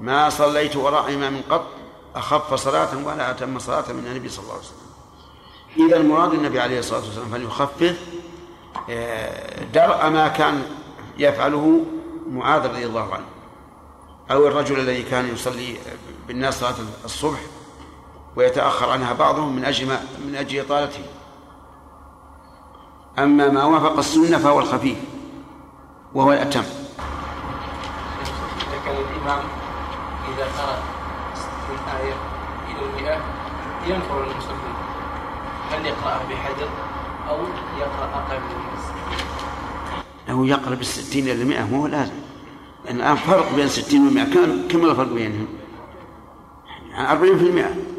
ما 0.00 0.30
صليت 0.30 0.76
وراء 0.76 1.14
إمام 1.14 1.42
قط 1.50 1.66
أخف 2.14 2.54
صلاة 2.54 3.06
ولا 3.06 3.30
أتم 3.30 3.58
صلاة 3.58 3.92
من 3.92 4.06
النبي 4.06 4.28
صلى 4.28 4.42
الله 4.42 4.54
عليه 4.54 4.64
وسلم. 4.64 4.92
إذا 5.86 5.96
المراد 5.96 6.32
النبي 6.32 6.60
عليه 6.60 6.78
الصلاة 6.78 7.00
والسلام 7.00 7.28
فليخفف 7.28 7.98
آه، 8.90 9.64
درء 9.64 10.08
ما 10.08 10.28
كان 10.28 10.62
يفعله 11.18 11.84
معاذ 12.30 12.66
رضي 12.66 12.86
الله 12.86 13.14
عنه 13.14 13.26
أو 14.30 14.46
الرجل 14.46 14.78
الذي 14.78 15.02
كان 15.02 15.34
يصلي 15.34 15.76
بالناس 16.28 16.60
صلاة 16.60 16.74
الصبح 17.04 17.40
ويتأخر 18.36 18.90
عنها 18.90 19.12
بعضهم 19.12 19.56
من 19.56 19.64
أجل 19.64 19.86
من 20.26 20.34
أجل 20.34 20.60
إطالته. 20.60 21.04
أما 23.18 23.48
ما 23.48 23.64
وافق 23.64 23.98
السنة 23.98 24.38
فهو 24.38 24.60
الخفيف 24.60 24.98
وهو 26.14 26.32
الأتم. 26.32 26.60
إذا 26.60 26.68
كان 28.84 28.96
الإمام 28.96 29.40
إذا 30.28 30.44
قرأ 30.44 30.78
من 31.68 31.78
آية 32.00 32.14
إلى 32.68 32.86
المئة 32.86 33.20
ينفر 33.86 34.24
المصلين 34.24 34.74
هل 35.70 35.86
يقرأها 35.86 36.24
بحذر 36.30 36.68
أو 37.28 37.36
يقرأ 37.78 38.10
أقل 38.14 38.40
من 38.40 38.62
هو 40.34 40.44
يقرأ 40.44 40.74
بالستين 40.74 41.24
إلى 41.24 41.42
المئة 41.42 41.64
مو 41.64 41.86
لازم. 41.86 42.12
لأن 42.84 42.96
الآن 42.96 43.16
فرق 43.16 43.54
بين 43.54 43.68
ستين 43.68 44.06
ومئة 44.06 44.24
كم 44.24 44.68
كم 44.68 44.84
الفرق 44.84 45.12
بينهم؟ 45.12 45.48
يعني 46.90 47.12
أربعين 47.12 47.38
في 47.38 47.44
المئة. 47.44 47.91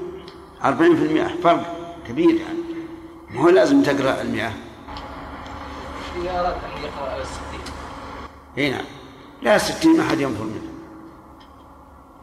أربعين 0.66 0.96
في 0.96 1.04
المئة 1.04 1.42
فرق 1.44 1.76
كبير 2.08 2.36
يعني. 2.36 2.60
مو 3.30 3.50
لازم 3.50 3.84
تقرأ 3.84 4.22
المئة. 4.22 4.52
إذا 6.22 6.60
أن 6.66 6.84
يقرأ 6.84 7.22
الستين 7.22 7.74
إي 8.58 8.72
نعم. 8.72 8.86
لا 9.42 9.58
ستين 9.58 9.98
ما 9.98 10.04
حد 10.04 10.20
ينفر 10.20 10.44
منه. 10.44 10.74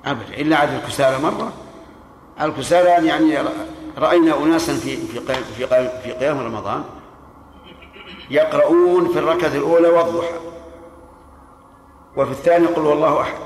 أبدا 0.05 0.41
إلا 0.41 0.57
عدد 0.57 0.73
الكسالى 0.73 1.19
مرة. 1.19 1.53
الكسالى 2.41 3.07
يعني 3.09 3.49
رأينا 3.99 4.37
أناسا 4.43 4.75
في 4.75 4.97
في 4.97 5.21
في 5.57 5.67
في 6.03 6.13
قيام 6.13 6.39
رمضان 6.39 6.85
يقرؤون 8.31 9.09
في 9.09 9.19
الركعة 9.19 9.55
الأولى 9.55 9.89
والضحى. 9.89 10.41
وفي 12.17 12.31
الثانية 12.31 12.69
قل 12.69 12.83
هو 12.83 12.93
الله 12.93 13.21
أحد. 13.21 13.39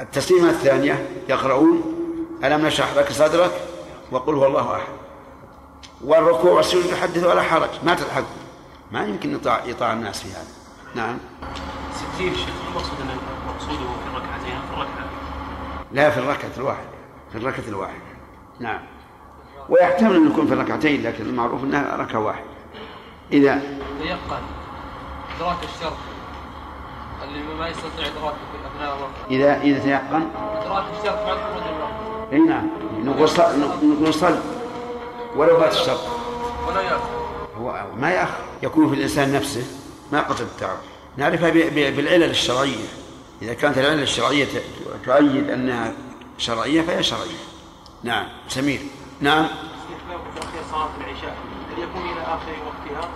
التسليمة 0.00 0.50
الثانية 0.50 1.08
يقرؤون 1.28 2.01
ألم 2.44 2.66
نشرح 2.66 2.94
لك 2.94 3.12
صدرك؟ 3.12 3.50
وقل 4.10 4.34
هو 4.34 4.46
الله 4.46 4.76
أحد. 4.76 4.92
والركوع 6.04 6.52
والسجود 6.52 6.84
يحدث 6.84 7.24
ولا 7.24 7.42
حرج 7.42 7.68
ما 7.84 7.94
تلحق 7.94 8.24
ما 8.92 9.04
يمكن 9.04 9.34
يطاع 9.34 9.64
يطاع 9.64 9.92
الناس 9.92 10.22
في 10.22 10.28
هذا. 10.28 10.48
نعم. 10.94 11.18
ستين 11.94 12.34
شيخ 12.34 12.54
المقصود 12.68 13.00
أن 13.00 13.16
مقصوده 13.48 13.78
في 13.78 14.10
الركعتين؟ 14.10 14.60
في 14.68 14.74
الركعة. 14.74 15.08
لا 15.92 16.10
في 16.10 16.18
الركعة 16.18 16.50
الواحدة. 16.56 16.88
في 17.32 17.38
الركعة 17.38 17.68
الواحدة. 17.68 18.02
نعم. 18.60 18.80
ويحتمل 19.68 20.16
أن 20.16 20.30
يكون 20.30 20.46
في 20.46 20.54
الركعتين 20.54 21.02
لكن 21.02 21.26
المعروف 21.26 21.64
أنها 21.64 21.96
ركعة 21.96 22.20
واحدة. 22.20 22.46
إذا 23.32 23.62
تيقن 24.02 24.42
إدراك 25.36 25.56
الشرط. 25.64 25.96
اللي 27.24 27.54
ما 27.54 27.68
يستطيع 27.68 28.06
إدراكه 28.06 28.36
في 28.52 28.76
أثناء 28.76 28.96
الوقت 28.96 29.10
إذا 29.30 29.60
إذا 29.60 29.78
تيقن. 29.78 30.30
إدراك 30.62 30.84
الشرط 30.98 31.26
بعد 31.26 31.36
خروج 31.36 31.62
الوقت 31.76 32.01
اي 32.32 32.38
نعم 32.38 32.68
نقول 33.04 34.14
صل 34.14 34.38
ولو 35.36 35.60
فات 35.60 35.72
الشرط 35.72 36.00
ولا 36.68 36.80
يأخذ. 36.80 37.04
هو 37.60 37.84
ما 37.96 38.10
يأخر 38.10 38.34
يكون 38.62 38.88
في 38.88 38.94
الإنسان 38.94 39.32
نفسه 39.32 39.64
ما 40.12 40.20
قتل 40.20 40.42
التعب. 40.44 40.76
نعرفها 41.16 41.50
بالعلل 41.90 42.30
الشرعية. 42.30 42.84
إذا 43.42 43.54
كانت 43.54 43.78
العلل 43.78 44.02
الشرعية 44.02 44.44
ت- 44.44 44.62
تؤيد 45.06 45.50
أنها 45.50 45.92
شرعية 46.38 46.82
فهي 46.82 47.02
شرعية. 47.02 47.38
نعم. 48.02 48.26
سمير. 48.48 48.80
نعم. 49.20 49.46
صلاة 50.70 50.88
العشاء 51.00 51.36
هل 51.76 51.82
يكون 51.82 52.02
إلى 52.02 52.20
آخر 52.22 52.52
وقتها؟ 52.66 53.08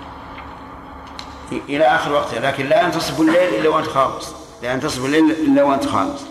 إلى 1.68 1.84
آخر 1.84 2.12
وقتها. 2.12 2.40
لكن 2.40 2.66
لا 2.66 2.82
ينتصف 2.82 3.20
الليل 3.20 3.54
إلا 3.60 3.68
وأنت 3.68 3.86
خالص. 3.86 4.32
لا 4.62 4.72
ينتصف 4.72 5.04
الليل 5.04 5.30
إلا 5.30 5.62
وأنت 5.62 5.86
خالص. 5.86 6.22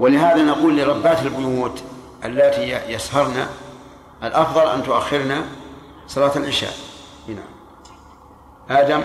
ولهذا 0.00 0.42
نقول 0.42 0.76
لربات 0.76 1.22
البيوت 1.22 1.82
اللاتي 2.24 2.92
يسهرن 2.92 3.46
الأفضل 4.22 4.66
أن 4.66 4.82
تؤخرن 4.82 5.44
صلاة 6.08 6.32
العشاء. 6.36 6.72
نعم. 7.28 7.50
آدم؟ 8.70 9.00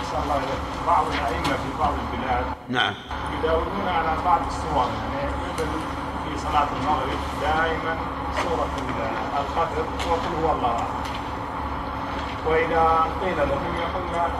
أحسن 0.00 0.16
الله 0.24 0.36
إليك. 0.36 0.62
بعض 0.86 1.04
الأئمة 1.06 1.56
في 1.62 1.70
بعض 1.80 1.92
البلاد 2.02 2.44
نعم. 2.68 2.94
يداومون 3.38 3.88
على 3.88 4.16
بعض 4.24 4.40
الصور. 4.46 4.86
يعني 5.14 5.30
في 6.24 6.38
صلاة 6.38 6.68
المغرب 6.80 7.18
دائما 7.42 7.96
سورة 8.42 8.68
ال- 8.78 9.40
الخضر 9.40 9.84
وقل 10.10 10.44
هو 10.44 10.52
الله. 10.52 10.76
وإذا 12.46 13.06
قيل 13.22 13.36
لهم 13.36 13.74
يقولون 13.84 14.30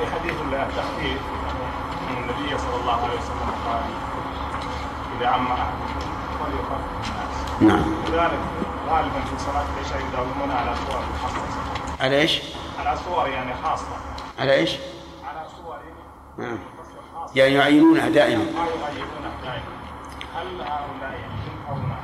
بحديث 0.00 0.34
التخفيف 0.52 1.20
يعني 1.32 1.64
أن 2.10 2.16
النبي 2.22 2.58
صلى 2.58 2.76
الله 2.80 2.92
عليه 3.02 3.14
وسلم 3.18 3.50
قال 3.66 3.82
أحدكم 5.26 6.00
فليخفف 6.40 7.60
الناس 7.60 7.80
نعم. 7.80 7.94
لذلك 8.08 8.38
غالبا 8.88 9.20
في 9.20 9.44
صلاة 9.44 9.64
العشاء 9.76 10.08
يداومون 10.08 10.50
على 10.50 10.74
صور. 10.76 11.00
مخصصة 11.14 11.60
على 12.00 12.20
إيش؟ 12.20 12.42
على 12.78 12.98
صور 13.04 13.28
يعني 13.28 13.54
خاصة. 13.64 13.84
على 14.38 14.52
إيش؟ 14.54 14.70
على 15.24 15.46
صور. 15.56 15.76
نعم. 16.38 16.58
يعني 17.34 17.54
يعينونها 17.54 18.08
دائما. 18.08 18.44
ما 18.44 18.50
يغيرونه 18.50 19.30
دائما. 19.42 19.62
هل 20.36 20.60
هؤلاء 20.60 21.12
يمكن 21.18 21.68
أو 21.68 21.74
ما 21.74 21.96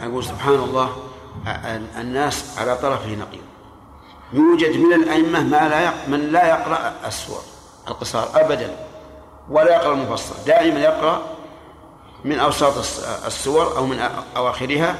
أقول 0.00 0.24
سبحان 0.24 0.54
الله 0.54 0.90
ال- 1.46 1.86
الناس 2.00 2.58
على 2.58 2.76
طرفه 2.76 3.08
نقيض. 3.14 3.42
يوجد 4.32 4.76
من 4.76 4.92
الأئمة 4.92 5.40
ما 5.42 5.68
لا 5.68 5.80
يق... 5.84 6.08
من 6.08 6.20
لا 6.32 6.48
يقرأ 6.48 6.92
السور 7.06 7.40
القصار 7.88 8.28
أبدا 8.34 8.76
ولا 9.50 9.74
يقرأ 9.74 9.92
المفصل. 9.94 10.44
دائما 10.46 10.80
يقرأ 10.80 11.22
من 12.24 12.38
أوساط 12.38 12.78
الس- 12.78 13.04
السور 13.26 13.76
أو 13.76 13.86
من 13.86 14.00
أواخرها 14.36 14.96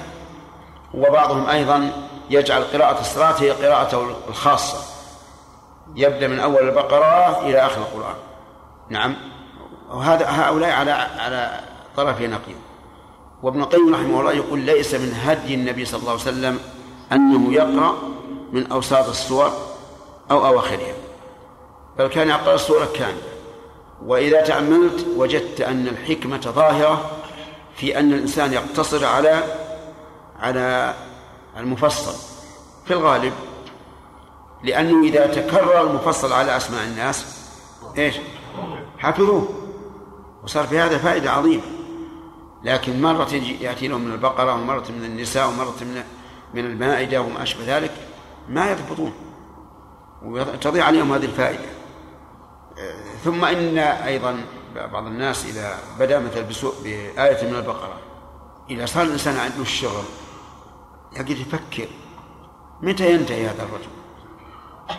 وبعضهم 0.94 1.46
أيضا 1.48 1.92
يجعل 2.30 2.64
قراءة 2.64 3.00
الصلاة 3.00 3.34
هي 3.42 3.50
قراءته 3.50 4.06
الخاصة. 4.28 4.78
يبدأ 5.96 6.28
من 6.28 6.40
أول 6.40 6.68
البقرة 6.68 7.40
إلى 7.40 7.66
آخر 7.66 7.80
القرآن. 7.80 8.14
نعم. 8.88 9.16
وهذا 9.90 10.26
هؤلاء 10.28 10.70
على 10.70 10.90
على 10.92 11.60
طرف 11.96 12.20
نقيض. 12.20 12.56
وابن 13.42 13.60
القيم 13.62 13.94
رحمه 13.94 14.20
الله 14.20 14.32
يقول 14.32 14.58
ليس 14.58 14.94
من 14.94 15.14
هدي 15.24 15.54
النبي 15.54 15.84
صلى 15.84 16.00
الله 16.00 16.10
عليه 16.12 16.20
وسلم 16.22 16.58
أنه 17.12 17.52
يقرأ 17.52 17.94
من 18.52 18.72
أوساط 18.72 19.08
السور 19.08 19.52
أو 20.30 20.46
أواخرها 20.46 20.94
بل 21.98 22.06
كان 22.06 22.28
يقرأ 22.28 22.54
السورة 22.54 22.88
كاملة 22.94 23.22
وإذا 24.06 24.40
تأملت 24.40 25.06
وجدت 25.16 25.60
أن 25.60 25.88
الحكمة 25.88 26.40
ظاهرة 26.40 27.10
في 27.76 27.98
أن 27.98 28.12
الإنسان 28.12 28.52
يقتصر 28.52 29.04
على 29.06 29.42
على 30.40 30.94
المفصل. 31.56 32.28
في 32.86 32.94
الغالب 32.94 33.32
لأنه 34.64 35.04
إذا 35.04 35.26
تكرر 35.26 35.90
المفصل 35.90 36.32
على 36.32 36.56
أسماء 36.56 36.84
الناس 36.84 37.38
إيش؟ 37.98 38.14
حفظوه. 38.98 39.48
وصار 40.44 40.66
في 40.66 40.78
هذا 40.78 40.98
فائدة 40.98 41.30
عظيمة. 41.30 41.62
لكن 42.64 43.02
مرة 43.02 43.34
يأتي 43.60 43.88
لهم 43.88 44.00
من 44.00 44.12
البقرة 44.12 44.54
ومرة 44.54 44.84
من 44.98 45.04
النساء 45.04 45.48
ومرة 45.48 45.74
من 45.80 46.02
من 46.54 46.64
المائدة 46.64 47.20
وما 47.20 47.42
أشبه 47.42 47.76
ذلك 47.76 47.92
ما 48.48 48.70
يضبطون. 48.70 49.12
وتضيع 50.24 50.84
عليهم 50.84 51.12
هذه 51.12 51.24
الفائدة. 51.24 51.77
ثم 53.24 53.44
إن 53.44 53.78
أيضا 53.78 54.44
بعض 54.74 55.06
الناس 55.06 55.46
إذا 55.46 55.78
مثلا 56.00 56.42
بسوء 56.42 56.74
بآية 56.84 57.50
من 57.50 57.56
البقرة 57.56 58.00
إذا 58.70 58.86
صار 58.86 59.02
الإنسان 59.02 59.36
عنده 59.36 59.62
الشغل 59.62 60.04
يقعد 61.12 61.30
يفكر 61.30 61.88
متى 62.82 63.12
ينتهي 63.12 63.46
هذا 63.46 63.62
الرجل؟ 63.62 63.88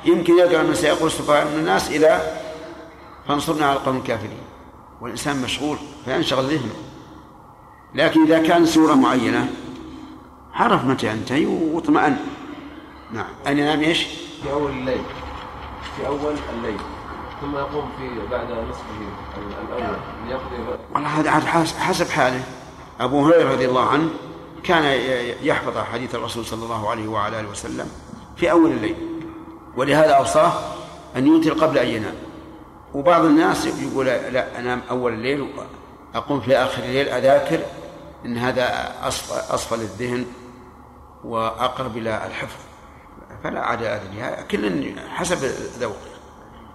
يمكن 0.05 0.37
يقرأ 0.37 0.63
من 0.63 0.75
سيقول 0.75 1.11
سفهاء 1.11 1.45
من 1.45 1.59
الناس 1.59 1.89
إلى 1.89 2.21
فانصرنا 3.27 3.65
على 3.65 3.77
القوم 3.77 3.97
الكافرين. 3.97 4.39
والإنسان 5.01 5.41
مشغول 5.41 5.77
فينشغل 6.05 6.45
ذهنه. 6.45 6.75
لكن 7.95 8.23
إذا 8.23 8.47
كان 8.47 8.65
سورة 8.65 8.93
معينة 8.93 9.49
عرف 10.53 10.85
متى 10.85 11.07
ينتهي 11.07 11.45
واطمأن. 11.45 12.17
نعم. 13.11 13.27
أن 13.47 13.57
ينام 13.57 13.79
إيش؟ 13.79 14.03
في 14.43 14.51
أول 14.51 14.71
الليل. 14.71 15.03
في 15.95 16.07
أول 16.07 16.35
الليل. 16.53 16.79
ثم 17.41 17.55
يقوم 17.55 17.89
في 17.97 18.27
بعد 18.31 18.47
نصفه 18.51 18.99
الأول. 19.77 19.95
ليقضي 20.27 20.79
والله 20.93 21.19
هذا 21.19 21.31
حسب 21.79 22.09
حاله. 22.09 22.43
أبو 22.99 23.25
هريرة 23.25 23.51
رضي 23.51 23.65
الله 23.65 23.89
عنه 23.89 24.09
كان 24.63 24.83
يحفظ 25.43 25.77
حديث 25.77 26.15
الرسول 26.15 26.45
صلى 26.45 26.63
الله 26.63 26.89
عليه 26.89 27.07
وعلى 27.07 27.39
آله 27.39 27.49
وسلم 27.49 27.91
في 28.37 28.51
أول 28.51 28.71
الليل. 28.71 28.95
ولهذا 29.77 30.11
أوصاه 30.11 30.53
أن 31.15 31.27
يوتر 31.27 31.53
قبل 31.53 31.77
أن 31.77 31.87
ينام. 31.87 32.15
وبعض 32.93 33.25
الناس 33.25 33.65
يقول 33.65 34.05
لا 34.05 34.59
أنام 34.59 34.81
أول 34.89 35.13
الليل 35.13 35.49
أقوم 36.15 36.41
في 36.41 36.57
آخر 36.57 36.83
الليل 36.83 37.09
أذاكر 37.09 37.59
إن 38.25 38.37
هذا 38.37 38.93
أصفى 39.49 39.75
للذهن 39.75 40.25
وأقرب 41.23 41.97
إلى 41.97 42.25
الحفظ. 42.27 42.59
فلا 43.43 43.59
عاد 43.59 43.83
أدري 43.83 44.43
كل 44.51 44.99
حسب 45.09 45.37
ذوقه. 45.79 46.08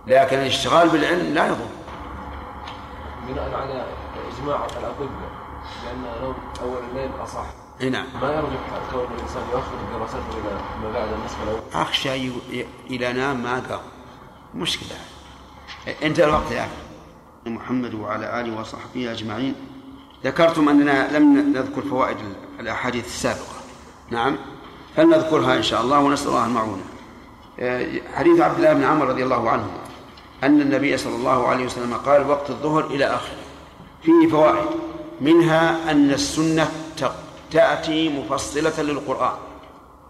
لكن 0.06 0.38
الاشتغال 0.38 0.88
بالعلم 0.88 1.34
لا 1.34 1.46
يضر. 1.46 1.66
بناء 3.28 3.54
على 3.54 3.86
إجماع 4.38 4.66
الأطباء 4.66 5.08
لأن 5.84 6.22
نوم 6.22 6.34
أول 6.62 6.78
الليل 6.90 7.10
أصح 7.24 7.44
إي 7.80 7.90
نعم. 7.90 8.06
ما 8.22 8.32
يرجح 8.32 8.60
كون 8.92 9.06
الإنسان 9.16 9.42
يأخذ 9.52 9.98
دراسته 9.98 10.18
إلى 10.18 10.58
ما 10.82 10.92
بعد 10.92 11.08
النصف 11.12 11.42
الأول 11.42 11.60
أخشى 11.74 12.08
ي- 12.16 12.32
ي- 12.52 12.66
إلى 12.90 13.12
نام 13.12 13.42
ما 13.42 13.62
قام. 13.70 13.80
مشكلة. 14.54 14.96
انتهى 16.02 16.24
الوقت 16.24 16.50
يا 16.50 16.60
أخي. 16.60 17.50
محمد 17.50 17.94
وعلى 17.94 18.40
آله 18.40 18.60
وصحبه 18.60 19.12
أجمعين. 19.12 19.54
ذكرتم 20.24 20.68
أننا 20.68 21.18
لم 21.18 21.52
نذكر 21.52 21.82
فوائد 21.90 22.16
الأحاديث 22.60 23.06
السابقة. 23.06 23.54
نعم. 24.10 24.36
فلنذكرها 24.96 25.56
إن 25.56 25.62
شاء 25.62 25.80
الله 25.80 25.98
ونسأل 25.98 26.28
الله 26.28 26.46
المعونة. 26.46 26.82
حديث 28.14 28.40
عبد 28.40 28.56
الله 28.56 28.72
بن 28.72 28.84
عمر 28.84 29.06
رضي 29.08 29.24
الله 29.24 29.50
عنه. 29.50 29.66
أن 30.42 30.60
النبي 30.60 30.96
صلى 30.96 31.14
الله 31.14 31.48
عليه 31.48 31.64
وسلم 31.64 31.94
قال 31.94 32.30
وقت 32.30 32.50
الظهر 32.50 32.86
إلى 32.86 33.04
آخره. 33.04 33.38
فيه 34.02 34.28
فوائد. 34.30 34.66
منها 35.20 35.90
أن 35.90 36.10
السنة 36.10 36.70
تأتي 37.50 38.08
مفصلة 38.08 38.82
للقرآن. 38.82 39.36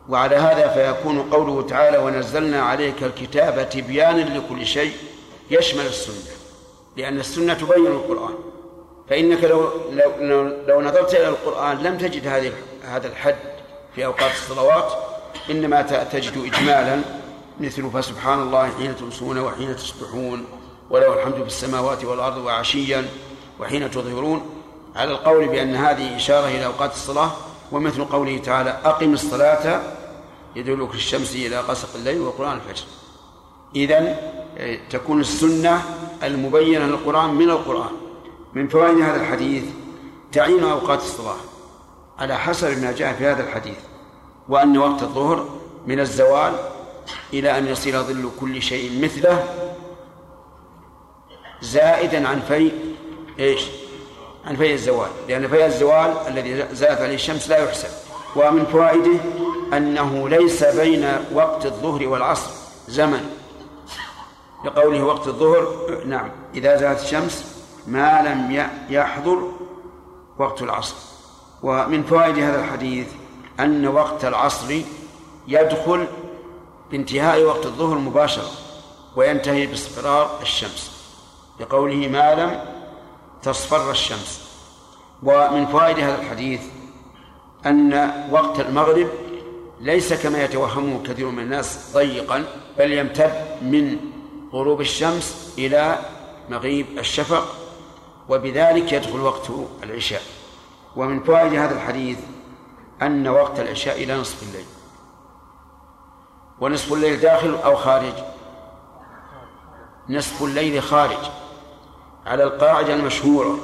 وعلى 0.09 0.37
هذا 0.37 0.69
فيكون 0.69 1.23
قوله 1.23 1.63
تعالى 1.63 1.99
ونزلنا 1.99 2.63
عليك 2.63 3.03
الكتاب 3.03 3.69
تبيانا 3.71 4.39
لكل 4.39 4.67
شيء 4.67 4.93
يشمل 5.51 5.87
السنة. 5.87 6.35
لأن 6.97 7.19
السنة 7.21 7.55
تبين 7.55 7.87
القرآن. 7.87 8.35
فإنك 9.11 9.45
لو 9.45 9.69
لو 10.21 10.43
لو 10.69 10.81
نظرت 10.81 11.15
إلى 11.15 11.29
القرآن 11.29 11.79
لم 11.79 11.99
تجد 11.99 12.27
هذه 12.27 12.53
هذا 12.83 13.07
الحد 13.07 13.37
في 13.95 14.05
أوقات 14.05 14.31
الصلوات 14.31 14.93
إنما 15.51 15.83
تجد 16.13 16.33
إجمالا 16.53 17.01
مثل 17.61 17.91
فسبحان 17.91 18.43
الله 18.43 18.71
حين 18.79 18.97
تمسون 18.97 19.39
وحين 19.39 19.77
تصبحون 19.77 20.45
وله 20.91 21.15
الحمد 21.15 21.35
في 21.35 21.47
السماوات 21.47 22.05
والأرض 22.05 22.37
وعشيا 22.37 23.09
وحين 23.61 23.91
تظهرون. 23.91 24.41
على 24.97 25.11
القول 25.11 25.49
بأن 25.49 25.75
هذه 25.75 26.17
إشارة 26.17 26.47
إلى 26.47 26.67
أوقات 26.67 26.93
الصلاة 26.93 27.31
ومثل 27.73 28.05
قوله 28.05 28.39
تعالى 28.39 28.71
أقم 28.85 29.13
الصلاة 29.13 29.83
يدلك 30.57 30.95
الشمس 30.95 31.35
إلى 31.35 31.61
غسق 31.61 31.89
الليل 31.95 32.21
وقرآن 32.21 32.57
الفجر. 32.57 32.85
آه، 34.59 34.79
تكون 34.91 35.21
السنة 35.21 35.83
المبينة 36.23 36.87
للقرآن 36.87 37.35
من 37.35 37.51
القرآن. 37.51 37.93
من 38.55 38.69
فوائد 38.69 38.99
هذا 38.99 39.17
الحديث 39.17 39.65
تعيين 40.33 40.65
أوقات 40.65 40.99
الصلاة. 40.99 41.37
على 42.19 42.39
حسب 42.39 42.83
ما 42.83 42.93
جاء 42.93 43.13
في 43.13 43.27
هذا 43.27 43.43
الحديث 43.43 43.79
وأن 44.49 44.79
وقت 44.79 45.03
الظهر 45.03 45.49
من 45.87 46.01
الزوال 46.01 46.74
إلى 47.33 47.59
أن 47.59 47.67
يصير 47.67 48.03
ظل 48.03 48.31
كل 48.41 48.63
شيء 48.63 49.05
مثله 49.05 49.45
زائدا 51.61 52.29
عن 52.29 52.41
في 52.41 52.73
إيش؟ 53.39 53.63
عن 54.47 54.57
في 54.57 54.73
الزوال. 54.73 55.09
لأن 55.29 55.49
في 55.49 55.67
الزوال 55.67 56.15
الذي 56.29 56.75
زالت 56.75 57.01
عليه 57.01 57.15
الشمس 57.15 57.49
لا 57.49 57.65
يحسب. 57.65 57.89
ومن 58.37 58.65
فوائده 58.65 59.21
أنه 59.77 60.29
ليس 60.29 60.65
بين 60.65 61.13
وقت 61.33 61.67
الظهر 61.67 62.09
والعصر 62.09 62.51
زمن. 62.89 63.31
لقوله 64.65 65.05
وقت 65.05 65.27
الظهر 65.27 65.69
نعم. 66.07 66.31
إذا 66.55 66.77
زالت 66.77 67.01
الشمس 67.01 67.65
ما 67.87 68.23
لم 68.23 68.69
يحضر 68.91 69.53
وقت 70.39 70.63
العصر. 70.63 70.95
ومن 71.63 72.03
فوائد 72.03 72.39
هذا 72.39 72.61
الحديث 72.61 73.07
أن 73.61 73.87
وقت 73.87 74.25
العصر 74.25 74.75
يدخل 75.49 76.07
بانتهاء 76.91 77.43
وقت 77.43 77.67
الظهر 77.67 77.99
مباشرة 77.99 78.51
وينتهي 79.17 79.67
باصفرار 79.67 80.39
الشمس. 80.43 80.91
لقوله 81.61 82.09
ما 82.09 82.35
لم 82.35 82.65
تصفر 83.43 83.91
الشمس. 83.91 84.45
ومن 85.23 85.67
فوائد 85.67 85.99
هذا 85.99 86.21
الحديث 86.21 86.61
أن 87.67 88.13
وقت 88.31 88.61
المغرب 88.61 89.09
ليس 89.81 90.13
كما 90.13 90.45
يتوهمه 90.45 91.03
كثير 91.03 91.29
من 91.29 91.43
الناس 91.43 91.93
ضيقا 91.95 92.45
بل 92.79 92.93
يمتد 92.93 93.59
من 93.63 93.97
غروب 94.53 94.81
الشمس 94.81 95.55
إلى 95.59 95.99
مغيب 96.51 96.87
الشفق 96.99 97.57
وبذلك 98.29 98.93
يدخل 98.93 99.21
وقت 99.21 99.51
العشاء. 99.83 100.23
ومن 100.97 101.23
فوائد 101.23 101.55
هذا 101.55 101.75
الحديث 101.75 102.19
أن 103.03 103.29
وقت 103.29 103.61
العشاء 103.61 104.03
إلى 104.03 104.17
نصف 104.17 104.43
الليل. 104.43 104.65
ونصف 106.61 106.93
الليل 106.93 107.21
داخل 107.21 107.55
أو 107.55 107.77
خارج؟ 107.77 108.15
نصف 110.09 110.43
الليل 110.43 110.83
خارج. 110.83 111.31
على 112.27 112.45
القاعدة 112.45 112.95
المشهورة 112.95 113.59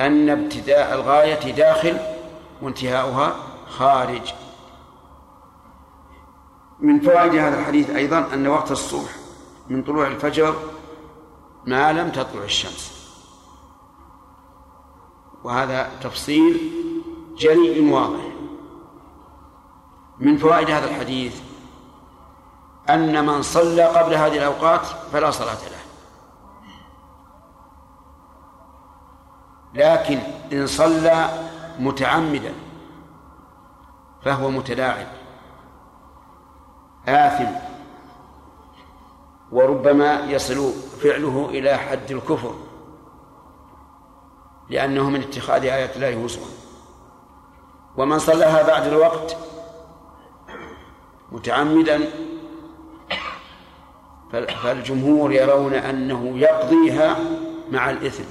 أن 0.00 0.30
ابتداء 0.30 0.94
الغاية 0.94 1.52
داخل 1.52 1.98
وانتهاؤها 2.62 3.36
خارج. 3.68 4.32
من 6.80 7.00
فوائد 7.00 7.34
هذا 7.34 7.60
الحديث 7.60 7.90
أيضا 7.90 8.26
أن 8.34 8.46
وقت 8.46 8.70
الصبح 8.70 9.10
من 9.68 9.82
طلوع 9.82 10.06
الفجر 10.06 10.54
ما 11.66 11.92
لم 11.92 12.10
تطلع 12.10 12.44
الشمس. 12.44 12.96
وهذا 15.44 15.90
تفصيل 16.02 16.70
جلي 17.38 17.92
واضح. 17.92 18.26
من 20.18 20.38
فوائد 20.38 20.70
هذا 20.70 20.90
الحديث 20.90 21.45
أن 22.90 23.26
من 23.26 23.42
صلى 23.42 23.82
قبل 23.82 24.14
هذه 24.14 24.38
الأوقات 24.38 24.86
فلا 25.12 25.30
صلاة 25.30 25.52
له. 25.54 25.86
لكن 29.74 30.18
إن 30.52 30.66
صلى 30.66 31.28
متعمدا 31.78 32.54
فهو 34.24 34.50
متلاعب 34.50 35.06
آثم 37.08 37.50
وربما 39.52 40.20
يصل 40.20 40.72
فعله 41.02 41.48
إلى 41.50 41.76
حد 41.76 42.10
الكفر 42.10 42.54
لأنه 44.68 45.10
من 45.10 45.20
اتخاذ 45.20 45.62
آيات 45.62 45.96
الله 45.96 46.24
هزوا 46.24 46.46
ومن 47.96 48.18
صلاها 48.18 48.62
بعد 48.62 48.86
الوقت 48.86 49.36
متعمدا 51.32 52.00
فالجمهور 54.32 55.32
يرون 55.32 55.74
أنه 55.74 56.38
يقضيها 56.38 57.16
مع 57.70 57.90
الإثم 57.90 58.24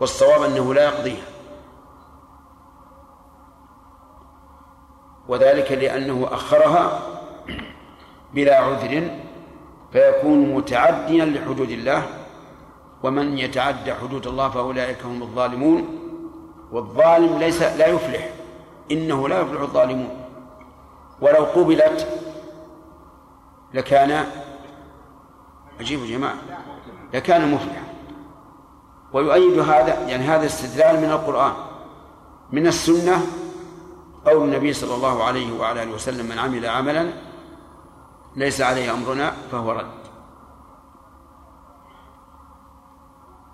والصواب 0.00 0.42
أنه 0.42 0.74
لا 0.74 0.84
يقضيها. 0.84 1.26
وذلك 5.28 5.72
لأنه 5.72 6.28
أخرها 6.30 7.00
بلا 8.34 8.58
عذر 8.60 9.10
فيكون 9.92 10.54
متعديا 10.54 11.24
لحدود 11.24 11.70
الله 11.70 12.06
ومن 13.02 13.38
يتعدى 13.38 13.94
حدود 13.94 14.26
الله 14.26 14.48
فأولئك 14.48 15.02
هم 15.04 15.22
الظالمون 15.22 15.98
والظالم 16.72 17.38
ليس 17.38 17.62
لا 17.62 17.86
يفلح 17.86 18.30
إنه 18.90 19.28
لا 19.28 19.40
يفلح 19.40 19.60
الظالمون. 19.60 20.26
ولو 21.20 21.44
قبلت 21.44 22.08
لكان 23.74 24.26
عجيب 25.80 26.04
جماعة 26.04 26.36
لكان 27.14 27.54
مفلحا 27.54 27.86
ويؤيد 29.12 29.58
هذا 29.58 30.08
يعني 30.08 30.24
هذا 30.24 30.46
استدلال 30.46 31.00
من 31.00 31.10
القرآن 31.10 31.52
من 32.52 32.66
السنة 32.66 33.26
قول 34.26 34.44
النبي 34.44 34.72
صلى 34.72 34.94
الله 34.94 35.24
عليه 35.24 35.58
وعلى 35.58 35.82
آله 35.82 35.92
وسلم 35.92 36.26
من 36.26 36.38
عمل 36.38 36.66
عملا 36.66 37.12
ليس 38.36 38.60
عليه 38.60 38.92
أمرنا 38.92 39.32
فهو 39.52 39.72
رد. 39.72 39.86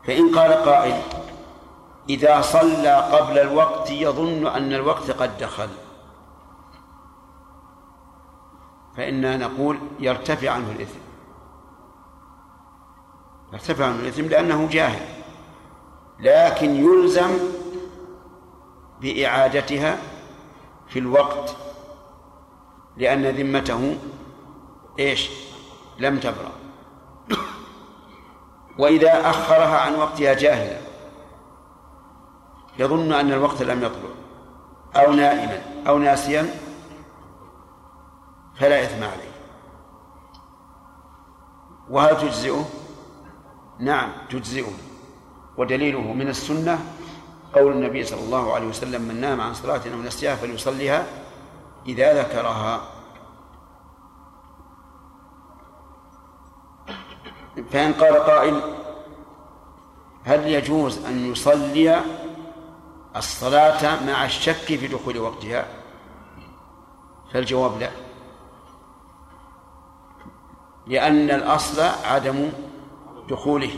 فإن 0.07 0.35
قال 0.35 0.53
قائل 0.53 1.03
إذا 2.09 2.41
صلى 2.41 2.95
قبل 3.13 3.39
الوقت 3.39 3.91
يظن 3.91 4.47
أن 4.47 4.73
الوقت 4.73 5.11
قد 5.11 5.39
دخل. 5.39 5.69
فإنا 8.97 9.37
نقول 9.37 9.79
يرتفع 10.01 10.51
عنه 10.51 10.71
الإثم. 10.71 10.99
يرتفع 13.53 13.85
عنه 13.87 14.01
الإثم 14.01 14.23
لأنه 14.23 14.69
جاهل. 14.69 15.07
لكن 16.21 16.71
يلزم 16.75 17.39
بإعادتها 19.01 19.99
في 20.89 20.99
الوقت 20.99 21.57
لأن 22.97 23.27
ذمته 23.27 23.97
إيش؟ 24.99 25.31
لم 25.99 26.19
تبرأ. 26.19 26.53
وإذا 28.79 29.31
أخرها 29.31 29.79
عن 29.79 29.95
وقتها 29.95 30.35
جاهلا. 30.35 30.81
يظن 32.79 33.13
أن 33.13 33.33
الوقت 33.33 33.63
لم 33.63 33.83
يطلع. 33.83 34.11
أو 34.97 35.13
نائما. 35.13 35.63
أو 35.89 35.99
ناسيا. 35.99 36.72
فلا 38.55 38.83
إثم 38.83 39.05
عليه. 39.05 39.33
وهل 41.91 42.17
تجزئه؟ 42.17 42.65
نعم 43.79 44.13
تجزئه. 44.31 44.73
ودليله 45.57 46.13
من 46.13 46.29
السنة 46.29 46.79
قول 47.55 47.73
النبي 47.73 48.05
صلى 48.05 48.21
الله 48.21 48.55
عليه 48.55 48.67
وسلم 48.67 49.03
من 49.03 49.21
نام 49.21 49.41
عن 49.41 49.55
صلاة 49.55 49.81
أو 49.95 50.03
نسيها 50.03 50.37
فليصليها 50.37 51.07
إذا 51.87 52.23
ذكرها. 52.23 52.81
فإن 57.71 57.93
قال 57.93 58.15
قائل 58.15 58.61
هل 60.25 60.47
يجوز 60.47 61.05
أن 61.05 61.33
يصلي 61.33 62.01
الصلاة 63.17 64.05
مع 64.05 64.25
الشك 64.25 64.65
في 64.65 64.87
دخول 64.87 65.19
وقتها؟ 65.19 65.67
فالجواب 67.33 67.79
لا. 67.81 67.91
لأن 70.87 71.31
الأصل 71.31 71.83
عدم 72.05 72.53
دخوله. 73.29 73.73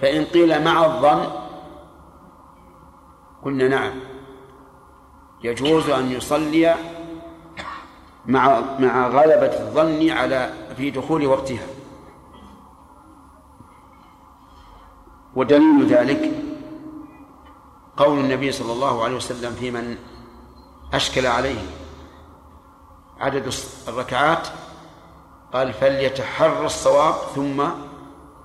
فإن 0.00 0.24
قيل 0.24 0.64
مع 0.64 0.84
الظن 0.84 1.30
قلنا 3.42 3.68
نعم. 3.68 4.00
يجوز 5.42 5.90
أن 5.90 6.10
يصلي 6.10 6.74
مع 8.26 8.60
مع 8.78 9.08
غلبة 9.08 9.60
الظن 9.60 10.10
على 10.10 10.52
في 10.76 10.90
دخول 10.90 11.26
وقتها. 11.26 11.66
ودليل 15.36 15.86
ذلك 15.86 16.46
قول 17.96 18.18
النبي 18.18 18.52
صلى 18.52 18.72
الله 18.72 19.04
عليه 19.04 19.16
وسلم 19.16 19.52
في 19.52 19.70
من 19.70 19.96
أشكل 20.92 21.26
عليه 21.26 21.58
عدد 23.20 23.52
الركعات 23.88 24.48
قال 25.52 25.72
فليتحرى 25.72 26.66
الصواب 26.66 27.14
ثم 27.34 27.64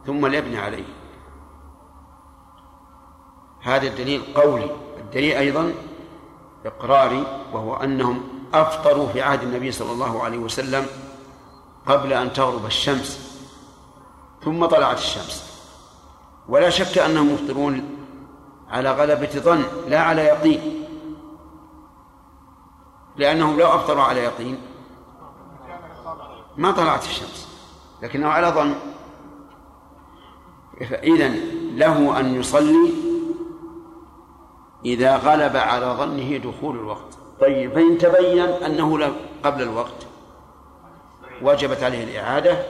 ثم 0.06 0.28
ليبني 0.28 0.58
عليه. 0.58 0.84
هذا 3.62 3.88
الدليل 3.88 4.24
قولي. 4.36 4.72
الدليل 4.98 5.38
أيضا 5.38 5.74
إقراري 6.66 7.42
وهو 7.54 7.76
أنهم 7.76 8.24
أفطروا 8.54 9.08
في 9.08 9.22
عهد 9.22 9.44
النبي 9.44 9.72
صلى 9.72 9.92
الله 9.92 10.24
عليه 10.24 10.38
وسلم 10.38 10.86
قبل 11.88 12.14
أن 12.14 12.34
تغرب 12.34 12.66
الشمس 12.66 13.38
ثم 14.44 14.66
طلعت 14.66 14.98
الشمس. 14.98 15.52
ولا 16.50 16.70
شك 16.70 16.98
أنهم 16.98 17.34
مفطرون 17.34 17.98
على 18.70 18.92
غلبة 18.92 19.30
ظن 19.30 19.64
لا 19.88 20.02
على 20.02 20.22
يقين. 20.22 20.86
لأنهم 23.18 23.60
لو 23.60 23.68
أفطروا 23.68 24.04
على 24.04 24.20
يقين 24.20 24.71
ما 26.58 26.72
طلعت 26.72 27.04
الشمس. 27.04 27.48
لكنه 28.02 28.28
على 28.28 28.48
ظن. 28.48 28.76
إذا 30.82 31.28
له 31.76 32.20
أن 32.20 32.36
يصلي 32.36 32.94
إذا 34.86 35.18
غلب 35.18 35.56
على 35.58 35.86
ظنه 35.86 36.38
دخول 36.38 36.80
الوقت. 36.80 37.18
طيب 37.42 37.74
فإن 37.74 37.98
تبين 37.98 38.40
أنه 38.40 39.14
قبل 39.44 39.62
الوقت 39.62 40.08
وجبت 41.42 41.84
عليه 41.84 42.04
الإعادة 42.04 42.66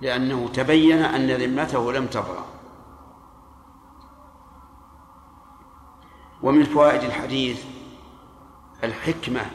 لأنه 0.00 0.48
تبين 0.48 0.98
أن 0.98 1.30
ذمته 1.30 1.92
لم 1.92 2.06
تبرأ 2.06 2.44
ومن 6.42 6.64
فوائد 6.64 7.02
الحديث 7.02 7.64
الحكمة 8.84 9.50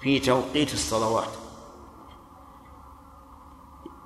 في 0.00 0.18
توقيت 0.18 0.72
الصلوات. 0.74 1.28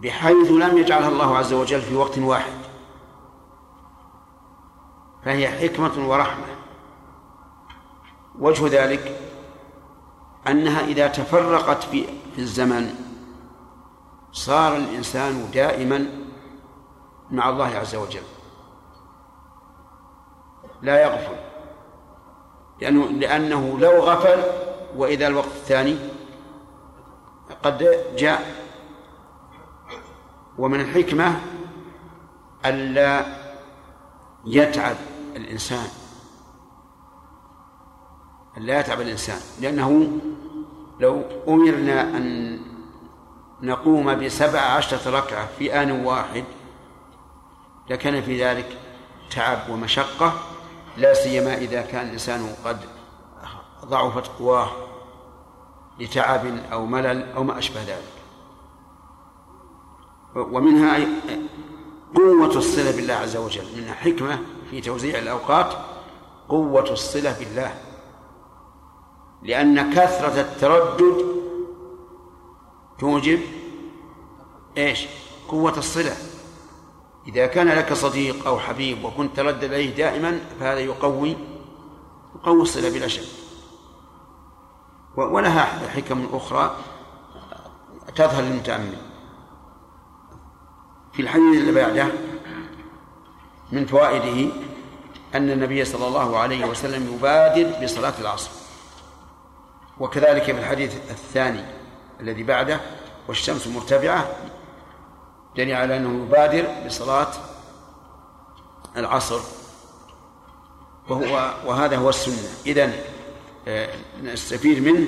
بحيث 0.03 0.51
لم 0.51 0.78
يجعلها 0.78 1.09
الله 1.09 1.38
عز 1.38 1.53
وجل 1.53 1.82
في 1.82 1.94
وقت 1.94 2.18
واحد. 2.18 2.53
فهي 5.24 5.48
حكمة 5.48 6.09
ورحمة. 6.09 6.46
وجه 8.38 8.84
ذلك 8.84 9.20
أنها 10.48 10.84
إذا 10.84 11.07
تفرقت 11.07 11.82
في 11.82 12.07
الزمن 12.38 12.94
صار 14.32 14.76
الإنسان 14.76 15.51
دائما 15.55 16.07
مع 17.30 17.48
الله 17.48 17.66
عز 17.66 17.94
وجل. 17.94 18.22
لا 20.82 21.03
يغفل. 21.03 21.36
لأنه 22.80 23.07
لأنه 23.07 23.78
لو 23.78 24.01
غفل 24.01 24.42
وإذا 24.96 25.26
الوقت 25.26 25.46
الثاني 25.46 25.98
قد 27.62 28.05
جاء 28.16 28.70
ومن 30.61 30.81
الحكمة 30.81 31.41
ألا 32.67 33.27
يتعب 34.47 34.97
الإنسان. 35.37 35.89
ألا 38.57 38.81
يتعب 38.81 39.01
الإنسان 39.01 39.41
لأنه 39.61 40.11
لو 41.01 41.23
أمرنا 41.49 42.03
أن 42.03 42.59
نقوم 43.63 44.25
بسبع 44.25 44.61
عشرة 44.61 45.19
ركعة 45.19 45.49
في 45.59 45.83
آن 45.83 45.91
واحد 45.91 46.45
لكان 47.91 48.23
في 48.23 48.45
ذلك 48.45 48.79
تعب 49.31 49.71
ومشقة 49.71 50.33
لا 50.97 51.15
سيما 51.15 51.55
إذا 51.55 51.83
كان 51.83 52.07
الإنسان 52.07 52.55
قد 52.65 52.79
ضعفت 53.85 54.27
قواه 54.27 54.71
لتعب 55.99 56.47
أو 56.73 56.87
ملل 56.87 57.33
أو 57.33 57.45
ما 57.45 57.59
أشبه 57.59 57.83
ذلك. 57.83 58.20
ومنها 60.35 60.99
قوة 62.14 62.57
الصلة 62.57 62.97
بالله 62.97 63.14
عز 63.14 63.37
وجل 63.37 63.64
من 63.76 63.93
حكمة 63.93 64.39
في 64.70 64.81
توزيع 64.81 65.18
الأوقات 65.18 65.74
قوة 66.49 66.91
الصلة 66.91 67.37
بالله. 67.39 67.74
لأن 69.43 69.93
كثرة 69.95 70.41
التردد 70.41 71.24
توجب 72.99 73.41
إيش؟ 74.78 75.07
قوة 75.49 75.78
الصلة. 75.78 76.16
إذا 77.26 77.47
كان 77.47 77.68
لك 77.68 77.93
صديق 77.93 78.47
أو 78.47 78.59
حبيب 78.59 79.05
وكنت 79.05 79.37
تردد 79.37 79.64
إليه 79.64 79.95
دائما 79.97 80.41
فهذا 80.61 80.78
يقوي 80.78 81.37
يقوي 82.37 82.62
الصلة 82.62 82.91
بلا 82.91 83.09
شك. 83.09 83.28
ولها 85.16 85.89
حكم 85.89 86.26
أخرى 86.33 86.76
تظهر 88.16 88.43
للمتأمل. 88.43 89.10
في 91.13 91.23
الحديث 91.23 91.61
اللي 91.61 91.73
بعده 91.73 92.07
من 93.73 93.87
فوائده 93.87 94.53
أن 95.35 95.51
النبي 95.51 95.85
صلى 95.85 96.07
الله 96.07 96.39
عليه 96.39 96.65
وسلم 96.65 97.15
يبادر 97.15 97.85
بصلاة 97.85 98.15
العصر. 98.21 98.51
وكذلك 100.01 100.43
في 100.43 100.51
الحديث 100.51 100.97
الثاني 101.11 101.65
الذي 102.21 102.43
بعده 102.43 102.81
والشمس 103.29 103.67
مرتفعة 103.67 104.31
دليل 105.57 105.75
على 105.75 105.97
أنه 105.97 106.25
يبادر 106.25 106.67
بصلاة 106.87 107.33
العصر. 108.97 109.41
وهو 111.09 111.55
وهذا 111.67 111.97
هو 111.97 112.09
السنة. 112.09 112.49
إذن 112.67 112.93
آه، 113.69 113.89
نستفيد 114.23 114.82
منه 114.82 115.07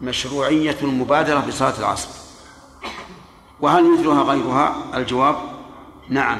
مشروعية 0.00 0.76
المبادرة 0.82 1.40
بصلاة 1.40 1.78
العصر. 1.78 2.21
وهل 3.62 3.92
مثلها 3.92 4.22
غيرها؟ 4.22 4.76
الجواب 4.94 5.36
نعم. 6.08 6.38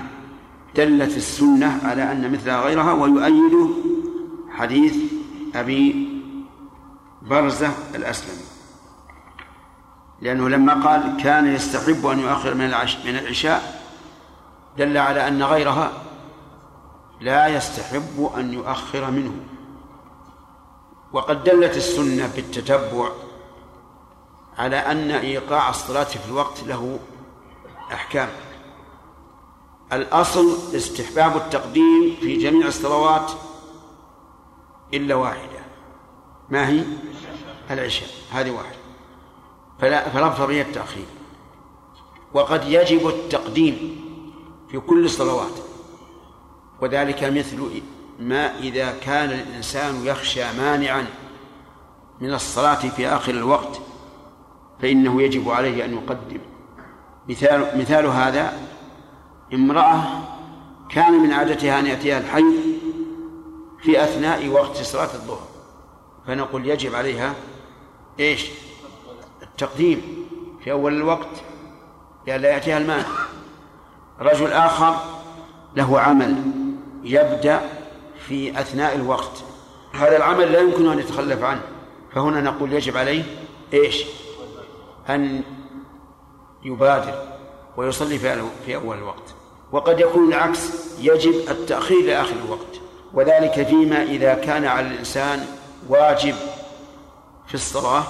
دلت 0.77 1.16
السنة 1.16 1.81
على 1.85 2.12
أن 2.12 2.32
مثلها 2.32 2.61
غيرها 2.61 2.93
ويؤيده 2.93 3.69
حديث 4.51 4.97
أبي 5.55 6.09
برزة 7.23 7.70
الأسلمي. 7.94 8.44
لأنه 10.20 10.49
لما 10.49 10.74
قال 10.89 11.16
كان 11.23 11.47
يستحب 11.47 12.07
أن 12.07 12.19
يؤخر 12.19 12.55
من 12.55 12.70
من 13.05 13.16
العشاء 13.16 13.82
دل 14.78 14.99
على 14.99 15.28
أن 15.28 15.43
غيرها 15.43 15.93
لا 17.20 17.47
يستحب 17.47 18.31
أن 18.36 18.53
يؤخر 18.53 19.11
منه. 19.11 19.35
وقد 21.12 21.44
دلت 21.44 21.77
السنة 21.77 22.31
بالتتبع 22.36 23.09
على 24.59 24.77
أن 24.77 25.11
إيقاع 25.11 25.70
الصلاة 25.70 26.05
في 26.05 26.28
الوقت 26.28 26.62
له 26.62 26.99
أحكام 27.93 28.28
الأصل 29.93 30.77
استحباب 30.77 31.36
التقديم 31.36 32.16
في 32.20 32.36
جميع 32.36 32.66
الصلوات 32.66 33.32
إلا 34.94 35.14
واحدة. 35.14 35.59
ما 36.51 36.69
هي؟ 36.69 36.85
العشاء. 37.70 38.09
هذه 38.32 38.51
واحدة. 38.51 38.77
فلا 39.78 40.09
فالأفضل 40.09 40.52
هي 40.52 40.62
التأخير. 40.62 41.06
وقد 42.35 42.64
يجب 42.69 43.09
التقديم 43.09 44.02
في 44.70 44.81
كل 44.81 45.05
الصلوات. 45.05 45.52
وذلك 46.81 47.24
مثل 47.24 47.82
ما 48.19 48.59
إذا 48.59 48.98
كان 48.98 49.31
الإنسان 49.31 50.06
يخشى 50.06 50.44
مانعا 50.59 51.06
من 52.20 52.35
الصلاة 52.35 52.89
في 52.89 53.09
آخر 53.09 53.35
الوقت 53.35 53.81
فإنه 54.82 55.23
يجب 55.23 55.51
عليه 55.51 55.85
أن 55.85 55.94
يقدم. 55.94 56.40
مثال 57.28 57.78
مثال 57.78 58.07
هذا 58.07 58.53
امرأة 59.55 60.03
كان 60.90 61.12
من 61.12 61.32
عادتها 61.32 61.78
أن 61.78 61.86
يأتيها 61.86 62.19
الحي 62.19 62.44
في 63.82 64.05
أثناء 64.05 64.49
وقت 64.49 64.77
صلاة 64.77 65.15
الظهر 65.15 65.49
فنقول 66.27 66.66
يجب 66.66 66.94
عليها 66.94 67.35
إيش؟ 68.20 68.51
التقديم 69.43 70.27
في 70.65 70.73
أول 70.73 70.94
الوقت 70.94 71.43
لئلا 72.27 72.51
يأتيها 72.51 72.78
الماء 72.78 73.07
رجل 74.20 74.53
آخر 74.53 74.97
له 75.77 76.01
عمل 76.01 76.36
يبدأ 77.05 77.61
في 78.28 78.61
أثناء 78.61 78.94
الوقت 78.94 79.44
هذا 79.93 80.16
العمل 80.16 80.53
لا 80.53 80.61
يمكن 80.61 80.89
أن 80.89 80.99
يتخلف 80.99 81.43
عنه 81.43 81.61
فهنا 82.15 82.40
نقول 82.40 82.73
يجب 82.73 82.97
عليه 82.97 83.24
إيش 83.73 84.05
أن 85.09 85.43
يبادر 86.64 87.14
ويصلي 87.76 88.18
في 88.66 88.74
أول 88.74 88.98
الوقت. 88.98 89.34
وقد 89.72 90.01
يكون 90.01 90.28
العكس 90.28 90.70
يجب 90.98 91.34
التأخير 91.51 92.02
لآخر 92.02 92.34
الوقت. 92.47 92.80
وذلك 93.14 93.66
فيما 93.66 94.02
إذا 94.02 94.34
كان 94.34 94.64
على 94.64 94.86
الإنسان 94.86 95.47
واجب 95.89 96.34
في 97.47 97.55
الصلاة 97.55 98.05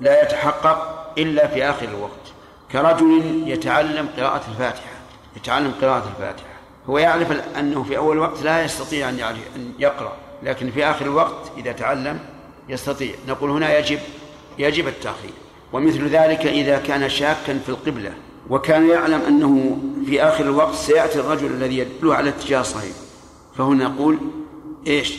لا 0.00 0.22
يتحقق 0.22 1.12
إلا 1.18 1.46
في 1.46 1.64
آخر 1.64 1.88
الوقت. 1.88 2.10
كرجل 2.72 3.42
يتعلم 3.46 4.08
قراءة 4.16 4.42
الفاتحة 4.50 4.90
يتعلم 5.36 5.74
قراءة 5.82 6.08
الفاتحة. 6.16 6.50
هو 6.86 6.98
يعرف 6.98 7.32
أنه 7.58 7.82
في 7.82 7.96
أول 7.96 8.18
وقت 8.18 8.42
لا 8.42 8.64
يستطيع 8.64 9.08
أن 9.08 9.20
أن 9.20 9.72
يقرأ 9.78 10.12
لكن 10.42 10.70
في 10.70 10.84
آخر 10.84 11.04
الوقت 11.04 11.52
إذا 11.56 11.72
تعلم 11.72 12.18
يستطيع. 12.68 13.14
نقول 13.28 13.50
هنا 13.50 13.78
يجب 13.78 13.98
يجب 14.58 14.88
التأخير. 14.88 15.32
ومثل 15.72 16.08
ذلك 16.08 16.46
إذا 16.46 16.78
كان 16.78 17.08
شاكا 17.08 17.58
في 17.58 17.68
القبلة 17.68 18.12
وكان 18.50 18.88
يعلم 18.88 19.20
أنه 19.20 19.78
في 20.06 20.22
آخر 20.22 20.44
الوقت 20.44 20.74
سيأتي 20.74 21.20
الرجل 21.20 21.46
الذي 21.46 21.78
يدل 21.78 22.12
على 22.12 22.28
اتجاه 22.28 22.62
صحيح. 22.62 22.92
فهنا 23.56 23.88
نقول 23.88 24.18
إيش؟ 24.86 25.14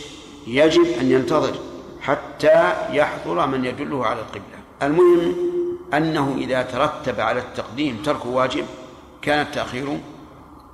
يجب 0.47 0.85
أن 1.01 1.11
ينتظر 1.11 1.53
حتى 2.01 2.73
يحضر 2.91 3.47
من 3.47 3.65
يدله 3.65 4.05
على 4.05 4.19
القبلة. 4.19 4.61
المهم 4.81 5.35
أنه 5.93 6.35
إذا 6.37 6.61
ترتب 6.61 7.19
على 7.19 7.39
التقديم 7.39 8.01
ترك 8.05 8.25
واجب 8.25 8.65
كان 9.21 9.41
التأخير 9.41 9.99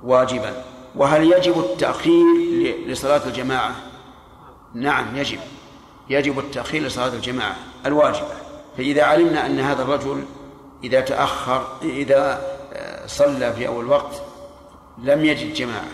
واجبا. 0.04 0.64
وهل 0.96 1.32
يجب 1.32 1.58
التأخير 1.58 2.24
لصلاة 2.86 3.26
الجماعة؟ 3.26 3.76
نعم 4.74 5.16
يجب. 5.16 5.38
يجب 6.10 6.38
التأخير 6.38 6.82
لصلاة 6.82 7.12
الجماعة 7.14 7.56
الواجبة. 7.86 8.47
فإذا 8.78 9.04
علمنا 9.04 9.46
أن 9.46 9.60
هذا 9.60 9.82
الرجل 9.82 10.24
إذا 10.84 11.00
تأخر 11.00 11.66
إذا 11.82 12.42
آه، 12.72 13.06
صلى 13.06 13.52
في 13.52 13.68
أول 13.68 13.86
وقت 13.86 14.22
لم 14.98 15.24
يجد 15.24 15.54
جماعة 15.54 15.88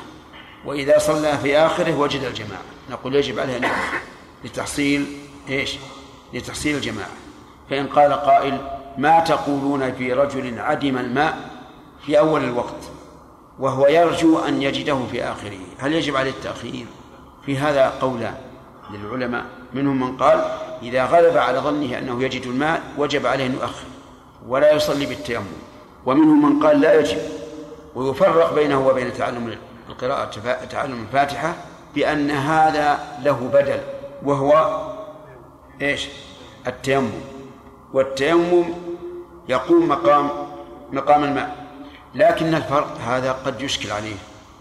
وإذا 0.64 0.98
صلى 0.98 1.38
في 1.38 1.58
آخره 1.58 1.98
وجد 1.98 2.22
الجماعة. 2.22 2.62
نقول 2.90 3.14
يجب 3.14 3.38
عليه 3.38 3.56
أن 3.56 3.70
لتحصيل 4.44 5.06
إيش؟ 5.48 5.76
لتحصيل 6.32 6.76
الجماعة. 6.76 7.10
فإن 7.70 7.86
قال 7.86 8.12
قائل 8.12 8.58
ما 8.98 9.20
تقولون 9.20 9.92
في 9.92 10.12
رجل 10.12 10.58
عدم 10.58 10.98
الماء 10.98 11.50
في 12.06 12.18
أول 12.18 12.44
الوقت 12.44 12.90
وهو 13.58 13.86
يرجو 13.86 14.38
أن 14.38 14.62
يجده 14.62 14.98
في 15.12 15.24
آخره؟ 15.24 15.60
هل 15.78 15.92
يجب 15.92 16.16
عليه 16.16 16.30
التأخير؟ 16.30 16.86
في 17.46 17.58
هذا 17.58 17.88
قولان 18.00 18.34
للعلماء 18.90 19.44
منهم 19.74 20.00
من 20.00 20.16
قال 20.16 20.63
إذا 20.84 21.04
غلب 21.04 21.36
على 21.36 21.58
ظنه 21.58 21.98
أنه 21.98 22.22
يجد 22.22 22.46
الماء 22.46 22.82
وجب 22.98 23.26
عليه 23.26 23.46
أن 23.46 23.52
يؤخر 23.52 23.86
ولا 24.48 24.72
يصلي 24.72 25.06
بالتيمم 25.06 25.44
ومنهم 26.06 26.42
من 26.46 26.66
قال 26.66 26.80
لا 26.80 27.00
يجب 27.00 27.18
ويفرق 27.94 28.54
بينه 28.54 28.88
وبين 28.88 29.12
تعلم 29.12 29.58
القراءة 29.88 30.30
تعلم 30.70 31.02
الفاتحة 31.02 31.54
بأن 31.94 32.30
هذا 32.30 32.98
له 33.22 33.50
بدل 33.52 33.80
وهو 34.22 34.82
إيش؟ 35.82 36.08
التيمم 36.66 37.10
والتيمم 37.92 38.64
يقوم 39.48 39.88
مقام 39.88 40.30
مقام 40.92 41.24
الماء 41.24 41.56
لكن 42.14 42.54
الفرق 42.54 42.98
هذا 43.06 43.32
قد 43.32 43.60
يشكل 43.60 43.92
عليه 43.92 44.16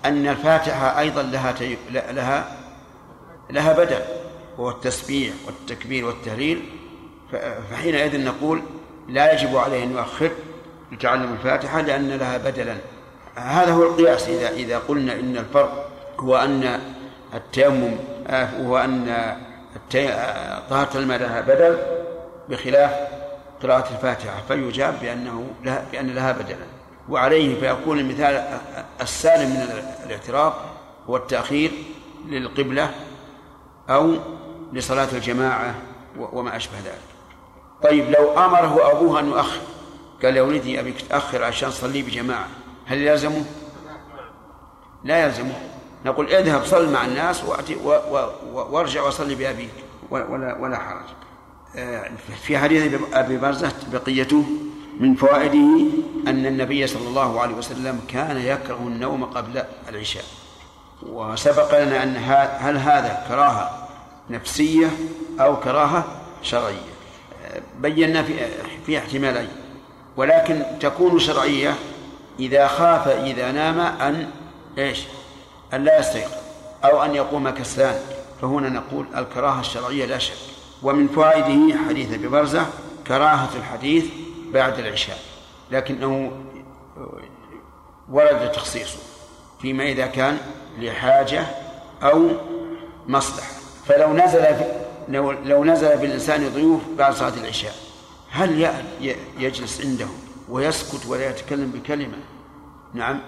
أن 0.05 0.27
الفاتحة 0.27 0.99
أيضا 0.99 1.21
لها. 1.21 1.55
لها 1.91 2.57
لها 3.49 3.73
بدل 3.73 3.99
وهو 4.57 4.69
التسبيح 4.69 5.33
والتكبير 5.45 6.05
والتهليل 6.05 6.69
فحينئذ 7.71 8.25
نقول 8.25 8.61
لا 9.09 9.33
يجب 9.33 9.57
عليه 9.57 9.83
أن 9.83 9.91
يؤخر 9.91 10.31
لتعلم 10.91 11.33
الفاتحة 11.33 11.81
لأن 11.81 12.09
لها 12.09 12.37
بدلا. 12.37 12.77
هذا 13.35 13.71
هو 13.71 13.83
القياس 13.83 14.29
إذا 14.29 14.49
إذا 14.49 14.77
قلنا 14.77 15.13
إن 15.13 15.37
الفرق 15.37 15.89
هو 16.19 16.35
أن 16.35 16.79
التيمم 17.33 17.95
هو 18.65 18.77
أن 18.77 19.35
طهارة 20.69 20.97
الماء 20.97 21.19
لها 21.19 21.41
بدل 21.41 21.77
بخلاف 22.49 22.91
قراءة 23.63 23.93
الفاتحة 23.95 24.41
فيجاب 24.47 24.99
بأنه 25.01 25.47
لها 25.63 25.85
بأن 25.91 26.13
لها 26.13 26.31
بدلا. 26.31 26.65
وعليه 27.09 27.59
فيكون 27.59 27.99
المثال 27.99 28.59
السالم 29.01 29.49
من 29.49 29.83
الاعتراف 30.05 30.53
هو 31.09 31.17
التأخير 31.17 31.71
للقبلة 32.27 32.91
أو 33.89 34.15
لصلاة 34.73 35.07
الجماعة 35.13 35.75
وما 36.19 36.55
أشبه 36.55 36.77
ذلك. 36.85 37.13
طيب 37.83 38.09
لو 38.09 38.31
أمره 38.31 38.91
أبوه 38.91 39.19
أن 39.19 39.27
يؤخر 39.27 39.59
قال 40.23 40.37
يا 40.37 40.41
ولدي 40.41 40.79
أبيك 40.79 41.01
تأخر 41.01 41.43
عشان 41.43 41.69
تصلي 41.69 42.01
بجماعة 42.01 42.47
هل 42.85 43.01
يلزمه؟ 43.01 43.45
لا 45.03 45.25
يلزمه. 45.25 45.55
نقول 46.05 46.27
اذهب 46.27 46.65
صل 46.65 46.93
مع 46.93 47.05
الناس 47.05 47.43
وأتي 47.43 47.75
وارجع 48.53 49.03
وصلي 49.03 49.35
بأبيك 49.35 49.73
ولا 50.09 50.57
ولا 50.59 50.77
حرج. 50.77 51.05
آه، 51.75 52.11
في 52.43 52.57
حديث 52.57 53.01
أبي 53.13 53.37
برزة 53.37 53.71
بقيته 53.91 54.45
من 54.99 55.15
فوائده 55.15 55.85
أن 56.27 56.45
النبي 56.45 56.87
صلى 56.87 57.07
الله 57.07 57.41
عليه 57.41 57.55
وسلم 57.55 58.01
كان 58.07 58.37
يكره 58.37 58.79
النوم 58.79 59.25
قبل 59.25 59.63
العشاء. 59.89 60.23
وسبق 61.03 61.83
لنا 61.83 62.03
أن 62.03 62.15
هل 62.59 62.77
هذا 62.77 63.25
كراهة 63.27 63.82
نفسية 64.29 64.89
أو 65.39 65.59
كراهة 65.59 66.05
شرعية. 66.41 66.93
بينا 67.79 68.23
في 68.23 68.47
في 68.85 68.97
احتمالين. 68.97 69.49
ولكن 70.17 70.63
تكون 70.79 71.19
شرعية 71.19 71.75
إذا 72.39 72.67
خاف 72.67 73.07
إذا 73.07 73.51
نام 73.51 73.79
أن 73.79 74.29
إيش؟ 74.77 75.03
أن 75.73 75.83
لا 75.83 75.99
يستيقظ 75.99 76.31
أو 76.85 77.03
أن 77.03 77.15
يقوم 77.15 77.49
كسلان. 77.49 77.99
فهنا 78.41 78.69
نقول 78.69 79.05
الكراهة 79.17 79.59
الشرعية 79.59 80.05
لا 80.05 80.17
شك. 80.17 80.37
ومن 80.83 81.07
فوائده 81.07 81.77
حديث 81.89 82.13
أبي 82.13 82.27
برزة 82.27 82.65
كراهة 83.07 83.49
الحديث 83.55 84.05
بعد 84.53 84.79
العشاء. 84.79 85.17
لكنه 85.71 86.31
ورد 88.09 88.51
تخصيصه 88.51 88.99
فيما 89.61 89.83
إذا 89.83 90.05
كان 90.05 90.37
لحاجة 90.79 91.45
أو 92.03 92.29
مصلحة. 93.07 93.62
فلو 93.85 94.13
نزل 94.13 94.45
لو, 95.09 95.31
لو 95.31 95.63
نزل 95.63 95.97
بالإنسان 95.97 96.49
ضيوف 96.49 96.81
بعد 96.97 97.13
صلاة 97.13 97.33
العشاء 97.33 97.73
هل 98.29 98.69
يجلس 99.37 99.81
عندهم 99.81 100.17
ويسكت 100.49 101.05
ولا 101.05 101.29
يتكلم 101.29 101.71
بكلمة؟ 101.71 102.17
نعم. 102.93 103.21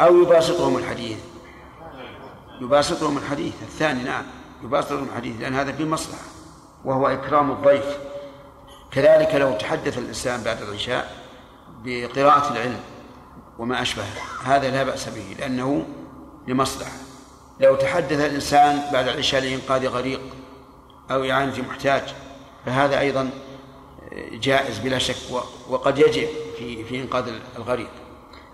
أو 0.00 0.22
يباسطهم 0.22 0.76
الحديث. 0.76 1.18
يباسطهم 2.60 3.18
الحديث 3.18 3.54
الثاني 3.62 4.02
نعم. 4.02 4.24
يباسطهم 4.64 5.04
الحديث 5.04 5.40
لأن 5.40 5.54
هذا 5.54 5.72
فيه 5.72 5.84
مصلحة 5.84 6.24
وهو 6.84 7.06
إكرام 7.08 7.50
الضيف. 7.50 7.98
كذلك 8.90 9.34
لو 9.34 9.52
تحدث 9.52 9.98
الإنسان 9.98 10.42
بعد 10.42 10.62
العشاء 10.62 11.16
بقراءة 11.84 12.52
العلم 12.52 12.80
وما 13.58 13.82
أشبه 13.82 14.04
هذا 14.44 14.70
لا 14.70 14.82
بأس 14.82 15.08
به 15.08 15.36
لأنه 15.38 15.86
لمصلحة. 16.48 17.11
لو 17.60 17.76
تحدث 17.76 18.20
الإنسان 18.20 18.82
بعد 18.92 19.08
العشاء 19.08 19.40
لإنقاذ 19.40 19.86
غريق 19.86 20.20
أو 21.10 21.30
إعانة 21.30 21.62
محتاج 21.68 22.02
فهذا 22.66 23.00
أيضا 23.00 23.30
جائز 24.32 24.78
بلا 24.78 24.98
شك 24.98 25.16
وقد 25.68 25.98
يجب 25.98 26.28
في 26.58 26.84
في 26.84 27.02
إنقاذ 27.02 27.32
الغريق. 27.56 27.90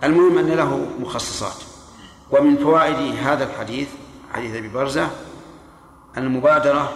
المهم 0.05 0.39
أن 0.39 0.49
له 0.49 0.87
مخصصات. 0.99 1.63
ومن 2.31 2.57
فوائد 2.57 3.17
هذا 3.17 3.45
الحديث 3.45 3.89
حديث 4.33 4.57
أبي 4.57 4.69
برزة 4.69 5.11
المبادرة 6.17 6.93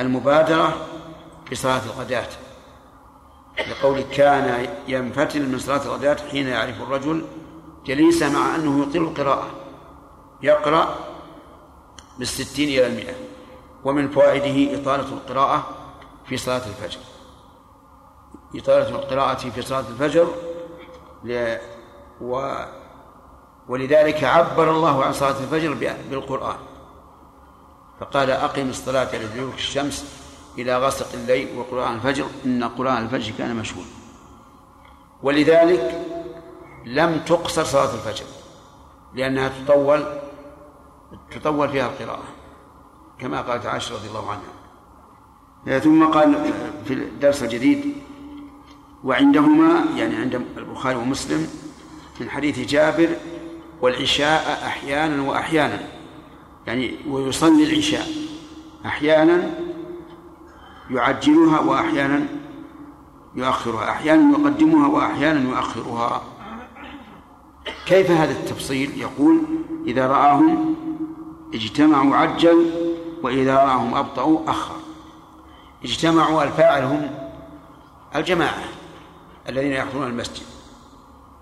المبادرة 0.00 0.86
بصلاة 1.52 1.82
الغداة. 1.84 2.28
لقول 3.70 4.00
كان 4.00 4.68
ينفتل 4.88 5.48
من 5.48 5.58
صلاة 5.58 5.82
الغداة 5.82 6.16
حين 6.30 6.46
يعرف 6.48 6.82
الرجل 6.82 7.24
جليسا 7.86 8.28
مع 8.28 8.54
أنه 8.54 8.82
يطيل 8.82 9.02
القراءة. 9.02 9.63
يقرأ 10.44 10.94
بالستين 12.18 12.68
إلى 12.68 12.86
المئة. 12.86 13.14
ومن 13.84 14.10
فوائده 14.10 14.80
إطالة 14.80 15.08
القراءة 15.08 15.66
في 16.26 16.36
صلاة 16.36 16.62
الفجر. 16.66 17.00
إطالة 18.56 18.88
القراءة 18.88 19.50
في 19.50 19.62
صلاة 19.62 19.84
الفجر 19.88 20.28
ل... 21.24 21.56
و... 22.20 22.54
ولذلك 23.68 24.24
عبر 24.24 24.70
الله 24.70 25.04
عن 25.04 25.12
صلاة 25.12 25.38
الفجر 25.40 25.74
بالقرآن. 26.10 26.56
فقال 28.00 28.30
أقم 28.30 28.68
الصلاة 28.68 29.16
لدلوك 29.16 29.54
الشمس 29.54 30.24
إلى 30.58 30.78
غسق 30.78 31.12
الليل 31.14 31.58
وقرآن 31.58 31.94
الفجر 31.94 32.26
إن 32.44 32.64
قرآن 32.64 33.02
الفجر 33.04 33.32
كان 33.38 33.56
مشهودا 33.56 33.88
ولذلك 35.22 36.00
لم 36.84 37.20
تقصر 37.26 37.64
صلاة 37.64 37.94
الفجر 37.94 38.24
لأنها 39.14 39.48
تطول 39.48 40.04
تطول 41.30 41.68
فيها 41.68 41.86
القراءة 41.86 42.24
كما 43.18 43.40
قالت 43.40 43.66
عائشة 43.66 43.94
رضي 43.94 44.08
الله 44.08 44.30
عنها. 44.30 45.78
ثم 45.78 46.04
قال 46.04 46.52
في 46.84 46.94
الدرس 46.94 47.42
الجديد 47.42 47.94
وعندهما 49.04 49.84
يعني 49.96 50.16
عند 50.16 50.34
البخاري 50.56 50.96
ومسلم 50.96 51.48
من 52.20 52.30
حديث 52.30 52.58
جابر 52.58 53.08
والعشاء 53.80 54.66
أحيانا 54.66 55.22
وأحيانا. 55.22 55.88
يعني 56.66 56.96
ويصلي 57.08 57.64
العشاء 57.64 58.06
أحيانا 58.86 59.50
يعجلها 60.90 61.60
وأحيانا 61.60 62.26
يؤخرها 63.34 63.90
أحيانا 63.90 64.38
يقدمها 64.38 64.88
وأحيانا 64.88 65.50
يؤخرها. 65.50 66.22
كيف 67.86 68.10
هذا 68.10 68.32
التفصيل؟ 68.32 68.98
يقول 68.98 69.42
إذا 69.86 70.06
رآهم 70.06 70.76
اجتمعوا 71.54 72.16
عجل 72.16 72.70
وإذا 73.22 73.56
رآهم 73.56 73.94
أبطأوا 73.94 74.50
أخر. 74.50 74.74
اجتمعوا 75.84 76.42
الفاعل 76.42 76.82
هم 76.82 77.10
الجماعة 78.16 78.64
الذين 79.48 79.72
يحضرون 79.72 80.06
المسجد. 80.06 80.46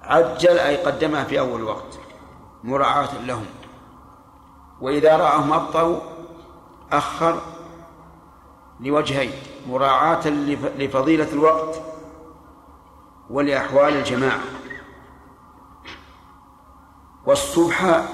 عجل 0.03 0.59
أي 0.59 0.77
قدمها 0.77 1.25
في 1.25 1.41
أول 1.41 1.63
وقت 1.63 1.99
مراعاة 2.65 3.25
لهم. 3.25 3.47
وإذا 4.81 5.17
رآهم 5.17 5.53
أبطأوا 5.53 6.01
أخر 6.93 7.41
لوجهين 8.81 9.33
مراعاة 9.69 10.29
لفضيلة 10.79 11.33
الوقت 11.33 11.83
ولأحوال 13.31 13.97
الجماعة. 13.97 14.41
والصبح 17.27 18.05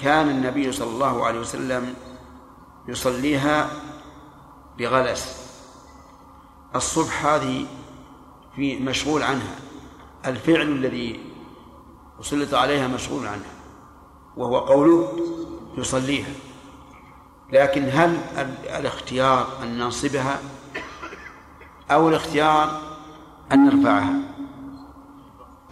كان 0.00 0.28
النبي 0.28 0.72
صلى 0.72 0.90
الله 0.90 1.26
عليه 1.26 1.40
وسلم 1.40 1.94
يصليها 2.88 3.70
بغلس. 4.78 5.50
الصبح 6.76 7.26
هذه 7.26 7.66
في 8.56 8.78
مشغول 8.78 9.22
عنها. 9.22 9.56
الفعل 10.26 10.68
الذي 10.68 11.20
أسلط 12.20 12.54
عليها 12.54 12.88
مشغول 12.88 13.26
عنها. 13.26 13.52
وهو 14.36 14.58
قوله 14.58 15.12
يصليها. 15.78 16.32
لكن 17.52 17.88
هل 17.92 18.18
الاختيار 18.78 19.46
أن 19.62 19.78
ننصبها 19.78 20.38
أو 21.90 22.08
الاختيار 22.08 22.80
أن 23.52 23.64
نرفعها؟ 23.64 24.14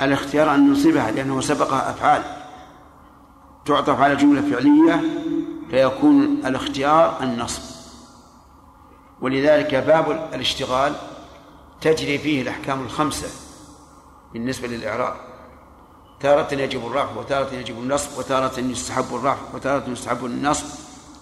الاختيار 0.02 0.54
أن 0.54 0.68
ننصبها 0.68 1.10
لأنه 1.10 1.40
سبقها 1.40 1.90
أفعال. 1.90 2.37
تعطف 3.68 4.00
على 4.00 4.16
جملة 4.16 4.50
فعلية 4.50 5.02
فيكون 5.70 6.22
الاختيار 6.46 7.22
النصب. 7.22 7.62
ولذلك 9.20 9.74
باب 9.74 10.28
الاشتغال 10.34 10.92
تجري 11.80 12.18
فيه 12.18 12.42
الأحكام 12.42 12.82
الخمسة 12.82 13.28
بالنسبة 14.32 14.68
للإعراب. 14.68 15.14
تارة 16.20 16.54
يجب 16.54 16.86
الرفع 16.86 17.16
وتارة 17.16 17.54
يجب 17.54 17.78
النصب 17.78 18.18
وتارة 18.18 18.60
يستحب 18.60 19.14
الرفع 19.14 19.54
وتارة 19.54 19.90
يستحب 19.90 20.24
النصب 20.24 20.66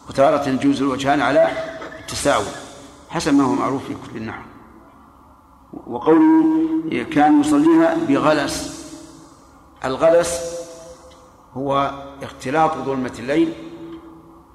وتارة 0.08 0.48
يجوز 0.48 0.82
الوجهان 0.82 1.20
على 1.20 1.48
التساوي 2.00 2.46
حسب 3.08 3.34
ما 3.34 3.44
هو 3.44 3.52
معروف 3.52 3.84
في 3.86 3.94
كتب 3.94 4.16
النحو. 4.16 4.42
وقوله 5.86 7.04
كان 7.12 7.40
يصليها 7.40 7.94
بغلس 8.08 8.86
الغلس 9.84 10.55
هو 11.56 11.90
اختلاط 12.22 12.74
ظلمة 12.74 13.12
الليل 13.18 13.52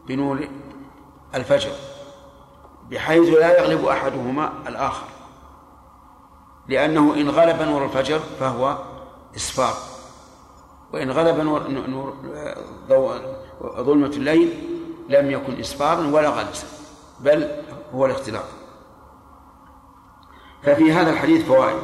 بنور 0.07 0.48
الفجر 1.36 1.72
بحيث 2.90 3.30
لا 3.30 3.60
يغلب 3.60 3.86
أحدهما 3.86 4.53
الآخر. 4.68 5.07
لأنه 6.68 7.14
إن 7.14 7.30
غلب 7.30 7.61
نور 7.61 7.86
الفجر 7.86 8.19
فهو 8.19 8.78
إسفار. 9.36 9.73
وإن 10.94 11.11
غلب 11.11 11.40
نور, 11.40 11.68
نور 11.68 12.14
ظلمة 13.64 14.07
الليل 14.07 14.78
لم 15.10 15.32
يكن 15.32 15.60
إسفارا 15.60 16.07
ولا 16.07 16.30
غلسا 16.30 16.68
بل 17.19 17.64
هو 17.94 18.06
الاختلاط. 18.06 18.45
ففي 20.64 20.94
هذا 20.94 21.11
الحديث 21.11 21.45
فوائد. 21.45 21.82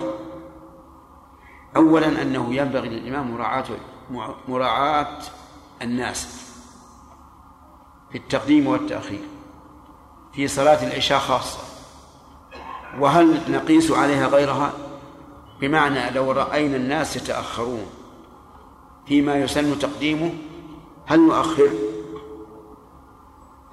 أولا 1.76 2.22
أنه 2.22 2.53
ينبغي 2.53 2.89
للإمام 2.89 3.31
مراعاة 3.31 3.65
مراعاة 4.47 5.17
الناس 5.81 6.27
في 8.11 8.17
التقديم 8.17 8.67
والتأخير 8.67 9.23
في 10.34 10.47
صلاة 10.47 10.88
العشاء 10.88 11.19
خاصة. 11.19 11.59
وهل 12.99 13.51
نقيس 13.51 13.91
عليها 13.91 14.27
غيرها؟ 14.27 14.73
بمعنى 15.61 16.09
لو 16.09 16.31
رأينا 16.31 16.75
الناس 16.75 17.15
يتأخرون 17.15 17.85
فيما 19.07 19.35
يسن 19.35 19.79
تقديمه 19.79 20.34
هل 21.05 21.19
نؤخر؟ 21.19 21.69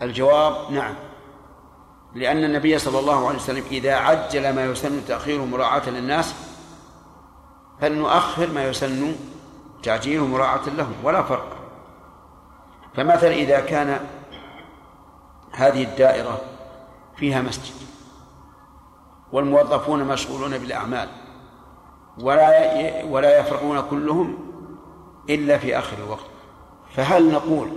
الجواب 0.03 0.73
نعم 0.73 0.95
لأن 2.15 2.45
النبي 2.45 2.79
صلى 2.79 2.99
الله 2.99 3.29
عليه 3.29 3.39
وسلم 3.39 3.65
إذا 3.71 3.95
عجل 3.95 4.55
ما 4.55 4.65
يسن 4.65 5.07
تأخيره 5.07 5.45
مراعاة 5.45 5.91
للناس 5.91 6.35
فلنؤخر 7.81 8.53
ما 8.53 8.65
يسن 8.69 9.15
تعجيله 9.85 10.27
مراعاة 10.27 10.69
لهم 10.69 10.95
ولا 11.03 11.23
فرق. 11.23 11.57
فمثلا 12.95 13.33
إذا 13.33 13.61
كان 13.61 14.01
هذه 15.53 15.85
الدائرة 15.85 16.41
فيها 17.17 17.43
مسجد 17.43 17.75
والموظفون 19.33 20.05
مشغولون 20.05 20.59
بالأعمال 20.59 21.09
ولا 22.21 23.05
ولا 23.05 23.39
يفرغون 23.39 23.81
كلهم 23.81 24.39
إلا 25.31 25.59
في 25.59 25.79
آخر 25.79 25.97
الوقت. 26.07 26.27
فهل 26.97 27.33
نقول 27.33 27.69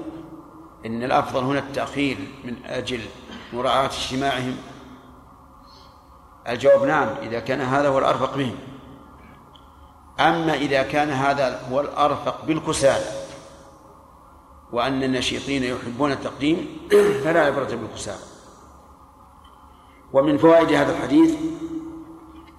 إن 0.85 1.03
الأفضل 1.03 1.43
هنا 1.43 1.59
التأخير 1.59 2.17
من 2.43 2.65
أجل 2.65 3.01
مراعاة 3.53 3.85
اجتماعهم؟ 3.85 4.57
الجواب 6.49 6.83
نعم 6.83 7.07
إذا 7.21 7.39
كان 7.39 7.61
هذا 7.61 7.89
هو 7.89 7.99
الأرفق 7.99 8.37
بهم. 8.37 8.55
أما 10.19 10.53
إذا 10.53 10.83
كان 10.83 11.09
هذا 11.09 11.61
هو 11.71 11.79
الأرفق 11.79 12.45
بالكسالى 12.45 13.05
وأن 14.71 15.03
النشيطين 15.03 15.63
يحبون 15.63 16.11
التقديم 16.11 16.87
فلا 17.23 17.41
عبرة 17.45 17.75
بالكسالى 17.75 18.23
ومن 20.13 20.37
فوائد 20.37 20.71
هذا 20.71 20.91
الحديث 20.91 21.35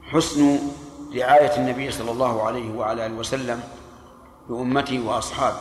حسن 0.02 0.58
رعاية 1.16 1.56
النبي 1.56 1.90
صلى 1.90 2.10
الله 2.10 2.42
عليه 2.42 2.74
وعلى 2.74 3.06
آله 3.06 3.14
وسلم 3.14 3.60
بأمته 4.48 5.06
وأصحابه 5.06 5.58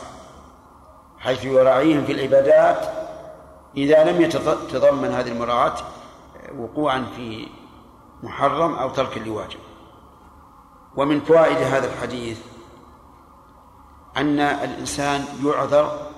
حيث 1.18 1.44
يراعيهم 1.44 2.04
في 2.04 2.12
العبادات 2.12 2.88
إذا 3.76 4.04
لم 4.04 4.20
يتضمن 4.20 5.10
هذه 5.10 5.28
المراعاة 5.28 5.74
وقوعا 6.58 7.06
في 7.16 7.48
محرم 8.22 8.74
أو 8.74 8.90
ترك 8.90 9.18
لواجب 9.18 9.67
ومن 10.98 11.20
فوائد 11.20 11.56
هذا 11.56 11.92
الحديث 11.92 12.38
أن 14.16 14.40
الإنسان 14.40 15.24
يعذر 15.44 16.10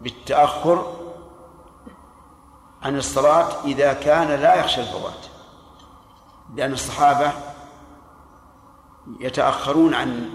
بالتأخر 0.00 0.96
عن 2.82 2.96
الصلاة 2.96 3.64
إذا 3.64 3.92
كان 3.92 4.40
لا 4.40 4.54
يخشى 4.54 4.80
الفوات. 4.80 5.26
لأن 6.54 6.72
الصحابة 6.72 7.32
يتأخرون 9.20 9.94
عن 9.94 10.30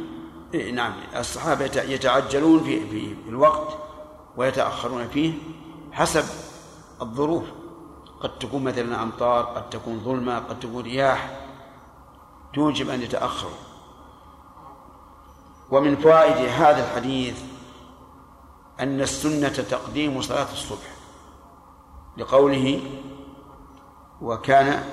نعم 0.73 0.93
الصحابة 1.15 1.65
يتعجلون 1.65 2.63
في 2.63 2.89
في 3.23 3.29
الوقت 3.29 3.77
ويتأخرون 4.37 5.07
فيه 5.07 5.33
حسب 5.91 6.23
الظروف. 7.01 7.43
قد 8.21 8.39
تكون 8.39 8.63
مثلا 8.63 9.03
أمطار 9.03 9.43
قد 9.43 9.69
تكون 9.69 9.99
ظلمة 9.99 10.39
قد 10.39 10.59
تكون 10.59 10.83
رياح 10.83 11.39
توجب 12.53 12.89
أن 12.89 13.01
يتأخروا. 13.01 13.74
ومن 15.71 15.95
فوائد 15.95 16.49
هذا 16.49 16.87
الحديث 16.87 17.43
أن 18.79 19.01
السنة 19.01 19.49
تقديم 19.49 20.21
صلاة 20.21 20.51
الصبح 20.53 20.95
لقوله 22.17 22.81
وكان 24.21 24.83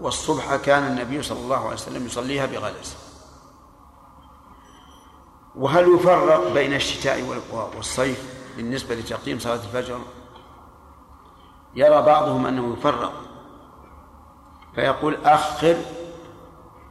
والصبح 0.00 0.56
كان 0.56 0.86
النبي 0.86 1.22
صلى 1.22 1.38
الله 1.38 1.56
عليه 1.56 1.72
وسلم 1.74 2.06
يصليها 2.06 2.46
بغلس. 2.46 2.96
وهل 5.56 5.94
يفرق 5.94 6.52
بين 6.52 6.74
الشتاء 6.74 7.42
والصيف 7.76 8.34
بالنسبة 8.56 8.94
لتقديم 8.94 9.38
صلاة 9.38 9.54
الفجر؟ 9.54 10.00
يرى 11.74 12.02
بعضهم 12.02 12.46
أنه 12.46 12.72
يفرق 12.72 13.12
فيقول 14.74 15.18
أخر 15.24 15.76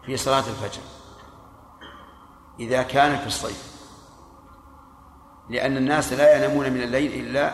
في 0.05 0.17
صلاة 0.17 0.39
الفجر. 0.39 0.81
إذا 2.59 2.83
كان 2.83 3.17
في 3.17 3.27
الصيف. 3.27 3.69
لأن 5.49 5.77
الناس 5.77 6.13
لا 6.13 6.37
ينامون 6.37 6.69
من 6.69 6.81
الليل 6.81 7.27
إلا 7.27 7.53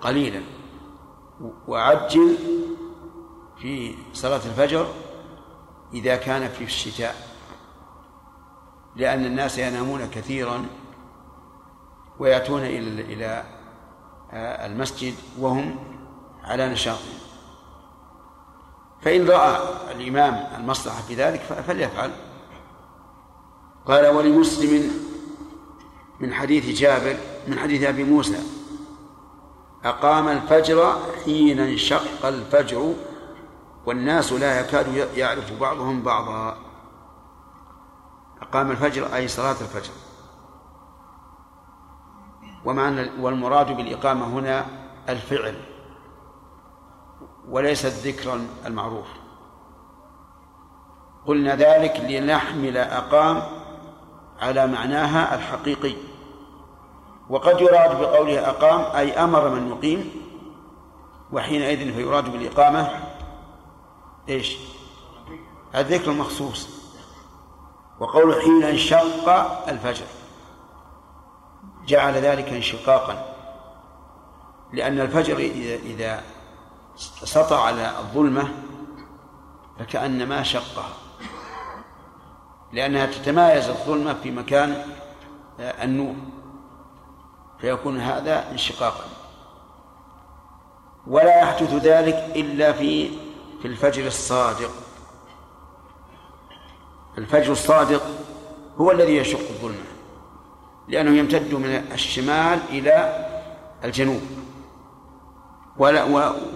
قليلا. 0.00 0.42
وعجل 1.68 2.36
في 3.58 3.94
صلاة 4.12 4.36
الفجر 4.36 4.86
إذا 5.94 6.16
كان 6.16 6.48
في 6.48 6.64
الشتاء. 6.64 7.14
لأن 8.96 9.24
الناس 9.24 9.58
ينامون 9.58 10.10
كثيرا 10.10 10.66
ويأتون 12.18 12.62
إلى 12.62 13.00
إلى 13.00 13.44
المسجد 14.66 15.14
وهم 15.38 15.76
على 16.44 16.68
نشاط 16.68 16.98
فإن 19.02 19.28
رأى 19.28 19.58
الإمام 19.92 20.60
المصلحة 20.60 21.02
في 21.02 21.14
ذلك 21.14 21.40
فليفعل. 21.40 22.25
قال 23.86 24.06
ولمسلم 24.06 24.90
من 26.20 26.32
حديث 26.32 26.80
جابر 26.80 27.16
من 27.48 27.58
حديث 27.58 27.82
أبي 27.82 28.04
موسى 28.04 28.38
أقام 29.84 30.28
الفجر 30.28 30.96
حين 31.24 31.60
انشق 31.60 32.26
الفجر 32.26 32.94
والناس 33.86 34.32
لا 34.32 34.60
يكاد 34.60 34.94
يعرف 35.16 35.60
بعضهم 35.60 36.02
بعضا. 36.02 36.58
أقام 38.42 38.70
الفجر 38.70 39.14
أي 39.14 39.28
صلاة 39.28 39.50
الفجر. 39.60 39.92
ومعنى 42.64 43.10
والمراد 43.20 43.76
بالإقامة 43.76 44.26
هنا 44.26 44.66
الفعل 45.08 45.54
وليس 47.48 47.86
الذكر 47.86 48.40
المعروف. 48.66 49.06
قلنا 51.26 51.56
ذلك 51.56 52.00
لنحمل 52.00 52.76
أقام 52.76 53.42
على 54.40 54.66
معناها 54.66 55.34
الحقيقي. 55.34 55.94
وقد 57.30 57.60
يراد 57.60 58.00
بقوله 58.00 58.48
أقام 58.48 58.96
أي 58.96 59.12
أمر 59.12 59.48
من 59.48 59.68
يقيم 59.70 60.10
وحينئذ 61.32 61.94
فيراد 61.94 62.32
بالإقامة. 62.32 62.90
إيش؟ 64.28 64.56
الذكر 65.74 66.10
المخصوص. 66.10 66.68
وقول 68.00 68.42
حين 68.42 68.62
انشق 68.62 69.28
الفجر. 69.68 70.06
جعل 71.86 72.14
ذلك 72.14 72.48
انشقاقا. 72.48 73.34
لأن 74.72 75.00
الفجر 75.00 75.36
إذا 75.84 76.22
سطع 77.24 77.64
على 77.64 77.98
الظلمة 77.98 78.48
فكأنما 79.78 80.42
شقها. 80.42 81.05
لأنها 82.76 83.06
تتمايز 83.06 83.68
الظلمة 83.68 84.14
في 84.22 84.30
مكان 84.30 84.82
النور. 85.60 86.14
فيكون 87.60 88.00
هذا 88.00 88.50
انشقاقا. 88.50 89.04
ولا 91.06 91.40
يحدث 91.40 91.74
ذلك 91.74 92.14
إلا 92.14 92.72
في 92.72 93.08
في 93.62 93.68
الفجر 93.68 94.06
الصادق. 94.06 94.70
الفجر 97.18 97.52
الصادق 97.52 98.02
هو 98.78 98.90
الذي 98.90 99.16
يشق 99.16 99.38
الظلمة 99.38 99.84
لأنه 100.88 101.10
يمتد 101.18 101.54
من 101.54 101.92
الشمال 101.92 102.58
إلى 102.68 103.26
الجنوب 103.84 104.22
ولا 105.78 106.04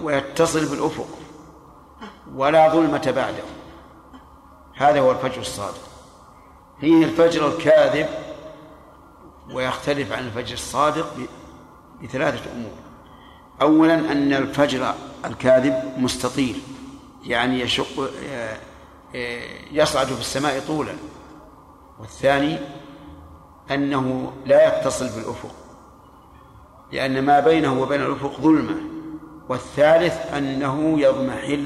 ويتصل 0.03 0.71
بالأفق 0.71 1.09
ولا 2.35 2.69
ظلمة 2.69 3.13
بعده. 3.17 3.45
هذا 4.75 5.01
هو 5.01 5.11
الفجر 5.11 5.41
الصادق. 5.41 5.90
فيه 6.81 7.05
الفجر 7.05 7.49
الكاذب 7.49 8.07
ويختلف 9.55 10.13
عن 10.13 10.27
الفجر 10.27 10.55
الصادق 10.55 11.17
بثلاثة 12.03 12.53
أمور. 12.53 12.73
أولا 13.63 13.95
أن 13.95 14.33
الفجر 14.33 14.95
الكاذب 15.25 15.93
مستطيل 15.99 16.61
يعني 17.25 17.61
يشق 17.61 18.11
يصعد 19.73 20.07
في 20.07 20.21
السماء 20.21 20.61
طولا. 20.67 20.93
والثاني 22.01 22.59
أنه 23.71 24.33
لا 24.47 24.81
يتصل 24.81 25.09
بالأفق 25.09 25.55
لأن 26.93 27.25
ما 27.25 27.41
بينه 27.41 27.81
وبين 27.83 28.03
الأفق 28.03 28.41
ظلمة. 28.41 28.77
والثالث 29.49 30.35
أنه 30.35 31.01
يضمحل 31.01 31.65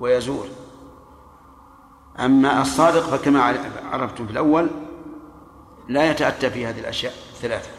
ويزول. 0.00 0.48
أما 2.20 2.62
الصادق 2.62 3.00
فكما 3.00 3.42
عرفتم 3.92 4.26
في 4.26 4.32
الأول 4.32 4.70
لا 5.88 6.10
يتأتى 6.10 6.50
في 6.50 6.66
هذه 6.66 6.80
الأشياء 6.80 7.12
الثلاثة 7.12 7.70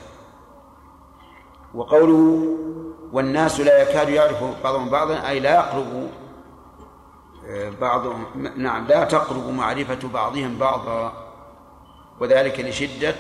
وقوله 1.74 2.58
والناس 3.12 3.60
لا 3.60 3.82
يكاد 3.82 4.10
يعرف 4.10 4.44
بعضهم 4.64 4.90
بعضا 4.90 5.30
أي 5.30 5.40
لا 5.40 5.54
يقرب 5.54 6.10
آه، 7.48 7.70
بعضهم 7.70 8.26
نعم 8.56 8.88
لا 8.88 9.04
تقرب 9.04 9.50
معرفة 9.50 10.10
بعضهم 10.14 10.58
بعضا. 10.58 11.14
وذلك 12.20 12.60
لشدة 12.60 13.16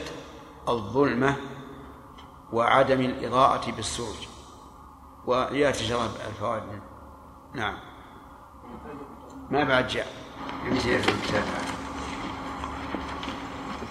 الظلمة 0.69 1.35
وعدم 2.53 3.01
الإضاءة 3.01 3.71
بالسرج 3.71 4.27
ويأتي 5.25 5.83
شراب 5.83 6.09
الفوائد 6.27 6.63
نعم. 7.53 7.77
ما 9.49 9.63
بعد 9.63 9.87
جاء. 9.87 10.20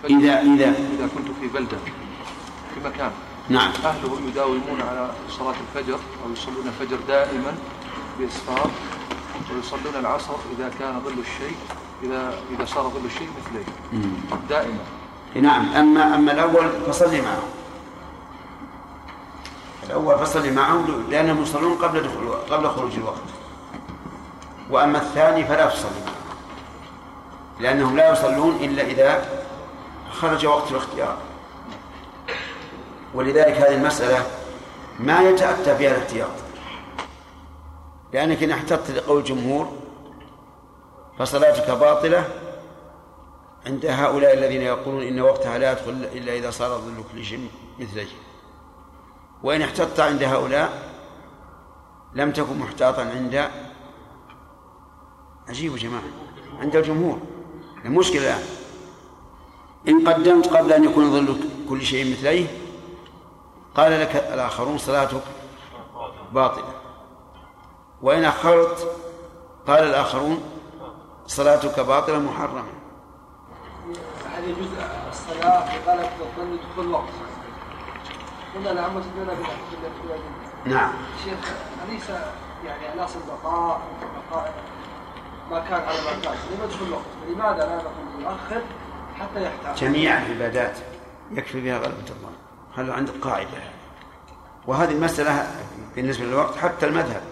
إذا 0.05 0.41
إذا 0.41 0.69
إذا 0.69 1.09
كنت 1.17 1.29
في 1.41 1.49
بلدة 1.49 1.77
في 2.75 2.89
مكان 2.89 3.11
نعم. 3.49 3.73
أهله 3.85 4.19
يداومون 4.29 4.81
على 4.91 5.11
صلاة 5.29 5.55
الفجر 5.61 5.99
أو 6.25 6.33
يصلون 6.33 6.67
الفجر 6.67 6.99
دائما 7.09 7.55
بإسفار 8.19 8.71
ويصلون 9.55 9.95
العصر 10.01 10.35
إذا 10.59 10.71
كان 10.79 11.01
ظل 11.01 11.19
الشيء 11.19 11.57
إذا 12.03 12.35
إذا 12.57 12.65
صار 12.65 12.83
ظل 12.83 13.07
الشيء 13.07 13.29
مثليه. 13.41 13.65
دائما. 14.49 14.79
نعم. 15.35 15.73
أما 15.77 16.15
أما 16.15 16.33
الأول 16.33 16.69
فصلي 16.87 17.21
معه. 17.21 17.43
الأول 19.87 20.19
فصلي 20.19 20.51
معه 20.51 20.87
لأنهم 21.11 21.43
يصلون 21.43 21.75
قبل 21.79 22.03
دخول 22.03 22.33
قبل 22.51 22.69
خروج 22.69 22.93
الوقت. 22.97 23.23
وأما 24.71 24.99
الثاني 24.99 25.45
فلا 25.45 25.67
تصلي 25.69 25.91
معه. 26.07 26.20
لأنهم 27.61 27.97
لا 27.97 28.13
يصلون 28.13 28.57
إلا 28.57 28.83
إذا 28.83 29.25
خرج 30.11 30.47
وقت 30.47 30.71
الاختيار. 30.71 31.19
ولذلك 33.15 33.55
هذه 33.55 33.75
المسألة 33.75 34.27
ما 35.01 35.21
يتأتى 35.21 35.77
فيها 35.77 35.91
الاحتياط 35.91 36.31
لأنك 38.13 38.43
إن 38.43 38.51
احتطت 38.51 38.91
لقول 38.91 39.19
الجمهور 39.19 39.73
فصلاتك 41.19 41.71
باطلة 41.71 42.25
عند 43.67 43.87
هؤلاء 43.87 44.35
الذين 44.35 44.63
يقولون 44.63 45.03
إن 45.03 45.21
وقتها 45.21 45.59
لا 45.59 45.73
يدخل 45.73 45.91
إلا 45.91 46.33
إذا 46.33 46.51
صار 46.51 46.79
ظل 46.79 47.05
كل 47.13 47.25
شيء 47.25 47.51
مثله 47.79 48.07
وإن 49.43 49.63
احتطت 49.63 50.01
عند 50.01 50.23
هؤلاء 50.23 50.91
لم 52.15 52.33
تكن 52.33 52.59
محتاطا 52.59 53.03
عند 53.03 53.49
عجيب 55.49 55.73
يا 55.73 55.79
جماعة 55.79 56.03
عند 56.61 56.77
الجمهور. 56.77 57.19
المشكلة 57.85 58.23
الآن 58.23 58.43
إن 59.89 60.09
قدمت 60.09 60.47
قبل 60.47 60.73
أن 60.73 60.85
يكون 60.85 61.11
ظل 61.11 61.41
كل 61.69 61.83
شيء 61.83 62.13
مثليه 62.13 62.47
قال 63.77 64.01
لك 64.01 64.17
الآخرون 64.17 64.79
صلاتك 64.79 65.23
باطلة. 66.33 66.75
وإن 68.03 68.25
أخرت 68.25 68.93
قال 69.67 69.85
الآخرون 69.85 70.43
صلاتك 71.27 71.81
باطلة 71.81 72.19
محرمة. 72.19 72.63
هذه 74.37 74.55
جزء 74.61 75.09
الصلاة 75.09 75.69
في 75.69 75.91
غلبة 75.91 76.09
الظن 76.21 76.59
دخول 76.73 76.85
الوقت 76.85 77.13
قلنا 78.55 78.71
العامة 78.71 79.01
تدون 79.01 79.29
نعم. 80.65 80.93
شيخ 81.25 81.53
أليس 81.89 82.11
يعني 82.65 82.95
الأصل 82.95 83.19
بقاء 83.29 83.81
بقاء 84.31 84.55
ما 85.51 85.61
كان 85.61 85.83
على 85.83 85.99
ما 85.99 86.23
كان 86.23 86.35
لما 86.55 86.67
دخول 86.67 86.89
الوقت 86.89 87.05
لماذا 87.29 87.67
لا 87.67 87.77
نقول 87.77 88.23
نؤخر 88.23 88.63
حتى 89.21 89.45
يحتاج. 89.45 89.77
جميع 89.77 90.19
العبادات 90.19 90.79
يكفي 91.33 91.61
بها 91.61 91.79
غلبة 91.79 92.11
الله. 92.19 92.31
هذا 92.77 92.93
عندك 92.93 93.13
قاعدة؟ 93.23 93.49
وهذه 94.67 94.91
المسألة 94.91 95.47
بالنسبة 95.97 96.25
للوقت 96.25 96.57
حتى 96.57 96.87
المذهب. 96.87 97.23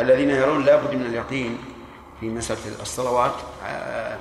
الذين 0.00 0.30
يرون 0.30 0.64
لابد 0.64 0.94
من 0.94 1.06
اليقين 1.06 1.58
في 2.20 2.28
مسألة 2.28 2.82
الصلوات 2.82 3.34
آه، 3.66 4.18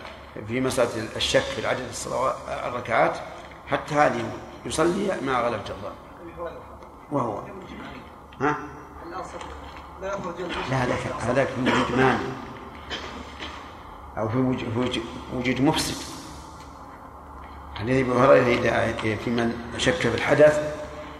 في 0.47 0.61
مسألة 0.61 1.07
الشك 1.15 1.41
في 1.41 1.67
عدد 1.67 1.87
الصلوات 1.89 2.35
الركعات 2.47 3.17
حتى 3.67 3.95
هذه 3.95 4.31
يصلي 4.65 5.11
مع 5.21 5.41
غلبة 5.41 5.63
الله. 5.79 5.91
وهو. 7.11 7.41
ها؟ 8.41 8.57
لا 10.01 10.83
هذاك 10.83 10.99
هذاك 11.21 11.47
وجود 11.61 11.97
مانع 11.97 12.19
أو 14.17 14.29
في 14.29 14.37
وجود, 15.33 15.61
مفسد. 15.61 15.95
حديث 17.75 18.07
ابي 18.07 18.19
هريره 18.19 18.59
اذا 18.59 18.93
في 19.15 19.29
من 19.29 19.73
شك 19.77 19.93
في 19.93 20.15
الحدث؟ 20.15 20.75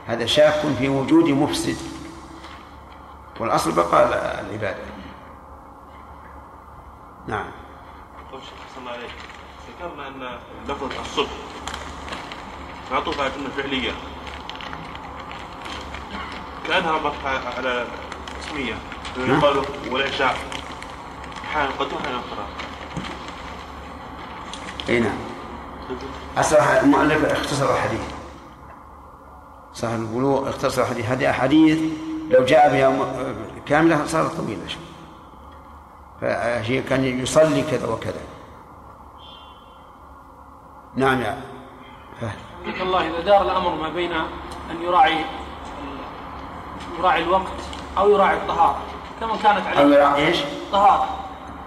هذا 0.08 0.26
شاك 0.26 0.66
في 0.80 0.90
وجود 0.90 1.30
مفسد. 1.30 1.78
والأصل 3.40 3.72
بقاء 3.72 4.08
العبادة. 4.50 4.84
نعم. 7.28 7.46
طيب 8.32 8.42
شيخ 8.42 8.50
صلى 8.76 8.82
الله 8.82 8.92
عليه 8.92 9.08
ذكرنا 9.80 10.08
ان 10.08 10.40
لفظة 10.68 11.02
الصبح 11.02 11.30
معطوفة 12.92 13.24
على 13.24 13.32
كلمة 13.32 13.50
فعلية. 13.50 13.92
كأنها 16.68 16.92
على 17.58 17.88
اسمية. 18.40 18.74
نعم. 19.18 19.38
يقال 19.38 19.64
والعشاء. 19.92 20.38
أحيانا 21.46 21.70
قد 21.80 21.88
أحيانا 21.94 22.20
أخرى. 22.20 22.67
اي 24.90 25.00
نعم. 25.00 25.18
أصلا 26.38 26.82
المؤلف 26.84 27.26
اختصر 27.26 27.74
الحديث 27.76 28.02
صاحب 29.74 29.94
البلوغ 30.00 30.50
اختصر 30.50 30.82
الحديث 30.82 31.06
هذه 31.06 31.30
أحاديث 31.30 31.80
لو 32.30 32.46
جاء 32.46 32.70
بها 32.72 32.90
م- 32.90 33.36
كاملة 33.66 34.06
صارت 34.06 34.32
طويلة. 34.36 34.62
فهي 36.22 36.82
كان 36.82 37.04
يصلي 37.04 37.62
كذا 37.62 37.88
وكذا. 37.88 38.20
نعم 40.96 41.22
يا 41.22 41.42
فهد. 42.22 42.82
الله 42.82 43.08
إذا 43.08 43.20
دار 43.22 43.42
الأمر 43.42 43.76
ما 43.76 43.90
بين 43.90 44.12
أن 44.72 44.82
يراعي 44.82 45.26
يراعي 47.00 47.24
الوقت 47.24 47.52
أو 47.98 48.10
يراعي 48.10 48.38
الطهارة 48.38 48.78
كمن 49.20 49.38
كانت 49.44 49.68
عليه. 49.68 49.80
أو 49.82 49.90
يراعي 49.90 50.28
إيش؟ 50.28 50.38
طهارة. 50.72 51.08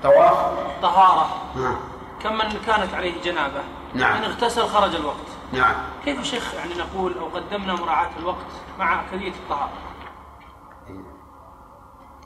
طواف؟ 0.03 0.37
طهارة. 0.83 1.29
نعم. 1.57 1.77
كمن 2.23 2.61
كانت 2.67 2.95
عليه 2.95 3.23
جنابة. 3.23 3.61
نعم. 3.95 4.17
إن 4.17 4.25
اغتسل 4.25 4.67
خرج 4.67 4.95
الوقت. 4.95 5.17
نعم. 5.53 5.75
كيف 6.05 6.23
شيخ 6.23 6.55
يعني 6.55 6.75
نقول 6.75 7.19
أو 7.19 7.27
قدمنا 7.29 7.75
مراعاة 7.75 8.11
الوقت 8.19 8.47
مع 8.79 9.01
أكدية 9.01 9.33
الطهارة؟ 9.33 9.73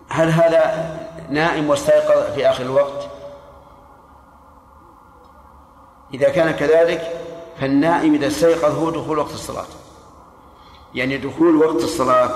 هل 0.08 0.30
هذا 0.30 1.00
نائم 1.30 1.70
واستيقظ 1.70 2.34
في 2.34 2.50
آخر 2.50 2.62
الوقت؟ 2.62 3.08
إذا 6.14 6.28
كان 6.28 6.50
كذلك 6.50 7.20
فالنائم 7.60 8.14
إذا 8.14 8.26
استيقظ 8.26 8.78
هو 8.78 8.90
دخول 8.90 9.18
وقت 9.18 9.32
الصلاة. 9.32 9.66
يعني 10.94 11.16
دخول 11.16 11.56
وقت 11.56 11.82
الصلاة 11.82 12.34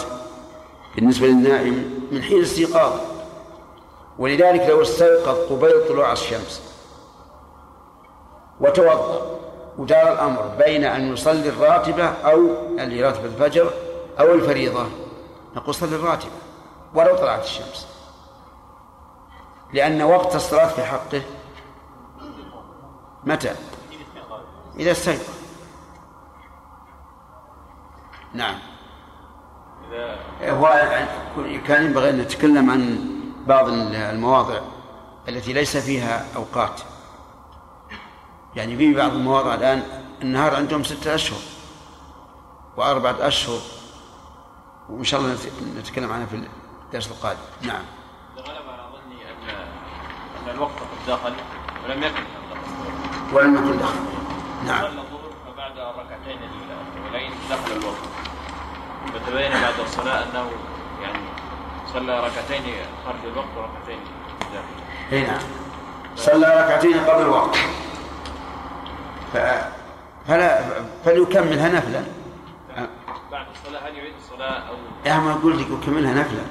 بالنسبة 0.94 1.26
للنائم 1.26 2.08
من 2.12 2.22
حين 2.22 2.42
استيقاظه 2.42 3.00
ولذلك 4.18 4.60
لو 4.68 4.82
استيقظ 4.82 5.36
قبيل 5.52 5.88
طلوع 5.88 6.12
الشمس 6.12 6.62
وتوضأ. 8.60 9.38
ودار 9.78 10.12
الأمر 10.12 10.42
بين 10.58 10.84
أن 10.84 11.12
يصلي 11.12 11.48
الراتبة 11.48 12.04
أو 12.04 12.38
اللي 12.78 13.02
راتب 13.02 13.24
الفجر 13.24 13.70
أو 14.20 14.34
الفريضة. 14.34 14.86
نقول 15.56 15.74
صلي 15.74 15.96
الراتبة 15.96 16.32
ولو 16.94 17.16
طلعت 17.16 17.44
الشمس. 17.44 17.88
لأن 19.72 20.02
وقت 20.02 20.34
الصلاة 20.34 20.66
في 20.66 20.84
حقه 20.84 21.22
متى؟ 23.24 23.54
إذا 24.78 24.90
استيقظ. 24.90 25.38
نعم. 28.34 28.58
هو 30.42 30.90
كان 31.66 31.84
ينبغي 31.84 32.10
أن 32.10 32.18
نتكلم 32.18 32.70
عن 32.70 32.98
بعض 33.46 33.68
المواضع 33.68 34.60
التي 35.28 35.52
ليس 35.52 35.76
فيها 35.76 36.24
أوقات. 36.36 36.80
يعني 38.58 38.76
في 38.76 38.94
بعض 38.94 39.10
المواضع 39.10 39.54
الآن 39.54 39.82
النهار 40.22 40.56
عندهم 40.56 40.84
ستة 40.84 41.14
أشهر 41.14 41.38
وأربعة 42.76 43.16
أشهر 43.20 43.58
وإن 44.88 45.04
شاء 45.04 45.20
الله 45.20 45.36
نتكلم 45.78 46.12
عنها 46.12 46.26
في 46.26 46.46
الدرس 46.86 47.10
القادم. 47.10 47.38
نعم. 47.62 47.82
غلب 48.36 48.48
على 48.48 48.82
ظني 48.92 49.22
ان 49.30 49.56
أن 50.42 50.54
الوقت 50.54 50.72
قد 50.72 51.12
دخل 51.12 51.32
ولم 51.84 52.02
يكن 52.02 52.22
ولم 53.32 53.54
يكن 53.54 53.78
دخل. 53.78 53.98
نعم. 54.66 54.80
صلى 54.80 55.00
الظهر 55.00 55.30
فبعد 55.46 55.78
الركعتين 55.78 56.38
الأولين 56.96 57.32
دخل 57.50 57.72
الوقت. 57.72 58.02
فتبين 59.14 59.50
بعد 59.50 59.80
الصلاة 59.84 60.22
أنه 60.22 60.50
يعني 61.02 61.24
صلى 61.92 62.20
ركعتين 62.20 62.62
خارج 63.04 63.20
الوقت 63.24 63.48
وركعتين 63.56 63.98
داخل 64.52 65.12
اي 65.12 65.22
نعم. 65.22 65.40
صلى 66.16 66.46
ركعتين 66.46 67.00
قبل 67.00 67.22
الوقت. 67.22 67.58
فلا 70.26 70.62
فليكملها 71.04 71.68
نفلا 71.68 72.02
بعد 73.32 73.46
الصلاة 73.54 73.88
هل 73.88 73.94
يعيد 73.94 74.14
الصلاة 74.24 74.68
أو 74.68 74.74
يا 75.06 75.18
ما 75.18 75.34
قلت 75.34 75.60
لك 75.60 75.70
يكملها 75.70 76.14
نفلا. 76.14 76.42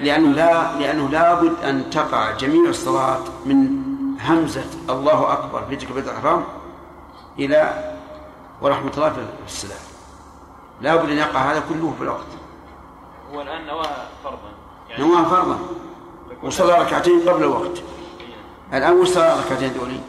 لأنه 0.00 0.32
لا 0.32 0.78
لأنه 0.78 1.08
لابد 1.08 1.64
أن 1.64 1.90
تقع 1.90 2.30
جميع 2.30 2.70
الصلاة 2.70 3.20
من 3.46 3.68
همزة 4.20 4.64
الله 4.90 5.32
أكبر 5.32 5.64
في 5.68 5.76
تكبيرة 5.76 6.04
الإحرام 6.04 6.44
إلى 7.38 7.92
ورحمة 8.62 8.92
الله 8.96 9.10
في 9.12 9.26
السلام. 9.46 9.80
لابد 10.80 11.10
أن 11.10 11.16
يقع 11.16 11.40
هذا 11.40 11.62
كله 11.68 11.94
في 11.98 12.04
الوقت. 12.04 12.26
هو 13.32 13.42
الآن 13.42 13.66
نواها 13.66 14.08
فرضا. 14.24 14.50
يعني 14.88 15.04
نواها 15.04 15.24
فرضا. 15.24 15.58
وصلى 16.42 16.78
ركعتين 16.78 17.28
قبل 17.28 17.42
الوقت. 17.42 17.82
الآن 18.72 18.92
وش 18.92 19.08
صلى 19.08 19.40
ركعتين 19.46 19.74
دولي 19.74 20.00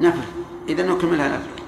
نفل 0.00 0.18
نفل 0.18 0.28
إذا 0.68 0.82
نكملها 0.82 1.28
نفل 1.28 1.62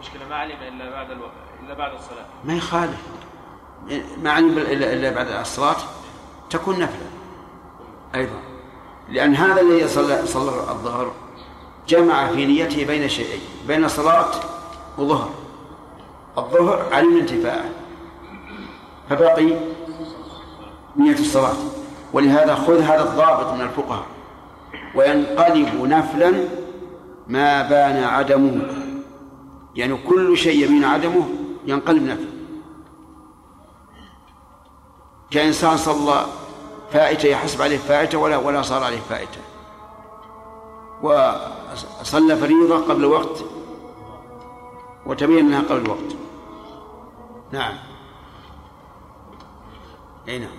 مشكلة 0.00 0.28
ما 0.28 0.36
علم 0.36 0.56
إلا 0.68 0.90
بعد 0.90 1.10
الوقت 1.10 1.32
إلا 1.64 1.74
بعد 1.74 1.92
الصلاة. 1.92 2.26
ما 2.44 2.54
يخالف. 2.54 3.00
ما 4.22 4.30
علم 4.30 4.58
إلا 4.58 4.92
إلا 4.92 5.10
بعد 5.10 5.28
الصلاة. 5.28 5.76
تكون 6.50 6.78
نفلة. 6.78 7.06
أيضا. 8.14 8.40
لأن 9.08 9.34
هذا 9.34 9.60
الذي 9.60 9.88
صلى 9.88 10.26
صلى 10.26 10.50
الظهر 10.50 11.12
جمع 11.88 12.26
في 12.26 12.46
نيته 12.46 12.86
بين 12.86 13.08
شيئين. 13.08 13.40
بين 13.66 13.88
صلاة 13.88 14.30
وظهر. 14.98 15.30
الظهر 16.38 16.94
علم 16.94 17.18
انتفاعه 17.18 17.70
فبقي 19.10 19.54
نية 20.96 21.18
الصلاة. 21.18 21.56
ولهذا 22.12 22.54
خذ 22.54 22.80
هذا 22.80 23.02
الضابط 23.02 23.52
من 23.52 23.60
الفقهاء. 23.60 24.06
وينقلب 24.94 25.84
نفلا 25.84 26.59
ما 27.30 27.68
بان 27.68 28.04
عدمه. 28.04 28.54
يعني 29.74 29.96
كل 30.08 30.36
شيء 30.36 30.64
يبين 30.64 30.84
عدمه 30.84 31.28
ينقلب 31.66 32.02
نفل 32.02 32.28
كإنسان 35.30 35.76
صلى 35.76 36.26
فائتة 36.90 37.26
يحسب 37.28 37.62
عليه 37.62 37.78
فائتة 37.78 38.18
ولا 38.18 38.36
ولا 38.36 38.62
صار 38.62 38.84
عليه 38.84 39.00
فائتة. 39.00 39.40
وصلى 41.02 42.36
فريضة 42.36 42.88
قبل 42.88 43.04
وقت 43.04 43.44
وتبين 45.06 45.38
أنها 45.38 45.60
قبل 45.60 45.80
الوقت. 45.80 46.16
نعم. 47.52 47.74
أي 50.28 50.38
نعم 50.38 50.58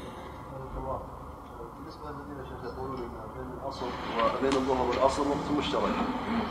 بالنسبة 1.77 2.09
للذين 2.09 2.45
شيخ 2.45 2.73
يقولون 2.73 2.97
ان 2.97 3.09
بين 3.37 3.49
العصر 3.61 3.85
وبين 4.17 4.53
الظهر 4.53 4.87
والعصر 4.89 5.21
وقت 5.21 5.57
مشترك. 5.57 5.95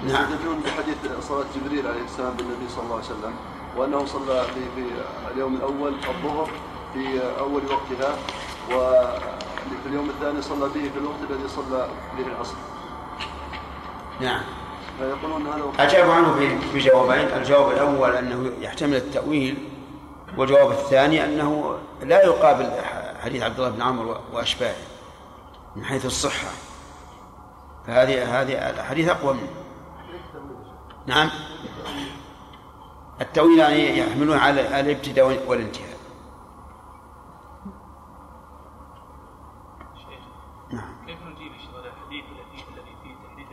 نعم. 0.07 0.33
يستدلون 0.33 0.61
بحديث 0.61 0.97
صلاة 1.21 1.45
جبريل 1.57 1.87
عليه 1.87 2.05
السلام 2.05 2.33
بالنبي 2.33 2.69
صلى 2.69 2.85
الله 2.85 2.95
عليه 2.95 3.05
وسلم 3.05 3.35
وأنه 3.77 4.07
صلى 4.07 4.45
في 4.45 4.61
في 4.75 4.85
اليوم 5.35 5.57
الأول 5.57 5.95
الظهر 6.09 6.51
في 6.95 7.21
أول 7.39 7.63
وقتها 7.67 8.17
وفي 8.71 9.87
اليوم 9.87 10.11
الثاني 10.11 10.43
صلى 10.43 10.69
به 10.69 10.91
في 10.93 10.99
الوقت 10.99 11.19
الذي 11.31 11.49
صلى 11.49 11.89
به 12.19 12.27
العصر. 12.27 12.55
نعم. 14.21 14.43
فيقولون 14.99 15.47
هذا 15.47 15.65
أجاب 15.79 16.11
عنه 16.11 16.59
بجوابين 16.75 17.29
الجواب 17.29 17.73
الأول 17.73 18.17
أنه 18.17 18.53
يحتمل 18.61 18.97
التأويل 18.97 19.69
والجواب 20.37 20.71
الثاني 20.71 21.25
أنه 21.25 21.79
لا 22.03 22.25
يقابل 22.25 22.71
حديث 23.25 23.43
عبد 23.43 23.57
الله 23.57 23.71
بن 23.71 23.83
عمرو 23.83 24.17
وأشباهه 24.33 24.75
من 25.77 25.85
حيث 25.85 26.07
الصحة. 26.07 26.49
فهذه 27.87 28.43
هذه 28.43 28.71
الحديث 28.71 29.09
أقوى 29.09 29.35
منه. 29.35 29.49
نعم. 31.07 31.31
التأويل 33.21 33.59
يعني 33.59 33.99
يحملون 33.99 34.39
على 34.39 34.81
الابتداء 34.81 35.49
والانتهاء. 35.49 35.91
كيف 41.07 41.19
نجيب 41.23 41.53
الحديث 41.53 42.25
الذي 42.73 42.95
فيه 43.03 43.15
تحديد 43.29 43.47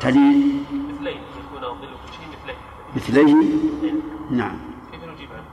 تحديد؟ 0.00 0.64
مثلين 0.70 1.22
يكون 1.22 1.60
ظل 1.60 1.88
كل 2.06 2.12
شيء 2.12 2.26
مثلين. 2.28 2.56
مثليه 2.96 3.34
نعم. 4.30 4.58
كيف 4.92 5.04
نجيب 5.04 5.32
عنه؟ 5.32 5.44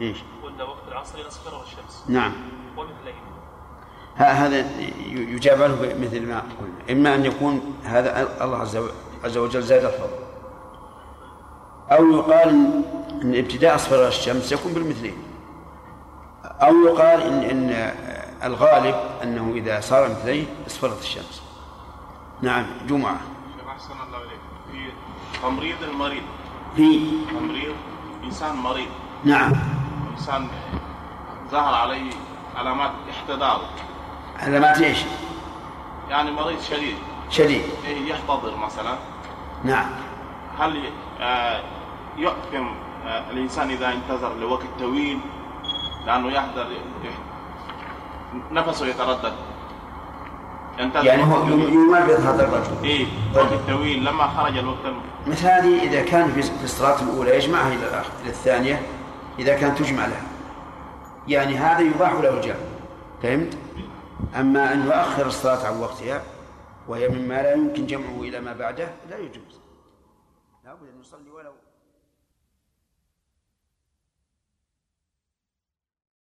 إيش؟ 0.00 0.18
قلنا 0.42 0.64
وقت 0.64 0.88
العصر 0.88 1.28
اصفر 1.28 1.62
الشمس 1.62 2.04
نعم. 2.08 2.32
هذا 4.24 4.64
يجاب 5.08 5.62
عنه 5.62 5.74
مثل 6.00 6.26
ما 6.26 6.42
قلنا. 6.60 6.90
إما 6.90 7.14
أن 7.14 7.24
يكون 7.24 7.76
هذا 7.84 8.28
الله 8.44 8.58
عز 9.24 9.36
وجل 9.36 9.62
زاد 9.62 9.84
الفضل. 9.84 10.20
أو 11.90 12.10
يقال 12.10 12.48
أن 13.22 13.34
ابتداء 13.34 13.74
أصفر 13.74 14.08
الشمس 14.08 14.52
يكون 14.52 14.72
بالمثلين. 14.72 15.16
أو 16.44 16.74
يقال 16.84 17.22
إن 17.22 17.42
إن 17.42 17.94
الغالب 18.44 18.94
أنه 19.22 19.52
إذا 19.54 19.80
صار 19.80 20.08
مثليه 20.08 20.44
أصفرت 20.66 21.00
الشمس. 21.00 21.42
نعم 22.42 22.66
جمعة. 22.88 23.20
أحسن 23.68 23.94
الله 24.06 24.18
إليك. 24.18 24.40
في 24.72 24.92
تمريض 25.42 25.82
المريض. 25.82 26.22
في؟ 26.76 27.10
تمريض 27.30 27.74
إنسان 28.24 28.56
مريض. 28.56 28.88
نعم. 29.24 29.52
إنسان 30.12 30.46
ظهر 31.50 31.74
عليه 31.74 32.10
علامات 32.56 32.90
احتضار. 33.10 33.60
علامات 34.42 34.80
إيش؟ 34.80 34.98
يعني 36.10 36.30
مريض 36.30 36.60
شديد. 36.60 36.96
شديد. 37.30 37.62
إيه 37.86 38.10
يحتضر 38.10 38.56
مثلا. 38.56 38.94
نعم. 39.64 39.86
هل 40.58 40.82
آه، 41.20 41.60
يحكم 42.16 42.74
آه، 43.06 43.30
الإنسان 43.30 43.70
إذا 43.70 43.92
انتظر 43.92 44.34
لوقت 44.34 44.66
طويل؟ 44.80 45.18
لأنه 46.06 46.32
يحضر 46.32 46.66
نفسه 48.52 48.86
يتردد. 48.86 49.32
ينتظر 50.78 51.04
يعني 51.04 51.22
هو. 51.22 51.46
يمرض 51.46 52.20
هذا 52.26 52.44
الرجل. 52.48 52.84
إيه 52.84 53.06
وقت 53.34 53.54
طويل. 53.68 54.04
لما 54.04 54.28
خرج 54.28 54.58
الوقت 54.58 54.76
مثل 55.26 55.46
هذه 55.46 55.82
إذا 55.82 56.02
كان 56.02 56.32
في 56.32 56.64
الصلاة 56.64 57.02
الأولى 57.02 57.36
يجمعها 57.36 57.68
إلى 57.68 57.88
الآخر 57.88 58.10
إلى 58.22 58.30
الثانية 58.30 58.82
إذا 59.38 59.56
كانت 59.56 59.78
تجمع 59.78 60.06
لها. 60.06 60.22
يعني 61.28 61.56
هذا 61.56 61.80
يباح 61.80 62.12
له 62.12 62.30
الجمع 62.30 62.54
فهمت؟ 63.22 63.56
أما 64.40 64.72
أن 64.72 64.86
يؤخر 64.86 65.26
الصلاة 65.26 65.66
عن 65.66 65.80
وقتها 65.80 66.22
وهي 66.88 67.08
مما 67.08 67.42
لا 67.42 67.52
يمكن 67.52 67.86
جمعه 67.86 68.20
إلى 68.22 68.40
ما 68.40 68.52
بعده 68.52 68.88
لا 69.10 69.18
يجوز. 69.18 69.60
لا 70.64 70.74
بد 70.74 70.88
أن 70.94 71.00
يصلي 71.00 71.30
ولو 71.30 71.52